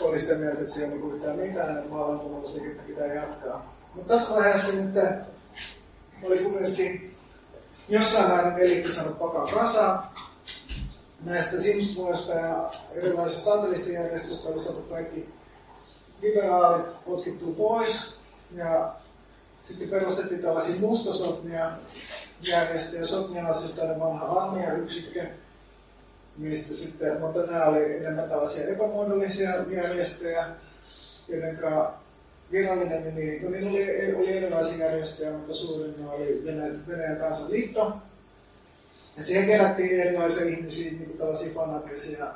[0.00, 3.74] oli sitä mieltä, että se ei ole yhtään mitään, että vallankumousliikettä pitää jatkaa.
[3.94, 5.04] Mutta tässä vaiheessa nyt
[6.22, 7.16] oli kuitenkin
[7.88, 10.02] jossain määrin eliitti saanut pakan kasaan,
[11.24, 15.28] näistä Simsmuista ja erilaisista aatelistijärjestöistä oli saatu kaikki
[16.22, 18.16] liberaalit potkittua pois.
[18.54, 18.94] Ja
[19.62, 21.70] sitten perustettiin tällaisia mustasotnia
[22.48, 23.04] järjestöjä.
[23.04, 25.26] Sotnia on siis tällainen vanha armeijayksikkö,
[26.36, 30.46] mistä sitten, mutta nämä oli enemmän tällaisia epämuodollisia järjestöjä,
[31.28, 31.58] joiden
[32.52, 37.92] virallinen nimi, no niillä oli, oli erilaisia järjestöjä, mutta suurin oli Venäjän, Venäjän kansanliitto,
[39.20, 42.26] ja siihen kerättiin erilaisia ihmisiä, niin kuin tällaisia fanaattisia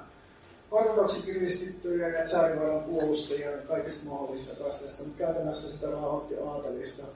[0.70, 7.06] ortodoksikristittyjä ja tsaarivallan puolustajia ja kaikista mahdollista kasveista, mutta käytännössä sitä rahoitti aatelista.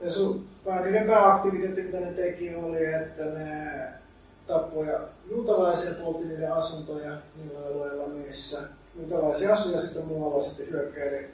[0.00, 0.46] Ja sun,
[0.84, 3.88] niiden pääaktiviteetti, mitä ne teki, oli, että ne
[4.46, 8.58] tappoja juutalaisia, poltti niiden asuntoja niillä alueilla, missä
[8.98, 11.26] juutalaisia asuja sitten muualla sitten hyökkäili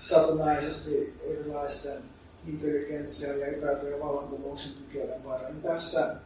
[0.00, 2.02] satunnaisesti erilaisten
[2.46, 5.62] intelligentsia ja epäiltyjä vallankumouksen tukijoiden pariin.
[5.62, 6.16] Tässä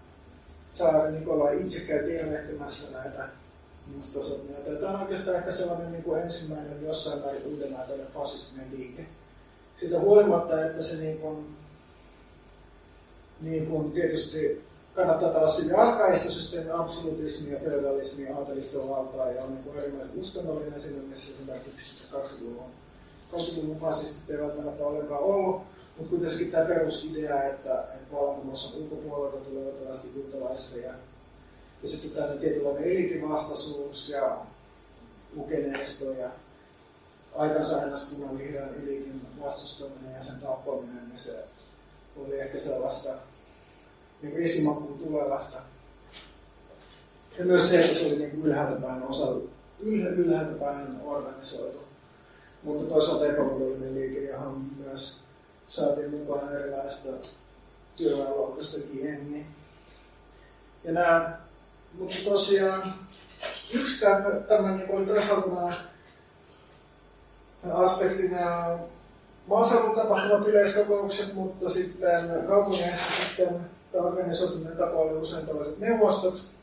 [0.70, 3.28] Saari Nikolai itse käy tervehtimässä näitä
[3.94, 4.80] mustasotneita.
[4.80, 9.06] Tämä on oikeastaan ehkä sellainen niin kuin ensimmäinen jossain määrin uuden aikainen fasistinen liike.
[9.76, 11.56] Siitä huolimatta, että se niin kuin,
[13.40, 14.64] niin kuin tietysti
[14.94, 21.02] kannattaa tällaista hyvin arkaista systeemiä, absolutismia, feudalismia, aateliston valtaa ja on niin erilaisen uskonnollinen siinä,
[21.02, 22.70] missä esimerkiksi 20-luvun
[23.32, 25.62] 20-luvun fasistit ei välttämättä ollenkaan ollut,
[25.96, 30.92] mutta kuitenkin tämä perusidea, että, että vallankumous on ulkopuolelta tulevat tällaista juutalaista ja,
[31.82, 34.38] ja sitten tämmöinen tietynlainen elitivastaisuus ja
[35.36, 36.30] lukeneisto ja
[37.34, 41.44] aikansa ennäs punavihreän eliitin vastustaminen ja sen tappaminen, niin se
[42.16, 43.14] oli ehkä sellaista
[44.22, 45.58] niin esimakuun tulevasta.
[47.38, 49.36] Ja myös se, että se oli niin ylhäältä päin osa,
[49.80, 51.87] ylhäältä päin organisoitu.
[52.62, 55.20] Mutta toisaalta epämuodollinen liike, johon myös
[55.66, 57.08] saatiin mukaan erilaista
[57.96, 59.44] työväenluokkaistakin jengiä.
[60.84, 61.38] Ja nämä,
[61.98, 62.94] mutta tosiaan
[63.74, 64.04] yksi
[64.48, 65.48] tämmöinen niin toisaalta
[67.62, 68.78] nämä aspekti, nämä
[69.46, 73.60] maaseudun tapahtuvat yleiskokoukset, mutta sitten kaupungeissa sitten
[73.92, 76.57] organisoituminen tapa oli usein tällaiset neuvostot.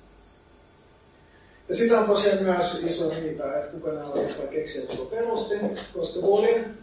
[1.69, 6.21] Ja sitä on tosiaan myös iso riita, että kuka nämä oikeastaan keksiä tuo perustin, koska
[6.21, 6.77] Bolin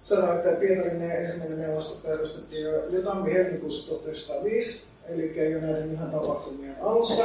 [0.00, 6.76] sanoi, että Pietarin ensimmäinen neuvosto perustettiin jo, jo tammi-helmikuussa 1905, eli jo näiden ihan tapahtumien
[6.82, 7.24] alussa.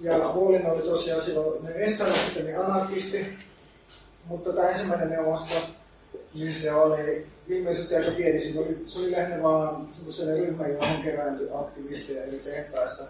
[0.00, 3.26] Ja Bolin oli tosiaan silloin ne sitten niin anarkisti,
[4.24, 5.54] mutta tämä ensimmäinen neuvosto,
[6.34, 8.38] niin se oli ilmeisesti aika pieni.
[8.38, 13.04] Se oli, se oli lähinnä vaan sellainen ryhmä, johon kerääntyi aktivisteja eli tehtaista.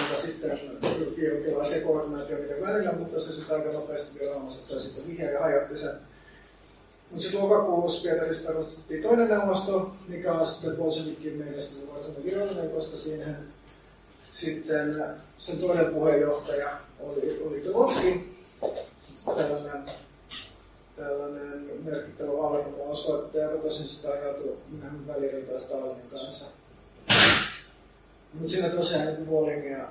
[0.00, 0.60] Mutta sitten
[0.98, 5.08] pyrkii jonkinlaiseen koordinaatioon niiden välillä, mutta se sitten aika nopeasti vielä on, että sai sitten
[5.08, 5.94] vihreä ja hajotti sen.
[7.10, 12.70] Mutta sitten lokakuussa Pietarissa perustettiin toinen neuvosto, mikä on sitten Bolshevikin mielestä se varsinainen virallinen,
[12.70, 13.34] koska siinä
[14.20, 14.94] sitten
[15.38, 18.20] sen toinen puheenjohtaja oli, oli Trotsky,
[19.36, 19.84] tällainen
[20.96, 26.63] tällainen merkittävä valmiuden osoittaja, joka tosin sitä ajautui ihan väliriitaa Stalinin kanssa.
[28.34, 29.88] Mutta siinä tosiaan niin Walling ja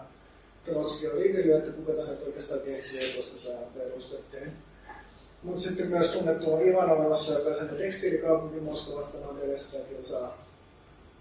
[0.63, 4.51] Trotsky on riitellyt, että kuka tämä oikeastaan keksii, koska tämä perustettiin.
[5.43, 10.45] Mutta sitten myös tunnettu on Ivanovassa, joka on tekstiilikaupunki Moskovasta noin 400 kilsaa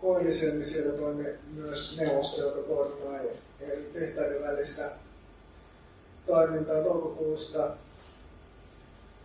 [0.01, 1.25] koillisen, niin siellä toimi
[1.55, 3.31] myös neuvosto, joka koordinoi
[3.93, 4.91] tehtäiden välistä
[6.27, 7.71] toimintaa toukokuusta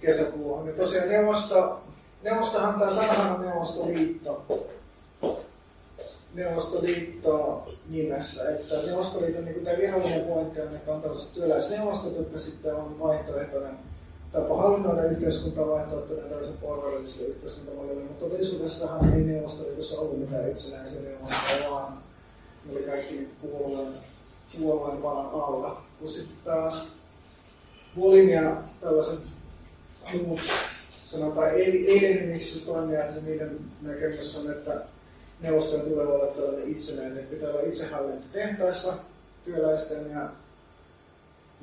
[0.01, 0.67] kesäkuuhun.
[0.67, 1.81] Ja tosiaan neuvosto,
[2.23, 4.45] neuvostohan tämä sanahan on Neuvostoliitto.
[6.37, 8.49] Neuvostoliitto nimessä.
[8.49, 13.77] Että Neuvostoliiton niin tämä virallinen pointti on, että on tällaiset työläisneuvostot, jotka sitten on vaihtoehtoinen
[14.31, 21.71] tapa hallinnoida yhteiskuntaa vaihtoehtoinen tällaisen porvalliselle yhteiskuntamallille, mutta todellisuudessahan ei Neuvostoliitossa ollut mitään itsenäisiä neuvostoja,
[21.71, 21.97] vaan
[22.65, 23.93] ne oli kaikki puolueen,
[24.59, 25.81] puolueen palan alla.
[25.99, 26.95] Kun sitten taas
[27.99, 29.19] Volin ja tällaiset
[30.25, 30.39] muut
[31.03, 34.81] sanotaan ei-leninistiset toimijat, niin niiden näkemys on, että
[35.39, 38.93] neuvoston tulee olla tällainen itsenäinen, pitää olla itsehallinto tehtaissa
[39.45, 40.29] työläisten ja,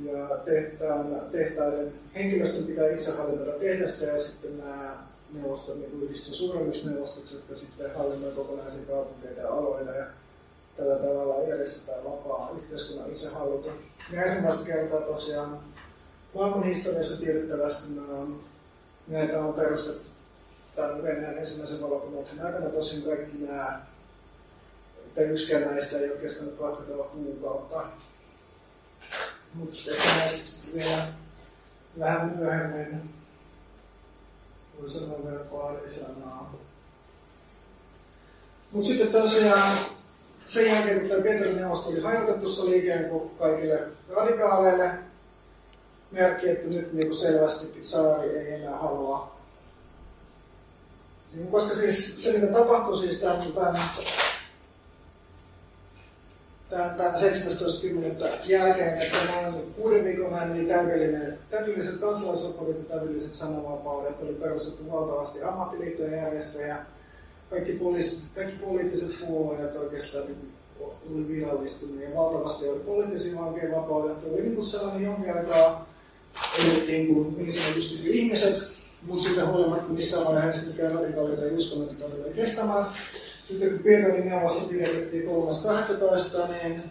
[0.04, 6.90] ja tehtaan, tehtaiden henkilöstön pitää itse hallinnoida tehdasta ja sitten nämä neuvoston niin yhdistys suuremmiksi
[6.90, 10.06] neuvostoksi, jotka sitten hallinnoivat kokonaisia kaupunkeita ja alueita ja
[10.76, 13.72] tällä tavalla järjestetään vapaa yhteiskunnan itsehallinto.
[14.12, 15.58] Ja ensimmäistä kertaa tosiaan
[16.34, 17.88] maailman historiassa tiedettävästi
[19.06, 20.13] näitä on perustettu
[20.76, 22.70] tämän Venäjän ensimmäisen valokumouksen aikana.
[22.70, 23.80] Tosin kaikki nämä,
[25.06, 27.84] että yksikään näistä ei ole kestänyt 20 kuukautta.
[29.54, 31.08] Mutta ehkä näistä vielä
[31.98, 33.14] vähän myöhemmin
[34.78, 36.54] voi sanoa vielä pari sanaa.
[38.72, 39.78] Mutta sitten tosiaan
[40.40, 44.90] sen jälkeen, kun tämä Petrin neuvosto oli hajotettu, se oli ikään kuin kaikille radikaaleille
[46.10, 49.33] merkki, että nyt niin kuin selvästi saari ei enää halua.
[51.34, 53.80] Niin, koska siis se, mitä tapahtui siis tämän, tämän,
[56.70, 58.26] tämän, tämän 17.10.
[58.44, 64.92] jälkeen, että noin kuuden viikon ajan oli täydellinen, täydelliset kansalaisopparit ja täydelliset sananvapaudet, oli perustettu
[64.92, 66.76] valtavasti ammattiliittojen järjestöjä,
[67.50, 70.26] kaikki, poliisit, kaikki poliittiset puolueet oikeastaan
[70.80, 74.34] oli virallistunut ja valtavasti oli poliittisia vankeja vapautettu.
[74.34, 75.88] Oli niin kuin sellainen jonkin aikaa
[76.58, 78.73] elettiin kuin niin sanotusti ihmiset,
[79.04, 82.86] mutta sitten huolimatta missään vaiheessa mikään radikaaleita ei uskonut, että tulee kestämään.
[83.48, 86.82] Sitten kun Pietarin neuvosto pidettiin 3.12, niin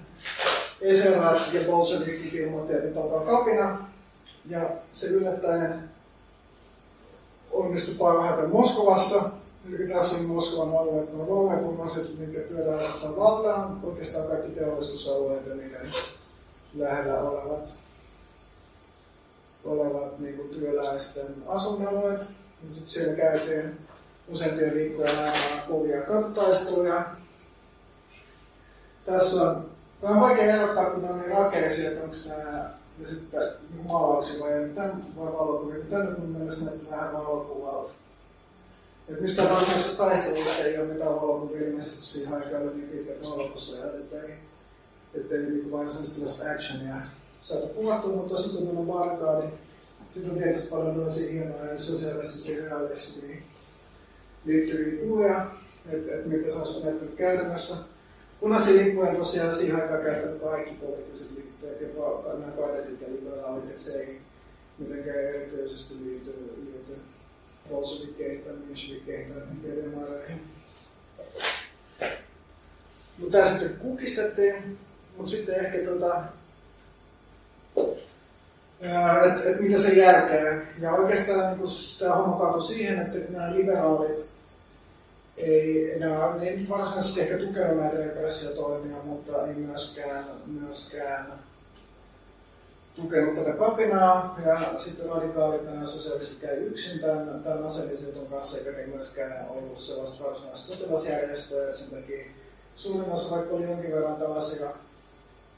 [0.82, 3.88] Eserat ja Bolshevikit ilmoitti, että alkaa kapina.
[4.50, 5.90] Ja se yllättäen
[7.52, 9.32] onnistui parhaiten Moskovassa,
[9.68, 15.56] Eli tässä on Moskovan alueet, no vallankumouset, minkä työläiset saa valtaan, oikeastaan kaikki teollisuusalueet ja
[15.56, 15.94] niiden
[16.74, 17.78] lähellä olevat,
[19.64, 22.22] olevat niin kuin työläisten asuinalueet.
[22.64, 23.78] Ja sitten siellä käytiin
[24.28, 25.34] useampia viikkoja nämä
[25.68, 27.04] kovia kattaisteluja.
[29.06, 29.70] Tässä on,
[30.02, 32.70] tämä on vaikea erottaa, kun on niin rakeisia, että onko nämä
[33.00, 33.42] ja sitten
[33.90, 35.86] maalauksia vai, tämän, vai valokuvia.
[35.90, 37.92] Tämä nyt mun mielestä näyttää vähän valokuvalta.
[39.10, 43.86] Et mistä varsinaisesta taistelusta ei ole mitään valokuvia ilmeisesti siihen aikaan oli niin pitkät valokussa
[43.86, 44.38] ettei,
[45.14, 46.96] ettei niin tällaista actionia
[47.44, 49.48] saatu kuvattua, mutta sitten on tuolla barkaadi.
[50.10, 53.44] Sitten on tietysti paljon tällaisia hienoja sosiaalistisia realismiin
[54.46, 55.46] liittyviä kuvia,
[55.90, 57.76] että et mitä se olisi näyttänyt käytännössä.
[58.40, 63.82] Punaisia lippuja tosiaan siihen aikaan käyttänyt kaikki poliittiset lippujat, jopa nämä kadetit ja liberaalit, että
[63.82, 64.22] se ei
[64.78, 67.02] mitenkään erityisesti liity, liity
[67.70, 69.42] bolshevikkeihin tai menshevikkeihin tai
[69.76, 70.42] demareihin.
[73.18, 74.78] Mutta tämä sitten kukistettiin,
[75.18, 76.24] mutta sitten ehkä tota,
[79.26, 80.62] että et mitä se järkeä.
[80.80, 81.70] Ja oikeastaan niin
[82.00, 84.30] tämä homma kaatui siihen, että nämä liberaalit
[85.38, 91.34] ei, nämä, ne ei varsinaisesti ehkä tukenut näitä repressiotoimia, mutta ei myöskään, myöskään
[92.96, 94.40] tukenut tätä kapinaa.
[94.46, 99.78] Ja sitten radikaalit nämä sosiaaliset käy yksin tämän, tämän aseellisuuden kanssa, eikä ne myöskään ollut
[99.78, 101.66] sellaista varsinaista sotilasjärjestöä.
[101.66, 102.26] Ja sen takia
[102.76, 104.70] suurin osa, vaikka oli jonkin verran tällaisia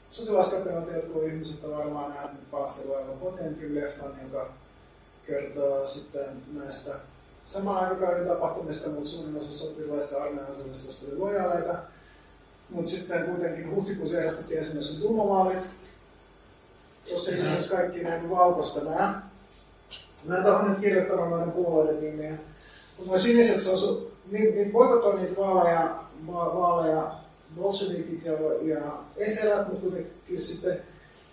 [0.08, 4.48] sotilaskapinoita, jotkut ihmiset on varmaan nähnyt Pasilla aivan Potemkin leffan, joka
[5.26, 6.94] kertoo sitten näistä
[7.44, 11.74] samaan aikakauden tapahtumista, mutta suurin osa sotilaista armeijan oli lojaaleita.
[12.70, 15.62] Mutta sitten kuitenkin huhtikuussa järjestettiin esimerkiksi duumavaalit,
[17.10, 19.22] jossa itse asiassa kaikki näin valkoista nämä.
[20.24, 22.38] Mä en tahon nyt kirjoittanut noiden puolueiden nimiä.
[22.98, 25.96] Mutta siniset, se on, niin, niin boikottoi niitä vaaleja,
[26.26, 27.14] vaaleja
[27.60, 30.80] bolshevikit ja, ja eselät, mutta kuitenkin sitten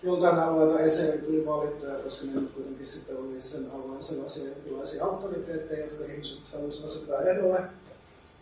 [0.02, 5.84] joltain alueelta esille tuli valittuja, koska ne kuitenkin sitten oli sen alueen sellaisia jonkinlaisia auktoriteetteja,
[5.84, 7.60] jotka ihmiset halusivat asettaa ehdolle.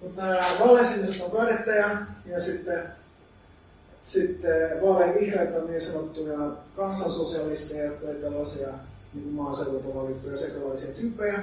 [0.00, 1.96] Mutta nämä vaaleansiniset on kadettaja
[2.26, 2.82] ja sitten,
[4.02, 6.38] sitten vaalean vihreät on niin sanottuja
[6.76, 8.68] kansansosialisteja, jotka olivat tällaisia
[9.14, 11.42] niin maaseudulta valittuja sekalaisia tyyppejä.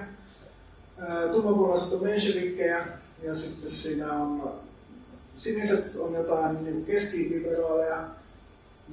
[1.32, 2.88] Tummapuolaiset on menshevikkejä
[3.24, 4.54] ja sitten siinä on
[5.36, 8.08] siniset on jotain niin keskiliberaaleja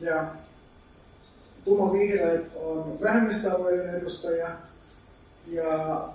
[0.01, 0.27] ja
[1.93, 4.49] vihreät on vähemmistöalueiden edustajia
[5.47, 6.09] ja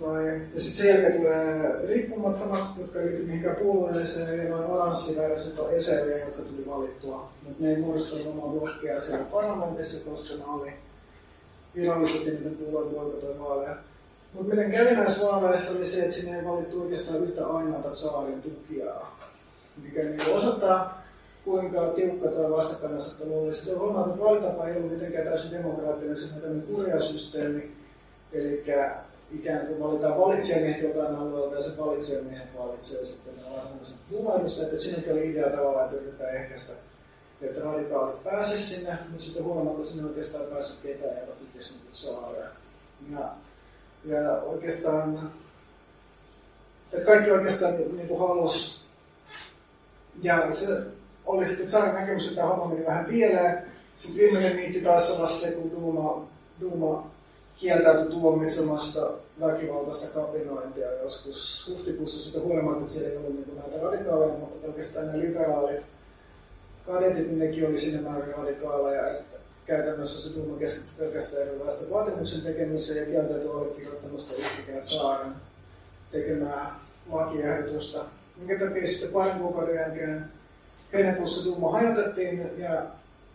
[0.00, 5.70] noin, ja sitten sen jälkeen tulee riippumattomat, jotka liity mihinkään puolueeseen, ja noin oranssiväriset on
[5.70, 7.32] eseriä, jotka tuli valittua.
[7.42, 10.72] Mutta ne ei muodostanut omaa blokkia siellä parlamentissa, koska ne oli
[11.74, 13.76] virallisesti niiden puolueen boikotoi vaaleja.
[14.32, 19.18] Mutta näissä vaaleissa oli se, että sinne ei valittu oikeastaan yhtä ainoata saarin tukijaa,
[19.82, 21.02] mikä niin osoittaa,
[21.44, 23.52] kuinka tiukka tuo vastakkainasettelu oli.
[23.52, 27.76] Sitten huomaat, että valitapa ei ollut mitenkään täysin demokraattinen, se on tämmöinen kurjasysteemi,
[28.32, 28.64] eli
[29.30, 34.72] ikään kuin valitaan valitsijamiehet jotain alueelta ja se valitsijamiehet valitsee sitten varsinaiset luvaedustajat.
[34.72, 36.72] Että siinäkin oli idea tavallaan, että yritetään ehkäistä,
[37.42, 42.44] että radikaalit pääsisivät sinne, mutta sitten huomaamatta sinne oikeastaan päässyt ketään ja tukisi niitä saaria.
[43.12, 43.32] Ja,
[44.08, 45.32] ja oikeastaan,
[46.92, 48.84] että kaikki oikeastaan niin kuin halus,
[50.22, 50.66] ja se
[51.26, 53.62] oli sitten saada näkemys, että homma meni vähän pieleen.
[53.98, 56.28] Sitten viimeinen niitti taas olla se, kun Duuma,
[56.60, 57.10] Duuma
[57.56, 59.10] kieltäytyi tuomitsemasta
[59.40, 65.12] väkivaltaista kapinointia joskus huhtikuussa sitä huolimatta, että siellä ei ollut niin näitä radikaaleja, mutta oikeastaan
[65.12, 65.82] ne liberaalit
[66.86, 69.36] kadetit, niin nekin oli sinne määrin radikaaleja, että
[69.68, 75.32] käytännössä se Duuma keskittyi pelkästään erilaista vaatimuksen tekemiseen ja kieltäytyi allekirjoittamasta yhtäkään saaren
[76.10, 76.80] tekemää
[77.10, 78.04] lakiehdotusta,
[78.36, 80.24] minkä takia sitten parin kuukauden jälkeen
[80.92, 82.86] heinäkuussa Duuma hajotettiin ja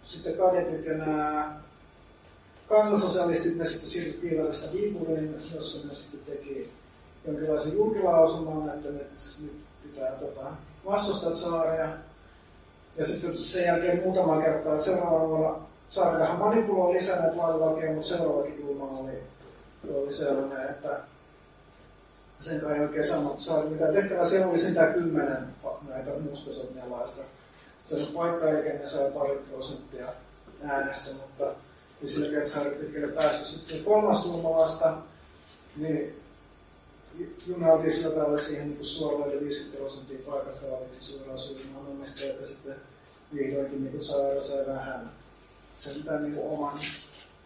[0.02, 1.54] sitten kadetit ja nämä
[2.70, 6.72] kansasosialistit ne sitten siirtyi Piitarista Viipuriin, jossa ne sitten teki
[7.28, 9.08] jonkinlaisen julkilausuman, että nyt,
[9.42, 10.52] nyt pitää tota,
[10.86, 11.90] vastustaa saaria.
[12.98, 18.08] Ja sitten sen jälkeen muutama kertaa seuraavana vuonna saari vähän manipuloi lisää näitä vaalilakeja, mutta
[18.08, 19.24] seuraavakin kulma oli,
[19.94, 21.00] oli sellainen, että
[22.40, 24.26] sen kai ei oikein saanut mitä tehtävää.
[24.26, 25.48] Siellä oli sentään kymmenen
[25.88, 27.24] näitä mustasotnialaista
[27.84, 30.08] se paikka eikä ne sai pari prosenttia
[30.64, 31.44] äänestä, mutta
[32.02, 33.48] ja sillä kertaa pitkälle päässyt.
[33.48, 34.98] Sitten kolmas tuuma vasta,
[35.76, 36.22] niin
[37.48, 42.76] junaltiin sillä tavalla siihen niin suoraan 50 prosenttia paikasta valitsi suoraan suurimman omistajat ja sitten
[43.34, 45.12] vihdoinkin niin sairaala sai vähän
[45.74, 46.80] sentään niin oman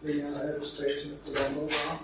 [0.02, 1.98] linjansa edustajia sinne tulemaan mukaan.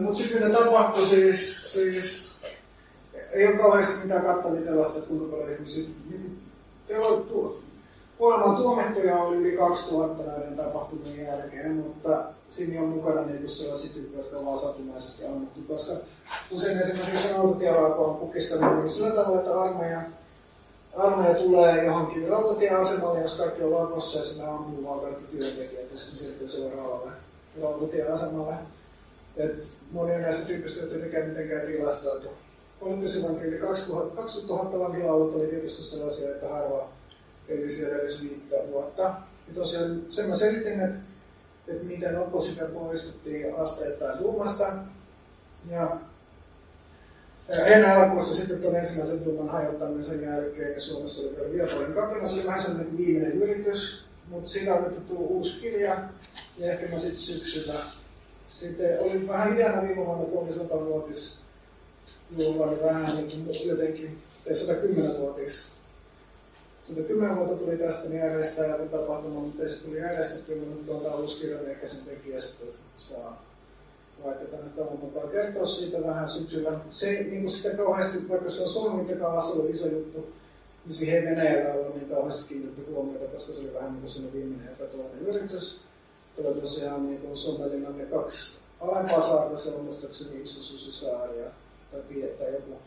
[0.00, 2.36] Mutta sitten mitä tapahtui siis, siis
[3.32, 6.42] ei ole kauheasti mitään kattavia tällaista, että kuinka paljon ihmisiä niin,
[8.18, 14.22] Kuolemaan tuomittuja oli yli 2000 näiden tapahtumien jälkeen, mutta siinä on mukana niin sellaisia tyyppejä,
[14.22, 15.92] jotka ovat satunnaisesti ammuttu, koska
[16.50, 20.02] usein esimerkiksi rautatielaako on pukistanut niin sillä tavalla, että armeija,
[20.96, 25.98] armeija tulee johonkin rautatieasemalle, jos kaikki on lakossa ja sinä ampuu vaan kaikki työntekijät ja
[25.98, 27.12] sitten siirtyy seuraavalle
[27.62, 28.54] rautatieasemalle.
[29.36, 29.58] Et
[29.92, 32.28] moni näistä tyyppistä, ei tekee mitenkään tilastoitu.
[32.80, 36.88] Poliittisen vankili 2000, 2000 vankilaulot oli tietysti sellaisia, että harva
[37.48, 39.02] eli siellä edes viittä vuotta.
[39.02, 40.96] Ja tosiaan sen mä selitin, että,
[41.68, 44.72] että miten oppositio poistuttiin asteittain Duumasta.
[45.70, 45.96] Ja
[47.48, 52.26] heinäkuussa sitten tuon ensimmäisen Duuman hajottamisen jälkeen Suomessa oli vielä Viapolin kapina.
[52.26, 55.96] Se oli vähän sellainen viimeinen yritys, mutta siitä on nyt tullut uusi kirja
[56.58, 57.74] ja ehkä mä sitten syksyllä.
[58.48, 61.40] Sitten oli vähän hieno viime vuonna, kun oli 100-vuotis
[62.38, 64.18] juhla, niin vähän niin jotenkin,
[64.50, 65.76] 110-vuotis
[66.80, 71.40] 110 vuotta tuli tästä niin järjestää tapahtuma, mutta ei se tuli järjestetty, mutta tuolta uusi
[71.40, 73.44] kirjan ehkä sen tekijä sitten saa
[74.24, 76.80] vaikka tänne tavan mukaan kertoa siitä vähän syksyllä.
[76.90, 80.26] Se niin kuin sitten kauheasti, vaikka se on Suomen mittakaavassa ollut iso juttu,
[80.84, 84.32] niin siihen Venäjällä on niin kauheasti kiinnitetty huomiota, koska se oli vähän niin kuin sinne
[84.32, 85.80] viimeinen epätoinen yritys.
[86.36, 91.50] Tulee tosiaan niin kuin Suomenlinnan ne kaksi alempaa saarta, se on muistaakseni Iso Susisaari ja
[91.92, 92.78] tai Pietä joku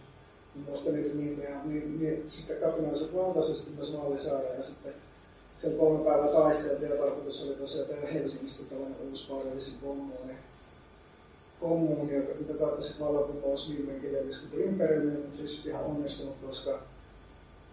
[0.68, 4.94] muista niitä nimiä, niin, niin sitten kapinalliset valtaisesti myös Mallisaari ja sitten
[5.56, 10.34] siellä kolme päivää taisteltiin ja tarkoitus oli tosiaan tehdä Helsingistä tällainen uusi parillisin kommuuni,
[11.60, 16.80] kommuuni, joka, mitä kautta sitten vallankumous viimeinkin levisi koko imperiumi, mutta siis ihan onnistunut, koska,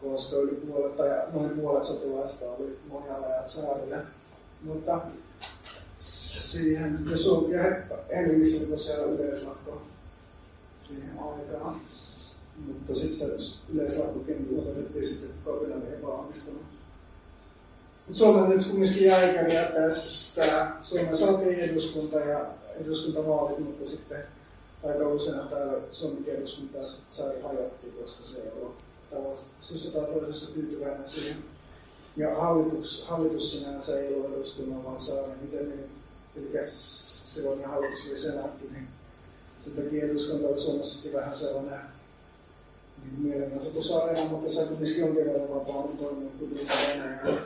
[0.03, 3.99] koska yli puolet tai noin puolet sotilaista oli Mojalla ja saarille.
[4.63, 5.01] Mutta
[5.95, 6.99] siihen,
[7.51, 9.83] ja, ja Helsingissä oli tosiaan yleislakko
[10.79, 11.81] siihen aikaan.
[12.67, 16.63] Mutta sitten se yleislakkokin lopetettiin sitten, kun Kopina oli epäonnistunut.
[18.07, 19.35] Mutta Suomessa nyt kumminkin jäi
[19.75, 20.73] tästä.
[20.81, 22.47] Suomen saatiin eduskunta ja
[22.81, 24.25] eduskuntavaalit, mutta sitten
[24.85, 28.77] aika usein täällä Suomen eduskuntaa saari hajotti, koska se ei ollut
[29.11, 31.45] tavallaan syystä tai toisesta tyytyväinen siihen.
[32.17, 35.39] Ja hallitus, hallitus sinänsä ei ollut eduskunnan, vaan saaren.
[35.43, 35.91] Miten niin,
[36.37, 38.89] eli silloin hallitus oli senaatti, niin
[39.59, 41.81] sen takia eduskunta oli Suomessakin vähän sellainen
[43.03, 47.41] niin mielenosoitusareena, mutta se kuitenkin jonkin verran vapaammin toimia kuin Venäjällä.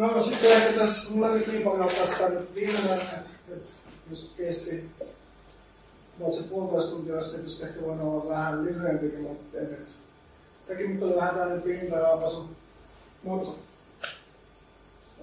[0.00, 3.68] No sitten ehkä tässä, mulla nyt niin paljon tästä nyt viimeinen, että, että
[4.10, 4.90] just kesti
[6.18, 9.88] mutta se puolitoista tuntia olisi tietysti ehkä voinut olla vähän lyhyempikin, mutta en nyt.
[10.66, 12.48] Tämäkin nyt oli vähän tämmöinen pinta-raapasu.
[13.22, 13.48] Mutta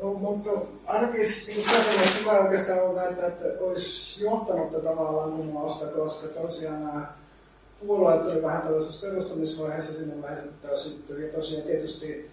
[0.01, 0.49] No, mutta
[0.85, 6.85] ainakin niin sellainen, että kuka oikeastaan on väittää, että olisi johtanut tätä vallankumousta, koska tosiaan
[6.85, 7.13] nämä
[7.79, 11.25] puolueet oli vähän tällaisessa perustamisvaiheessa siinä vaiheessa, että syttyi.
[11.25, 12.31] Ja tosiaan tietysti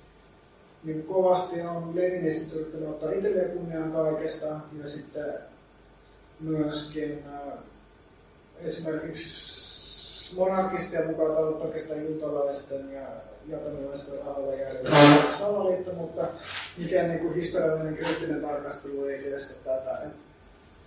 [0.85, 5.35] niin kovasti on Leninistit yrittänyt ottaa itselleen kunnian kaikesta ja sitten
[6.41, 7.59] myöskin äh,
[8.61, 13.07] esimerkiksi monarkistien mukaan on oikeastaan juutalaisten ja
[13.49, 16.29] japanilaisten rahalla järjestetty salaliitto, mutta
[16.79, 19.99] mikään niin kuin historiallinen kriittinen tarkastelu ei kestä tätä.
[19.99, 20.13] Et,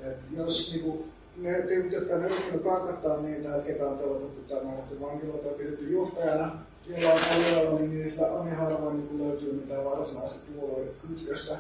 [0.07, 4.41] et jos niin kuin, ne tyypit, jotka on yrittänyt karkottaa niitä, että ketä on telotettu
[4.41, 9.27] tai määrätty vankiloita ja pidetty johtajana, jolla on alueella, niin niistä on niin harvoin niin
[9.27, 11.57] löytyy mitään varsinaista puoluekytköstä.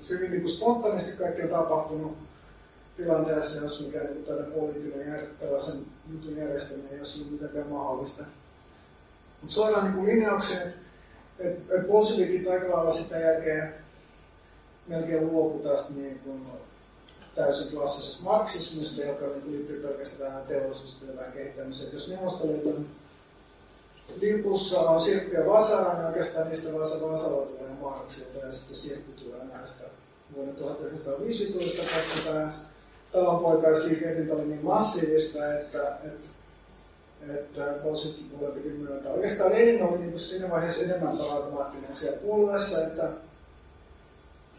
[0.00, 2.16] Se hyvin niin spontaanisti kaikki on tapahtunut
[2.96, 5.80] tilanteessa, jos mikä niin tällainen poliittinen tällaisen
[6.12, 8.24] jutun järjestäminen ei ole mitenkään mahdollista.
[9.40, 10.78] Mutta suoraan niin linjaukseen, että
[11.38, 13.74] et, et bolshevikit aika lailla sitä jälkeen
[14.86, 16.46] melkein luopu tästä niin kuin
[17.34, 21.88] täysin klassisesta marksismista, joka niin liittyy pelkästään teollisuustyöväen kehittämiseen.
[21.88, 22.86] Et jos Neuvostoliiton
[24.20, 29.24] lipussa on Sirkki ja Vasara, niin oikeastaan niistä vasta Vasara tulee Marksilta ja sitten Sirkki
[29.24, 29.84] tulee näistä
[30.36, 32.52] vuonna 1915, koska tämä
[33.12, 36.40] talonpoikaisliike oli niin massiivista, että, että
[37.28, 39.12] että Bolshevikin puolella piti myöntää.
[39.12, 43.08] Oikeastaan Lenin oli niin siinä vaiheessa enemmän pragmaattinen siellä puolueessa, että,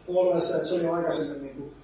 [0.06, 1.74] puolueessa, että se oli aikaisemmin niin kuin,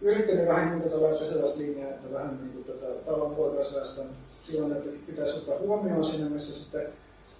[0.00, 4.06] yrittänyt vähän niin tätä sellaista linjaa, että vähän niin kuin tätä talon poikaisväestön
[4.50, 6.92] tilannetta pitäisi ottaa huomioon siinä, missä sitten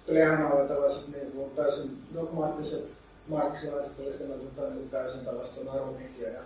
[0.07, 2.93] Plehanalla tällaiset niin kuin, täysin dogmaattiset
[3.27, 6.39] marksilaiset oli sitä mieltä, niin täysin tällaista narumikia ja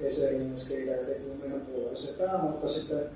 [0.00, 3.10] Eselin skeida ja teki meidän puolueeseen mutta sitten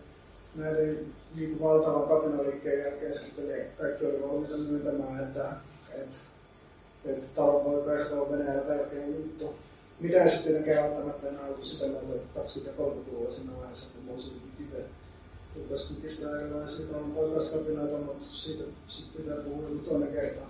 [0.55, 5.53] näiden niin kuin valtavan kapinaliikkeen jälkeen sitten kaikki oli valmiita myöntämään, että,
[5.95, 6.15] että,
[7.05, 9.55] että talonpoikaista on Venäjällä tärkeä juttu.
[10.01, 14.85] mitä sitten tietenkään välttämättä enää ollut sitä mieltä 20-30-luvulla siinä vaiheessa, kun Mosulin itse
[15.57, 20.45] rupesi kukistaa erilaisia talouskapinoita, mutta siitä sit pitää puhua joku toinen kerta.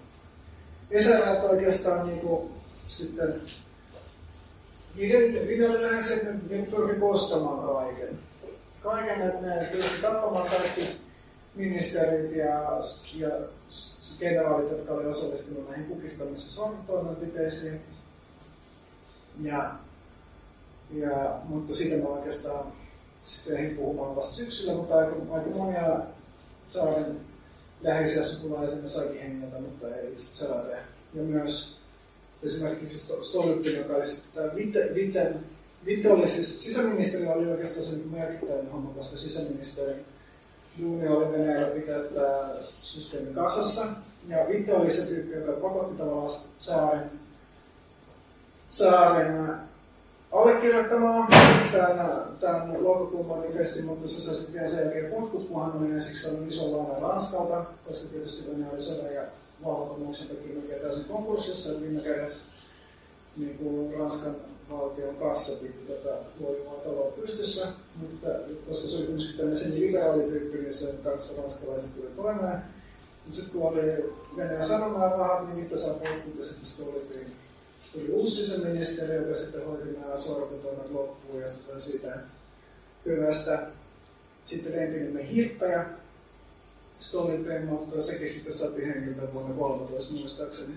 [0.90, 2.51] Esärät oikeastaan niin kuin,
[2.86, 3.43] sitten,
[4.94, 8.18] niiden, niiden lähes se, että ne pyrki kostamaan kaiken.
[8.82, 11.01] Kaiken, että ne pyrki tappamaan kaikki
[11.55, 12.78] ministerit ja,
[13.16, 13.31] ja
[14.20, 17.81] generaalit, jotka olivat osallistuneet näihin kukistamisen sortotoimenpiteisiin.
[19.40, 19.74] Ja,
[20.90, 22.72] ja, mutta siitä mä oikeastaan
[23.25, 26.01] sitten ehdin puhumaan vasta syksyllä, mutta aika, aika monia
[26.67, 27.21] saaren
[27.83, 30.79] läheisiä sukulaisia saikin hengiltä, mutta ei itse saare.
[31.15, 31.77] Ja myös
[32.43, 35.35] esimerkiksi Stolypin, joka oli sitten tämä Vitte, Vitte,
[35.87, 40.05] Vitte oli siis, sisäministeri oli oikeastaan se niin merkittävä homma, koska sisäministeri
[40.81, 42.51] duuni oli Venäjällä pitää tämä
[42.83, 43.87] systeemi kasassa.
[44.29, 47.11] Ja Vitte oli se tyyppi, joka pakotti tavallaan saaren,
[48.69, 49.55] saaren
[50.35, 51.28] allekirjoittamaan
[51.73, 55.90] tämän, tämän lokakuun manifestin, mutta se sai sitten vielä sen jälkeen potkut, kun hän oli
[55.90, 59.23] ensiksi saanut ison lainan Ranskalta, koska tietysti Venäjä oli sodan ja
[59.65, 62.44] valvontamuksen takia mikä täysin konkurssissa, ja viime kädessä
[63.36, 64.35] niin kuin Ranskan
[64.70, 68.28] valtion kassa piti tätä luojuvaa taloa pystyssä, mutta
[68.66, 72.59] koska se oli kuitenkin tämmöinen semi-liberaalityyppi, niin sen kanssa ranskalaiset tuli toimeen.
[73.28, 76.82] Sitten kun oli Venäjän sanomaan rahat, niin niitä saa potkut ja sitten se
[77.95, 82.19] tuli tuli uusi sisäministeri, joka sitten hoiti nämä sortotoimet loppuun ja se sai siitä
[83.07, 83.66] hyvästä.
[84.45, 85.87] Sitten entinen hirttäjä,
[86.99, 90.75] Stolin mutta sekin sitten sati hengiltä vuonna 13 muistaakseni.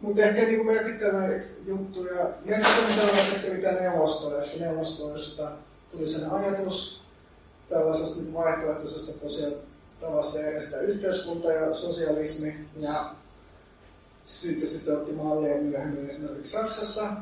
[0.00, 1.28] Mutta ehkä niin merkittävä
[1.66, 5.52] juttu ja merkittävä sellaista ehkä mitä neuvostoa, ehkä neuvostoa, josta
[5.90, 7.02] tuli sen ajatus
[7.68, 9.54] tällaisesta niin vaihtoehtoisesta tosiaan
[10.00, 13.14] tavasta järjestää yhteiskunta ja sosialismi ja
[14.30, 17.12] siitä sitten otti mallia myöhemmin esimerkiksi Saksassa.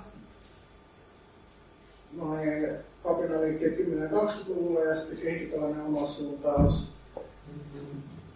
[2.13, 2.69] Noin
[3.03, 6.89] kapinaliikkeet 10-20-luvulla ja sitten kehitti tällainen oma suuntaus,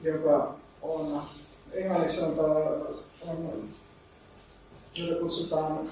[0.03, 1.23] joka on
[1.73, 2.57] englanniksi sanotaan,
[3.29, 3.69] on,
[4.95, 5.91] jota kutsutaan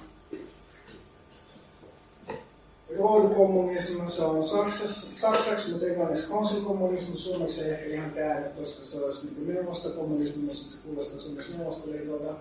[2.98, 9.05] Road-kommunismi, se on Saksassa, saksaksi, mutta englanniksi konsulkommunismi, suomeksi ei ehkä ihan käänne, koska se
[9.05, 12.35] olisi niin neuvostokommunismi, mutta se kuulostaa suomeksi neuvostoliitolta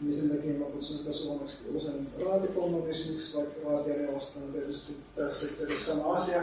[0.00, 5.94] niin sen takia mä kutsun sitä suomeksi usein raatikommunismiksi, vaikka raatianeuvosto on tietysti tässä yhteydessä
[5.94, 6.42] sama asia.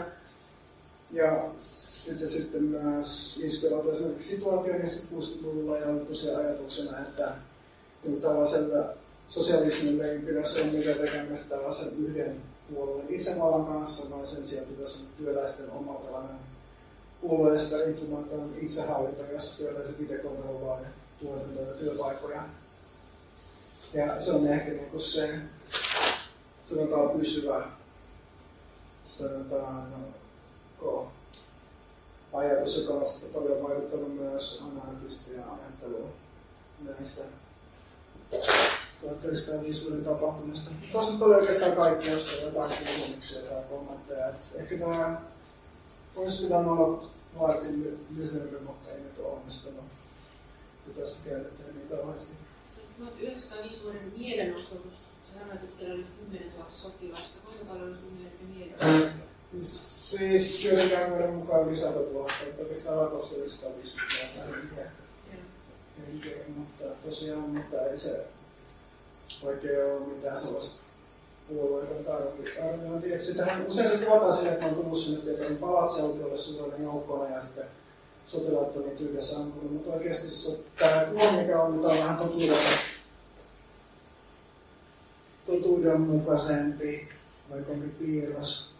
[1.10, 7.34] Ja sitten, sitten myös inspiroitu esimerkiksi situaatioinnista 60-luvulla ja on tosiaan ajatuksena, että
[8.04, 8.84] niin tällaisella
[9.28, 12.40] sosialismilla ei pitäisi olla mitään tekemistä tällaisen yhden
[12.74, 16.36] puolueen itsevallan kanssa, vaan sen sijaan pitäisi olla työläisten oma tällainen
[17.20, 20.86] puolueesta riippumaton itsehallinto, jossa työläiset itse kontrolloivat
[21.20, 22.42] tuotantoja ja työpaikkoja
[23.94, 25.38] ja se on ehkä niin kuin se,
[26.62, 27.64] sanotaan pysyvä,
[29.02, 29.90] sanotaan
[30.82, 31.12] no,
[32.32, 36.10] ajatus, joka on sitten paljon vaikuttanut myös anarkistia ajatteluun
[36.84, 37.22] näistä
[39.00, 40.70] 1950 tapahtumista.
[40.92, 44.28] Tuossa nyt oli oikeastaan kaikki, jos on jotain kysymyksiä tai kommentteja.
[44.28, 45.20] Et ehkä tämä
[46.16, 47.08] olisi pitänyt olla
[47.40, 49.84] vartin lyhyempi, mutta ei nyt onnistunut.
[50.98, 52.41] Tässä kerrottiin niin kauheasti.
[53.06, 57.38] 1905 vuoden mielenosoitus, sä sanoit, että siellä oli 10 000 sotilasta.
[57.44, 58.12] Kuinka paljon oli sun
[58.54, 59.22] mielenosoitus?
[59.60, 64.90] Siis joidenkin arvioiden mukaan yli 100 000, että oikeastaan alkossa yli 150 000 henkeä.
[66.56, 68.24] Mutta tosiaan, mutta ei se
[69.42, 70.92] oikein ole mitään sellaista
[71.48, 72.16] puolueita
[72.68, 73.22] arviointia.
[73.22, 77.64] Sitähän usein se tuotaan sille, että on tullut sinne tietenkin palatseutiolle suuren joukkona ja sitten
[78.26, 82.18] sotilaat on yhdessä ampunut, mutta oikeasti se, tämä kuva, mikä on, tämä on vähän
[85.46, 87.08] totuuden, totuudenmukaisempi,
[87.50, 88.74] vaikka onkin piirros.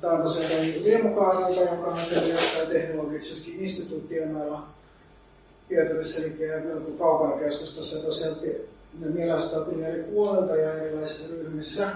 [0.00, 4.66] Tämä on tosiaan Liemukaaralta, joka on siellä jossain teknologisessakin instituutioilla
[5.68, 8.06] Pietarissa, eli melko kaukana keskustassa.
[8.06, 8.36] Tosiaan
[9.00, 9.08] ne
[9.64, 11.88] tuli eri puolelta ja erilaisissa ryhmissä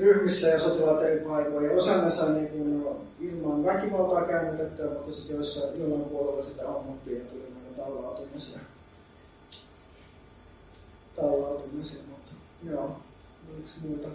[0.00, 1.72] ryhmissä ja sotilaat eri paikoilla.
[1.72, 2.86] Osa ne sai niin kuin
[3.20, 8.60] ilman väkivaltaa käännytettyä, mutta sitten joissa jollain puolella sitä ammuttiin ja tuli näitä tallautumisia.
[11.16, 12.32] Tallautumisia, mutta
[12.62, 12.96] joo,
[13.58, 14.08] yksi muuta.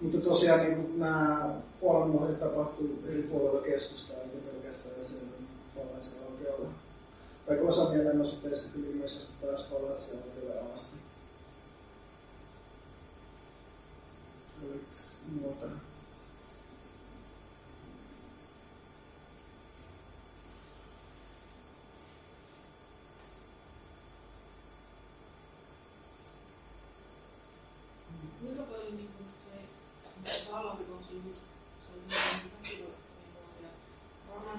[0.00, 5.28] Mutta tosiaan niin nämä kuolemuohjat tapahtuu eri puolilla keskustaa, eikä pelkästään siellä
[5.74, 6.68] Palatsella oikealla.
[7.48, 10.96] Vaikka osa mielenosoitteista kyllä ilmeisesti pääsi Palatsella oikealle asti.
[14.62, 14.84] Oliko
[15.40, 15.66] muuta?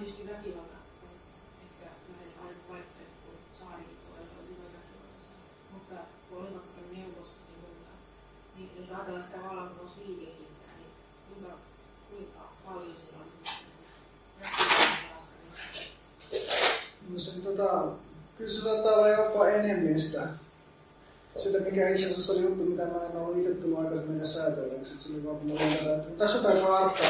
[0.10, 1.16] tietysti väkivalta on
[1.66, 5.38] ehkä lähes aina vaihtoehto, kun saarikin puolella oltiin väkivaltaisia.
[5.74, 5.96] Mutta
[6.30, 7.94] kun oli vaikka neuvostot ja muuta,
[8.56, 10.94] niin jos ajatellaan sitä vallankumousliikehdintää, niin
[11.28, 11.52] kuinka,
[12.10, 13.34] kuinka paljon siinä oli
[14.42, 15.34] väkivaltaista?
[17.10, 17.88] No se, tota,
[18.38, 20.28] kyllä se saattaa olla jopa enemmän sitä
[21.38, 25.00] sitä, mikä itse asiassa oli juttu, mitä mä en ollut itse tullut aikaisemmin edes säätelleeksi,
[25.00, 27.04] se oli vaan kun mä että tässä on tämä kartta,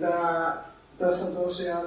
[0.00, 0.64] tää,
[0.98, 1.86] tässä on tosiaan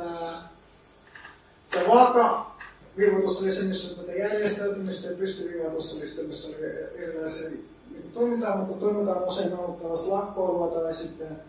[1.71, 2.55] tämä vaaka
[2.97, 6.65] viivotus oli se, missä tätä järjestäytymistä ja pystyviiva tuossa oli sitä, missä oli
[6.95, 11.41] erilaisia niin toimintaa, mutta toimintaa on usein ollut lakkoilua tai sitten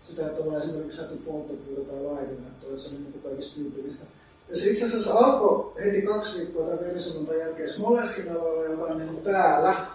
[0.00, 4.04] sitä, että on esimerkiksi saatu polttopuuta tai laivennettua, että se on niin kaikista tyypillistä.
[4.48, 8.98] Ja se itse asiassa alkoi heti kaksi viikkoa tämän verisunnuntain jälkeen Smolenskin alueella, joka on
[8.98, 9.86] niin täällä.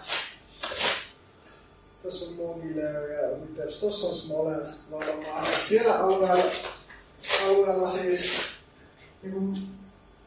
[2.02, 3.80] Tässä on Mogileo ja Vitebs.
[3.80, 5.46] Tuossa on Smolensk varmaan.
[5.68, 6.44] Siellä alueella,
[7.46, 8.32] alueella siis
[9.22, 9.56] niin kuin,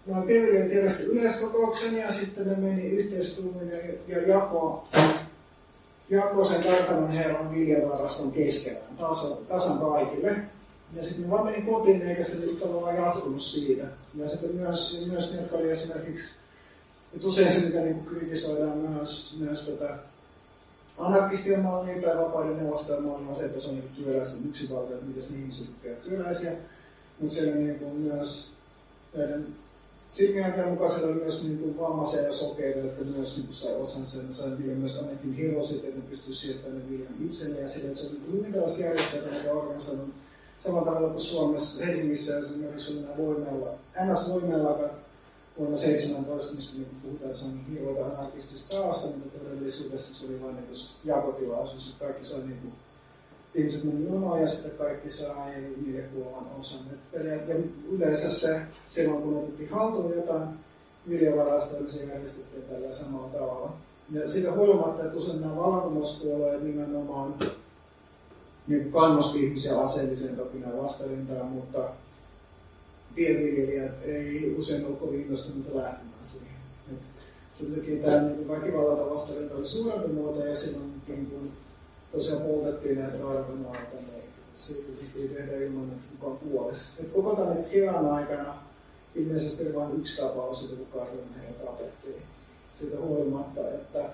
[0.05, 3.77] noin Pivilien järjesti yleiskokouksen ja sitten ne meni yhteistuumin ja,
[4.07, 4.87] ja jako,
[6.09, 10.35] jako sen kartanon herran viljavaraston keskellä tasan, tasan kaikille.
[10.95, 13.87] Ja sitten vaan meni kotiin, eikä se nyt tavallaan jatkunut siitä.
[14.15, 16.35] Ja sitten myös, myös ne, jotka oli esimerkiksi,
[17.13, 19.99] että usein se, mitä niin kritisoidaan myös, myös tätä
[20.97, 25.05] anarkistien mallia tai vapaiden neuvostojen mallia on se, että se on niin työläisen yksinvalta, että
[25.05, 26.51] miten ihmiset tykkää työläisiä.
[27.19, 28.51] Mutta siellä niin kuin myös
[29.15, 29.47] näiden
[30.07, 33.75] silmiäkään mukaan siellä oli myös niin kuin vammaisia ja sokeita, jotka myös niin kuin sai
[33.75, 37.67] osan sen, sai vielä myös annettiin hirosit, että ne pystyisi siirtämään ne viljan itselleen ja
[37.67, 40.09] sille, että se on hyvin tällaista järjestelmää ja organisoinut
[40.57, 43.73] samalla tavalla kuin Suomessa, Helsingissä esimerkiksi oli nämä voimella,
[44.05, 44.95] NS-voimellakat
[45.57, 50.41] vuonna 17, mistä niin puhutaan, että se on hirveätä anarkistista taasta, mutta todellisuudessa se oli
[50.41, 50.67] vain niin
[51.05, 52.73] jakotilaisuus, että kaikki sai niin kuin,
[53.55, 56.79] ihmiset meni jonoon ja sitten kaikki sai niiden kuolevan osan.
[57.13, 57.55] Ja
[57.91, 60.47] yleensä se, silloin kun otettiin haltuun jotain
[61.09, 63.73] viljavarastoja, niin se järjestettiin tällä samalla tavalla.
[64.11, 67.35] Ja siitä huolimatta, että usein nämä vallankumouspuolueet nimenomaan
[68.67, 71.89] niin kannusti ihmisiä aseelliseen kapinaan vastarintaan, mutta
[73.15, 76.47] pienviljelijät ei usein ole kovin innostuneita lähtemään siihen.
[76.91, 76.97] Et
[77.51, 81.51] sen takia tämä niin väkivallalta vastarinta oli suurempi muoto ja silloinkin kun
[82.11, 84.23] tosiaan poltettiin näitä raivamaita, niin
[84.53, 84.83] se
[85.13, 87.03] piti tehdä ilman, että kukaan kuolisi.
[87.03, 88.55] Et koko tämän kevään aikana
[89.15, 92.21] ilmeisesti oli vain yksi tapaus, kun Karlin heillä tapettiin.
[92.73, 94.09] Siitä huolimatta, että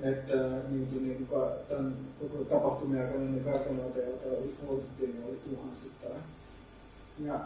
[0.00, 0.36] että
[0.68, 4.24] niin kuin, niin kuin, tämän koko tapahtumien aikana niin kartanoita, joita
[4.66, 6.20] poltettiin, niin oli tuhansittain.
[7.24, 7.40] Ja,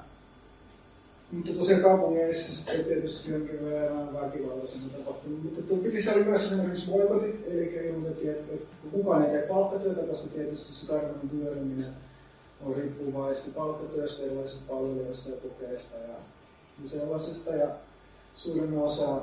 [1.33, 5.43] mutta tosiaan kaupungeissa sitten tietysti jonkin verran väkivaltaisena tapahtunut.
[5.43, 10.29] Mutta Tupilissa oli myös esimerkiksi boikotit, eli ilmoitettiin, että, että kukaan ei tee palkkatyötä, koska
[10.29, 11.95] tietysti se tarkoitan pyöriminen
[12.65, 16.15] on riippuvaista palkkatyöstä, erilaisista palveluista ja tukeista ja,
[16.83, 17.55] ja sellaisesta.
[17.55, 17.69] Ja
[18.35, 19.21] suurin osa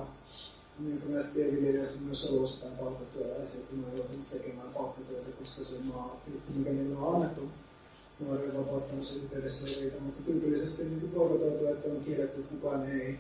[0.80, 2.32] niin kuin näistä pienviljelijöistä myös
[2.64, 6.22] on palkkatyöläisiä, että ne on joutunut tekemään palkkatyötä, koska se maa,
[6.56, 7.42] mikä niille on annettu
[8.20, 13.20] nuorien vapauttamisen yhteydessä ei riitä, mutta tyypillisesti niin korkotoitu, että on kielletty, että kukaan ei.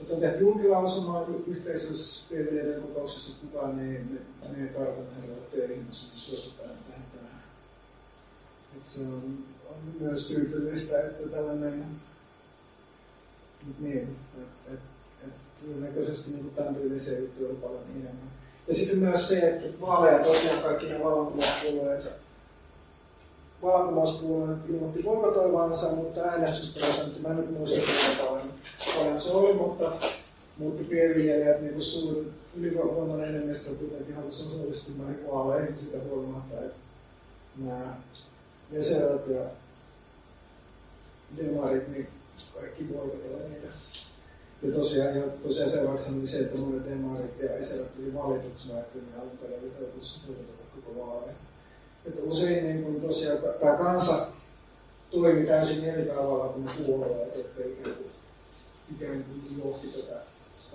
[0.00, 4.00] Että on tehty julkilausuma yhteisössä pienviljelijöiden kokouksessa, että kukaan ei
[4.48, 7.42] mene kartan herralle töihin, jos suositaan tähän.
[8.76, 9.38] Että se on,
[9.70, 11.86] on myös tyypillistä, että tällainen
[13.80, 14.92] niin, että, että
[15.62, 18.32] todennäköisesti niin tämän tyylisiä juttuja on paljon enemmän.
[18.68, 22.10] Ja sitten myös se, että vaaleja tosiaan kaikki ne vallankumouspuolueet,
[23.62, 28.52] vallankumouspuolueet ilmoitti boikotoivansa, mutta äänestysprosentti, mä en nyt muista kuinka paljon,
[28.96, 29.92] paljon se oli, mutta,
[30.58, 36.76] mutta pienviljelijät niin kuin suuri ylivoimainen enemmistö kuitenkin halusi osallistua näihin vaaleihin sitä huolimatta, että
[37.56, 37.96] nämä
[38.72, 39.42] Veserot ja
[41.36, 42.08] demarit, niin
[42.54, 43.68] kaikki boikotoivat niitä.
[44.62, 48.98] Ja tosiaan, ja tosiaan seuraavaksi oli se, että monet demarit ja eselät tuli valituksi, vaikka
[48.98, 50.28] ne alun perin oli tarkoitus
[50.74, 51.36] koko vaaleja.
[52.04, 54.26] Että usein niin kun tosiaan tämä kansa
[55.10, 58.10] toimi täysin eri tavalla kuin puolueet, jotka ikään kuin,
[58.96, 60.20] ikään kuin johti tätä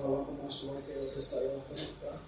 [0.03, 2.19] vallankumousta, vaikka ei oikeastaan johtanutkaan.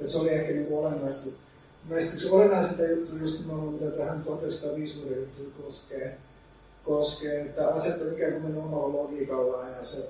[0.00, 1.36] Että se oli ehkä niin olennaista.
[1.84, 6.18] Mielestäni yksi olennaisinta juttu, just mitä tähän 1905 juttuun koskee,
[6.86, 10.08] koskee, että asiat on ikään kuin mennyt omalla logiikallaan ja se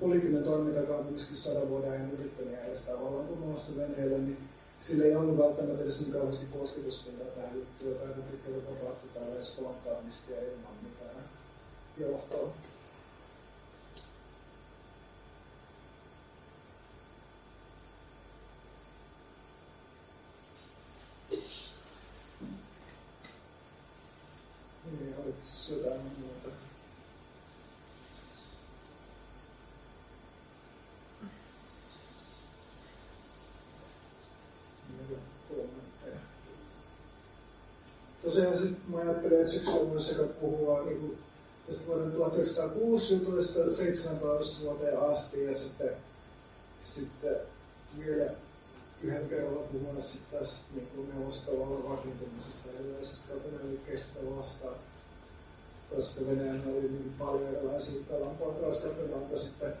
[0.00, 4.38] poliittinen toiminta, joka on myöskin sadan vuoden ajan yrittänyt järjestää vallankumousta Venäjällä, niin
[4.78, 9.42] sillä ei ollut välttämättä edes niin kauheasti kosketuspintaa tähän juttuun, joka aika pitkälle vapautui tällä
[9.42, 11.24] spontaanisti ja ilman mitään
[11.98, 12.52] johtoa.
[24.92, 25.38] Oliko
[25.70, 26.48] jotain muuta?
[38.22, 41.18] Tosiaan sit mä ajattelen, että syksyllä myös sekä puhua niin kuin
[41.66, 45.90] tästä vuoden 1906 jutuista 17 vuoteen asti ja sitten,
[46.78, 47.36] sitten
[47.98, 48.30] vielä
[49.02, 49.28] yhden
[49.72, 54.76] puhua sitten tästä niin neuvostovallan vakiintumisesta ja yleisestä kapinaliikkeestä vastaan.
[55.94, 59.72] Koska Venäjällä oli niin paljon erilaisia tavan poikkauskapinalta sitten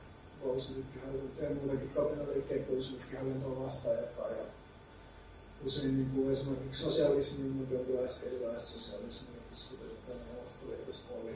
[0.42, 4.46] bolshevikkihallintoa ja muutakin kapinaliikkeen bolshevikkihallintoa vastaan, jotka ajaa
[5.64, 11.34] usein niin kuin esimerkiksi sosialismi, mutta jonkinlaista erilaista sosialismia, kun sitä Neuvostoliitossa oli.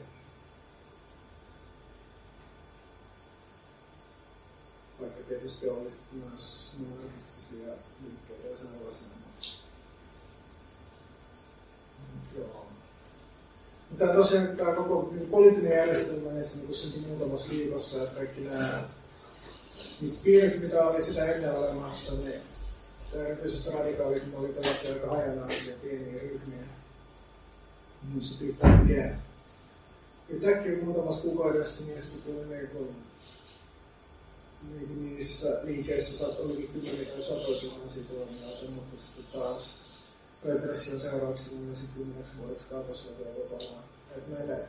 [5.71, 7.73] Olisi myös monarkistisia
[8.03, 9.07] liikkeitä ja sellaisia.
[12.37, 12.65] Joo.
[13.89, 18.83] Mutta tosiaan tämä koko niin poliittinen järjestelmä niin niin syntyi muutamassa viikossa, että kaikki nämä
[20.01, 22.41] niin piirit, mitä oli sitä ennen olemassa, niin
[23.13, 26.63] erityisesti radikaalismi oli tällaisia aika hajanaisia pieniä ryhmiä.
[28.09, 29.15] Minusta yhtäkkiä,
[30.29, 32.95] yhtäkkiä muutamassa kuukaudessa niistä tuli niin niin kuin
[34.95, 39.83] niissä liikeissä saattoi olikin kymmeniä tai satoja tuhansia tuomioita, mutta sitten taas
[40.43, 43.83] repression seurauksena sitten kymmeneksi vuodeksi kokonaan.
[44.17, 44.67] Että näille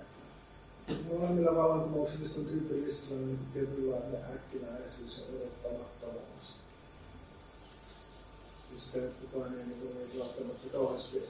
[1.12, 6.64] molemmilla vallankumouksilla on tyypillistä sellainen niin tietynlainen äkkinäisyys ja odottamattomuus
[8.74, 11.22] ja sitä kukaan ei niin niitä välttämättä kauheasti,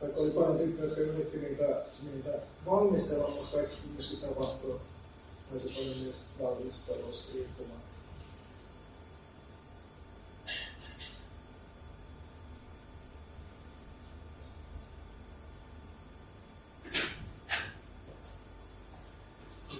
[0.00, 1.82] vaikka oli paljon tyyppejä, jotka yritti niitä,
[2.12, 2.30] niitä
[2.66, 4.80] valmistella, mutta kaikki myöskin tapahtuu
[5.52, 7.92] aika paljon niistä valmisteluista riippumatta.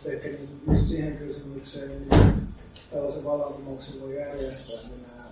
[0.05, 2.49] ehkä niin just siihen kysymykseen, niin
[2.91, 5.29] tällaisen vallankumouksen voi järjestää, niin nämä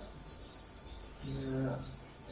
[1.61, 1.71] ja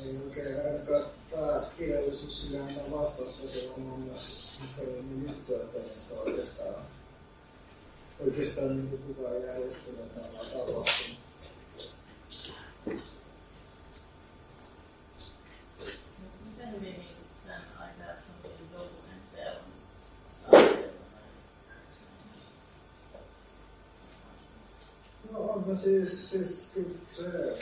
[0.06, 1.02] ei oikein ainakaan
[1.32, 6.76] tämä kirjallisuus sillä antaa vastausta, se on myös historiallinen juttu, että, että oikeastaan,
[8.20, 11.20] oikeastaan niin kukaan järjestelmä on tapahtunut.
[25.32, 27.58] No on siis, siis kyllä se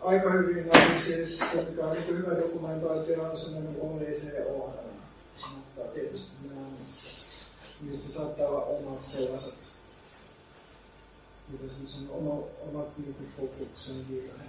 [0.00, 5.02] aika hyvin on siis, mikä on niin hyvä dokumentointi, on semmoinen OEC-ohjelma.
[5.54, 6.66] Mutta tietysti nämä,
[7.80, 9.78] missä saattaa olla omat sellaiset,
[11.48, 14.48] mitä se on, oma, omat niin fokuksen virheet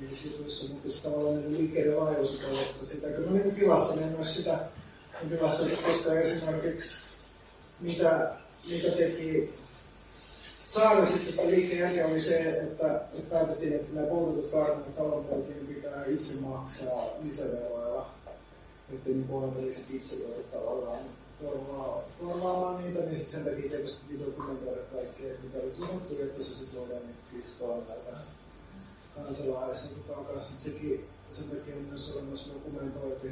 [0.00, 3.08] niissä jutuissa, mutta se tavallaan niin liikkeiden laajuus tällaista sitä.
[3.08, 4.58] Kyllä niin tilastoin myös sitä,
[5.28, 7.06] tilastoin, koska esimerkiksi
[7.80, 8.36] mitä,
[8.70, 9.54] mitä teki
[10.66, 16.04] saada sitten liikkeen jälkeen oli se, että, että päätettiin, että nämä poltetut karhut talonpoikien pitää
[16.04, 18.10] itse maksaa lisäveroilla,
[18.94, 20.16] että niin puolelta lisit itse
[20.52, 20.98] tavallaan
[22.20, 26.54] korvaamaan niitä, niin sitten sen takia tietysti pitää dokumentoida kaikkea, mitä oli tuhottu, että se
[26.54, 28.18] sitten voidaan niin fiskoa näitä
[29.14, 30.58] kansalaisia takaisin.
[30.58, 33.26] Sekin sen takia on myös olemassa dokumentoitu,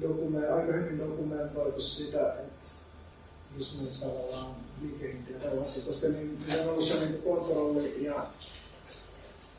[0.00, 2.66] dokument, aika hyvin dokumentoitu sitä, että
[3.56, 8.26] just myös tavallaan liikehintiä tällaisia, koska niin, niin on ollut sellainen kontrolli ja,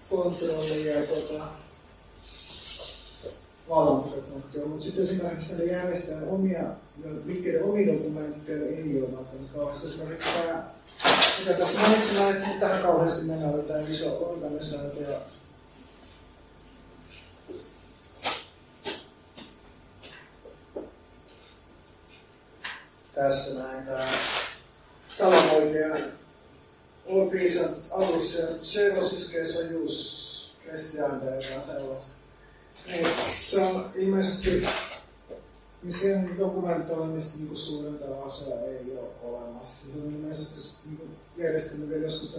[0.09, 1.43] kontrolli ja tota,
[3.69, 6.63] valvontafunktio, mutta sitten esimerkiksi näiden järjestöjen omia,
[7.25, 9.87] liikkeiden omia dokumentteja ei ole välttämättä kauheasti.
[9.87, 10.63] Esimerkiksi tämä,
[11.39, 15.07] mikä tässä mainitsin, että tähän kauheasti mennään, tämä iso organisaatio,
[23.21, 24.07] tässä näin tämä
[25.17, 26.11] talonhoitajan
[27.05, 32.11] Olpiisat alus ja Seurosiskeissa Jus Kristianberg ja sellaista.
[32.87, 34.67] Niin, se on ilmeisesti
[35.83, 39.91] niin sen dokumentoinnista niin suurinta osaa ei ole olemassa.
[39.91, 42.37] Se on ilmeisesti niin järjestänyt vielä joskus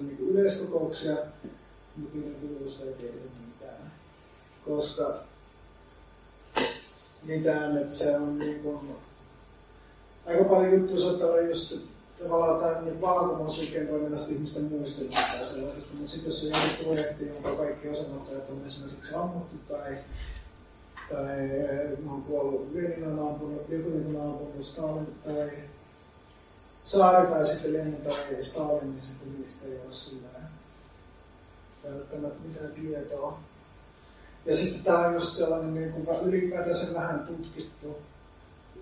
[0.00, 1.16] 1906-1907 niin yleiskokouksia,
[1.96, 3.14] mutta niiden kulusta ei tiedä
[3.46, 3.92] mitään.
[4.64, 5.24] Koska
[7.22, 8.96] mitään, että se on niin kuin,
[10.26, 11.78] aika paljon juttuja saattaa olla just
[12.22, 17.26] tavallaan tämän niin vallankumousliikkeen toiminnasta ihmisten muistelua tai sellaisesta, mutta sitten jos on joku projekti,
[17.26, 19.96] jonka kaikki osanottajat on esimerkiksi ammuttu tai
[21.10, 21.36] tai
[22.04, 23.62] mä oon kuollut, Lenin on ampunut,
[24.16, 25.50] on ampunut, Stalin tai
[26.82, 30.28] Saari tai sitten Lenin tai Stalin, niin sitten niistä ei ole sillä
[31.84, 33.40] välttämättä mitään tietoa.
[34.46, 37.96] Ja sitten tämä on just sellainen niin kuin ylipäätään se vähän tutkittu.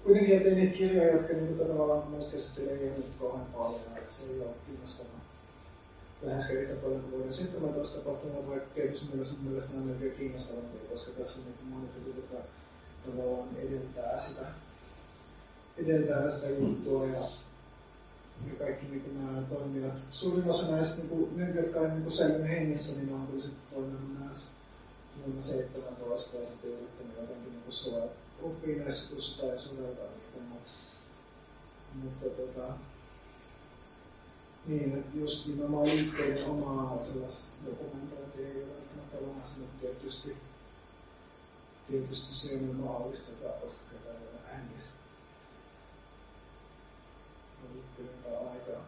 [0.04, 4.32] Kuitenkin ettei niitä kirjoja, jotka niin kuin, tavallaan myös käsittelee nyt kauhean paljon, että se
[4.32, 5.22] ei ole kiinnostavaa
[6.22, 10.14] läheskään yhtä paljon kuin vuoden 17 tapahtumat, vaikka tietysti mielessä mun mielestä ne on vielä
[10.14, 12.48] kiinnostavampia, koska tässä on niin monet jutut, jotka
[13.06, 14.46] tavallaan edeltää sitä,
[15.76, 17.20] edeltää sitä juttua ja,
[18.46, 19.98] ja kaikki niin kuin nämä toimijat.
[20.10, 23.74] Suurin osa näistä, niin kuin, ne, jotka on niin säilynyt hengissä, niin on kyllä sitten
[23.74, 24.50] toiminut näissä
[25.24, 30.70] vuonna 17 ja sitten yrittänyt jotenkin niin soveltaa, oppii näissä jutuissa tai soveltaa niitä, mutta,
[31.94, 32.74] mutta tota,
[34.66, 40.36] niin, että just nimenomaan liikkeiden omaa sellaista dokumentointia ei ole välttämättä olemassa, mutta tietysti,
[41.90, 44.38] tietysti se on mahdollistetaan, koska ketään ei ole
[48.50, 48.84] aikaa.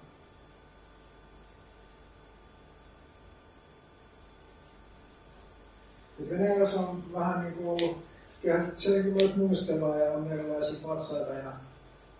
[6.31, 8.14] Venäjällä on vähän niin kuin ollut,
[8.45, 11.53] kyllä se niin kuin voit muistella ja on erilaisia patsaita ja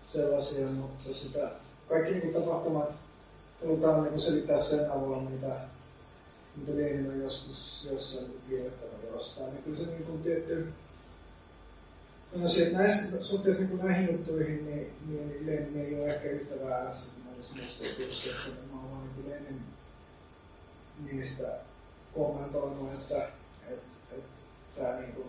[0.07, 1.51] sellaisia, mutta sitä,
[1.89, 2.93] kaikki niin tapahtumat
[3.61, 5.55] halutaan niin selittää sen avulla, mitä,
[6.55, 9.53] mitä Lenin on joskus jossain kirjoittanut jostain.
[9.53, 10.67] Niin kyllä se niin kuin tietty,
[12.33, 16.65] sanoisin, että näissä suhteessa niin kuin näihin juttuihin, niin, niin Lenin ei ole ehkä yhtä
[16.65, 19.61] väärässä, kun mä olisin muistaa, että se on vaan niin Lenin
[21.11, 21.47] niistä
[22.13, 23.27] kommentoinut, että,
[23.67, 24.39] että, että
[24.75, 25.27] tämä niin kuin,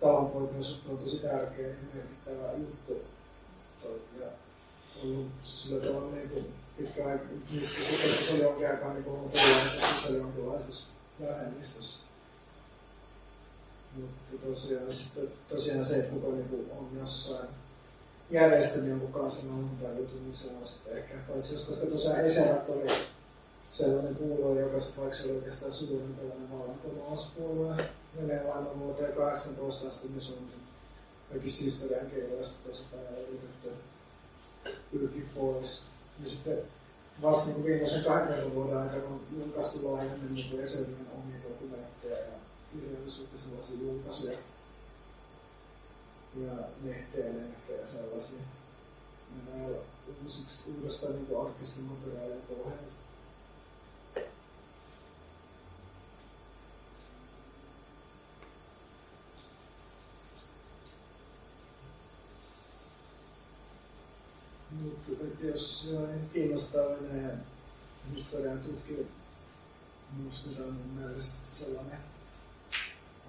[0.00, 3.02] talonpoikaisuus on tosi tärkeä ja merkittävä juttu.
[4.20, 4.26] Ja
[5.02, 6.44] ollut sillä tavalla niin kuin
[6.78, 7.20] pitkään
[7.50, 12.06] niissä suhteessa se oli jonkin aikaa niin kuin puolueessa sisällä jonkinlaisessa vähemmistössä.
[13.96, 17.48] Mutta tosiaan, sitten, tosiaan se, että kuka niin on jossain
[18.30, 19.46] järjestänyt jonkun kanssa
[19.82, 22.86] tai jutun, niin se on sitten ehkä paitsi koska tosiaan Eserät oli
[23.68, 25.72] sellainen puolue, joka sitten vaikka se oli oikeastaan
[26.16, 27.84] tällainen vallankumouspuolue
[28.16, 30.46] Venäjän maailman vuoteen 18 asti, niin se on
[31.30, 33.72] kaikista historian keinoista tosi paljon yritetty
[34.92, 35.82] pyrkiä pois.
[36.22, 36.58] Ja sitten
[37.22, 42.32] vasta niin viimeisen 20 vuoden aikana on julkaistu laajemmin niin Eselmin omia dokumentteja ja
[42.72, 44.38] kirjallisuutta sellaisia julkaisuja
[46.46, 46.52] ja
[46.84, 47.26] lehteä,
[47.78, 48.38] ja sellaisia.
[49.54, 49.78] Näillä
[50.22, 52.95] uusiksi, uudestaan niin arkistomateriaalia pohjalta.
[64.86, 65.12] Mutta
[65.46, 65.94] jos
[66.32, 67.46] kiinnostaa Venäjän
[68.12, 69.06] historian tutkimus,
[70.46, 71.98] niin on mun mielestä sellainen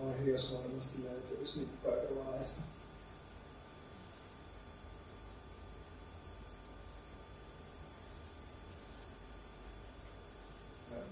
[0.03, 2.61] aihe, jossa varmasti löytyisi niin kaikenlaista.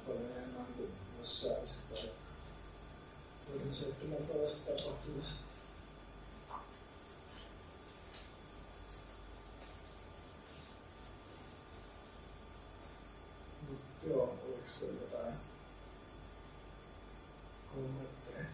[0.07, 1.97] Paljon enemmän kuin jossain sitten
[14.09, 14.45] vuoden 17 tapahtumassa.
[14.45, 15.33] Joo, oliko se jotain
[17.73, 18.45] kommentteja?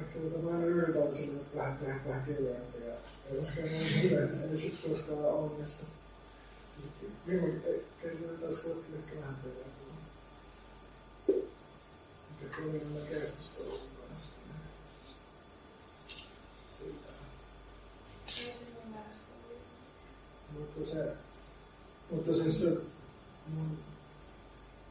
[0.00, 2.24] ehkä jota mä aina yritän sille, että vähän tehdä vähän
[3.30, 3.30] kevyempiä.
[3.30, 5.86] Ei koskaan ole hyvä, ei sit koskaan onnistu.
[6.80, 7.60] Sitten viime
[8.02, 9.36] kerralla taas koettiin ehkä vähän.
[11.26, 13.80] Mikä tuli nämä keskustelun
[14.10, 14.34] kanssa.
[16.68, 17.10] Siitä.
[20.58, 21.12] Mutta se,
[22.10, 22.80] mutta siis se
[23.46, 23.78] mun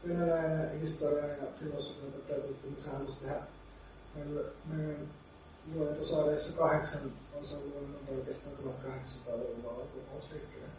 [0.07, 2.41] venäläinen historia ja filosofia opettaja
[2.77, 3.41] se halusi tehdä
[4.65, 5.09] meidän
[5.75, 10.71] luentosarjassa kahdeksan osan luennot oikeastaan 1800-luvulla alkuvuosliikkeen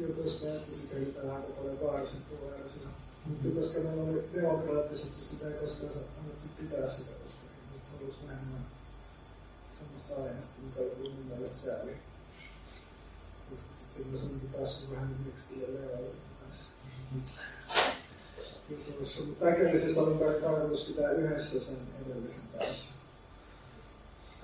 [0.00, 2.86] jutusta, että sitä nyt on aika paljon karsittu versio.
[3.24, 8.66] Mutta koska meillä oli demokraattisesti sitä ei koskaan annettu pitää sitä, koska ihmiset halusivat vähemmän
[9.68, 11.96] semmoista aineesta, mikä oli mun mielestä sääli.
[13.50, 16.72] Koska sitten se on päässyt vähän miksi leoille kanssa
[18.70, 19.24] jutuissa.
[19.24, 23.03] Mutta äkillisesti alun perin tarkoitus pitää yhdessä sen edellisen kanssa.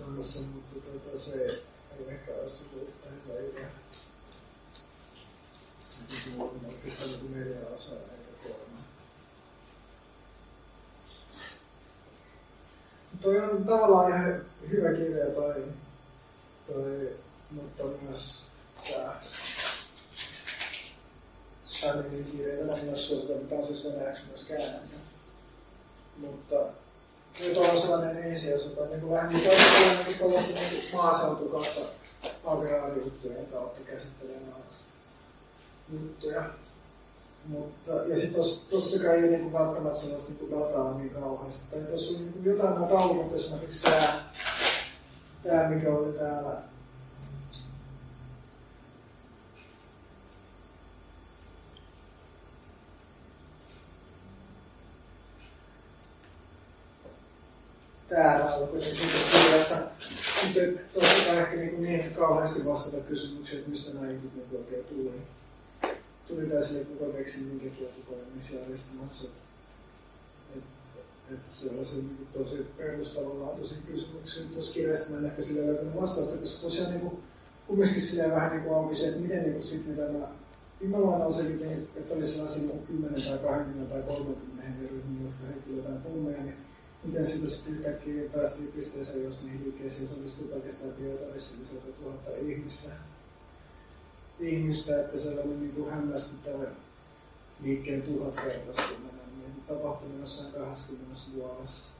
[0.01, 1.45] Kanssa mutta tuota, se
[1.99, 3.69] ei ehkä ole se yhtä hyvä idea.
[6.39, 8.81] On oikeastaan niin neljä osaa eikä kolme.
[13.21, 14.41] toi on tavallaan ihan
[14.71, 15.65] hyvä kirja toi,
[16.67, 17.17] toi
[17.51, 18.47] mutta myös
[18.91, 19.21] tämä
[21.65, 24.97] Shaninin kirja, jota myös suosittelen, mitä on siis venäjäksi myös käännetty.
[26.17, 26.57] Mutta
[27.40, 29.43] nyt on sellainen ensiosata, niin kuin vähän niin
[30.05, 31.81] kuin tuollaista niin maaseutu kautta
[32.44, 34.74] agraariuttuja kautta käsittelee näitä
[35.93, 36.44] juttuja.
[37.47, 41.70] Mutta, ja sitten tossakaan ei ole niin välttämättä sellaista niin dataa niin kauheasti.
[41.70, 44.12] Tai tuossa on niin jotain noita taulukot, esimerkiksi tämä,
[45.43, 46.70] tämä mikä oli täällä
[58.11, 59.77] täällä on kuitenkin siitä kirjasta.
[60.41, 65.12] Sitten tosiaan ehkä niin, niin kauheasti vastata kysymyksiä, että mistä nämä jutut niin oikein tuli.
[66.28, 69.28] Tuli tämä sille koko tekstin minkä kieltokonemisjärjestelmässä.
[69.28, 69.41] Että
[70.59, 74.45] et, et se on se niin tosi perustavanlaatuisia kysymyksiä.
[74.53, 77.23] Tuossa kirjasta mä en ehkä sille löytänyt vastausta, koska tosiaan niin kuin,
[77.66, 80.28] kumminkin silleen vähän niin kuin auki se, että miten niin kuin sit, mitä mä
[80.81, 81.43] Immelaan on se,
[81.97, 86.57] että oli sellaisia 10 tai 20 tai 30 hengen ryhmiä, jotka heitti jotain pommeja, niin
[87.05, 92.37] miten siitä sitten yhtäkkiä päästiin pisteeseen, jos niihin liikkeisiin osallistuu pelkästään Pietarissa niin 100 000
[92.37, 92.89] ihmistä.
[94.41, 96.65] ihmistä että sellainen niin kuin hämmästyttävä
[97.61, 101.93] liikkeen tuhatkertaistuminen niin tapahtunut jossain 20 vuodessa.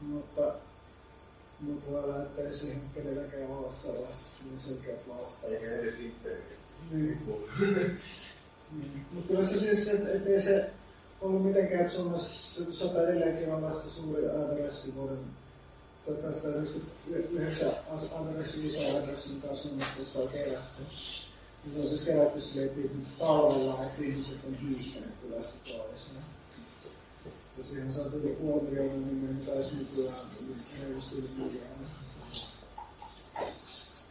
[0.00, 0.54] Mutta,
[1.60, 5.62] mutta voi olla, että ei siihen kenelläkään ole sellaista niin selkeät vastaukset.
[5.62, 6.38] Eikä edes itse.
[6.90, 7.18] Niin.
[8.78, 9.06] niin.
[9.12, 10.70] Mutta kyllä se siis, että et ei se
[11.20, 15.18] ollut mitenkään, että Suomessa 104 on vasta suuri adressi vuoden
[16.06, 17.72] 1999
[18.20, 20.82] adressi, iso adressi, mikä on Suomessa koskaan kerätty.
[21.66, 26.22] Ja se on siis kerätty silleen talvella, että ihmiset on hiihtäneet kylästä toiseen.
[27.56, 30.16] Ja siihen saa tuli puoli miljoonaa nimeä, mitä olisi nykyään
[30.82, 31.78] reilusti yli miljoonaa.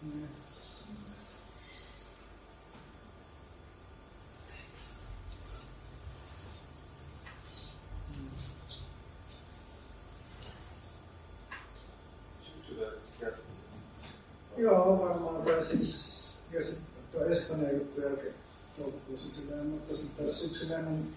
[0.01, 0.29] Niin.
[14.67, 18.33] Joo, varmaan tämä siis, ja sitten tuo Espanjan juttu jälkeen
[18.77, 21.15] toukokuussa silleen, mutta sitten tässä syksyllä ennen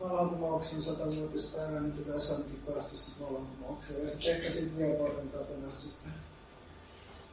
[0.00, 4.00] vallankumouksen satavuotispäivää, niin pitäisi ainakin päästä sitten vallankumoukseen.
[4.00, 6.12] Ja sitten ehkä sitten Leopoldin tapanasta sitten,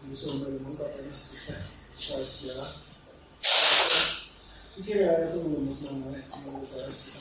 [0.03, 1.55] niin Suomen tapanasta sitten
[1.95, 2.65] saisi vielä.
[4.69, 7.19] Se kirja ei tullut, mutta mä en ehtinyt lukea sitä.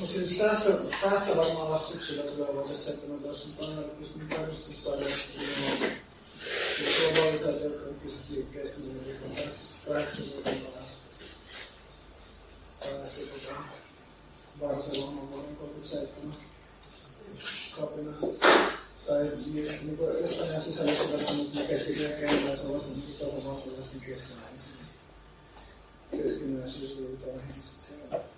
[0.00, 0.70] No siis tästä,
[1.00, 5.92] tästä varmaan vasta syksyllä tulee vuodessa 17, mutta on pystynyt perustussarjasta ilman
[7.12, 11.02] globalisaatiokriittisessä liikkeessä, niin on tästä kahdeksan vuoden päästä.
[12.80, 13.54] Päästä tota
[14.60, 16.36] Barcelonan vuoden 37
[17.80, 18.26] kapinasta.
[19.06, 24.76] Tai niin kuin Espanjan sisällissodasta, mutta ne keskitytään kehitään sellaisen niin tohon valtalaisten keskinäisiin.
[26.10, 28.31] Keskinäisyysriitoihin sitten siellä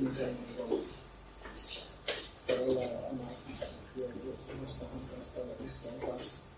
[0.00, 0.84] みたいなこを、こ
[2.48, 2.62] れは
[3.10, 3.18] あの
[3.96, 4.86] 言われておきました。
[4.86, 6.48] 本当はスタバリスタバス。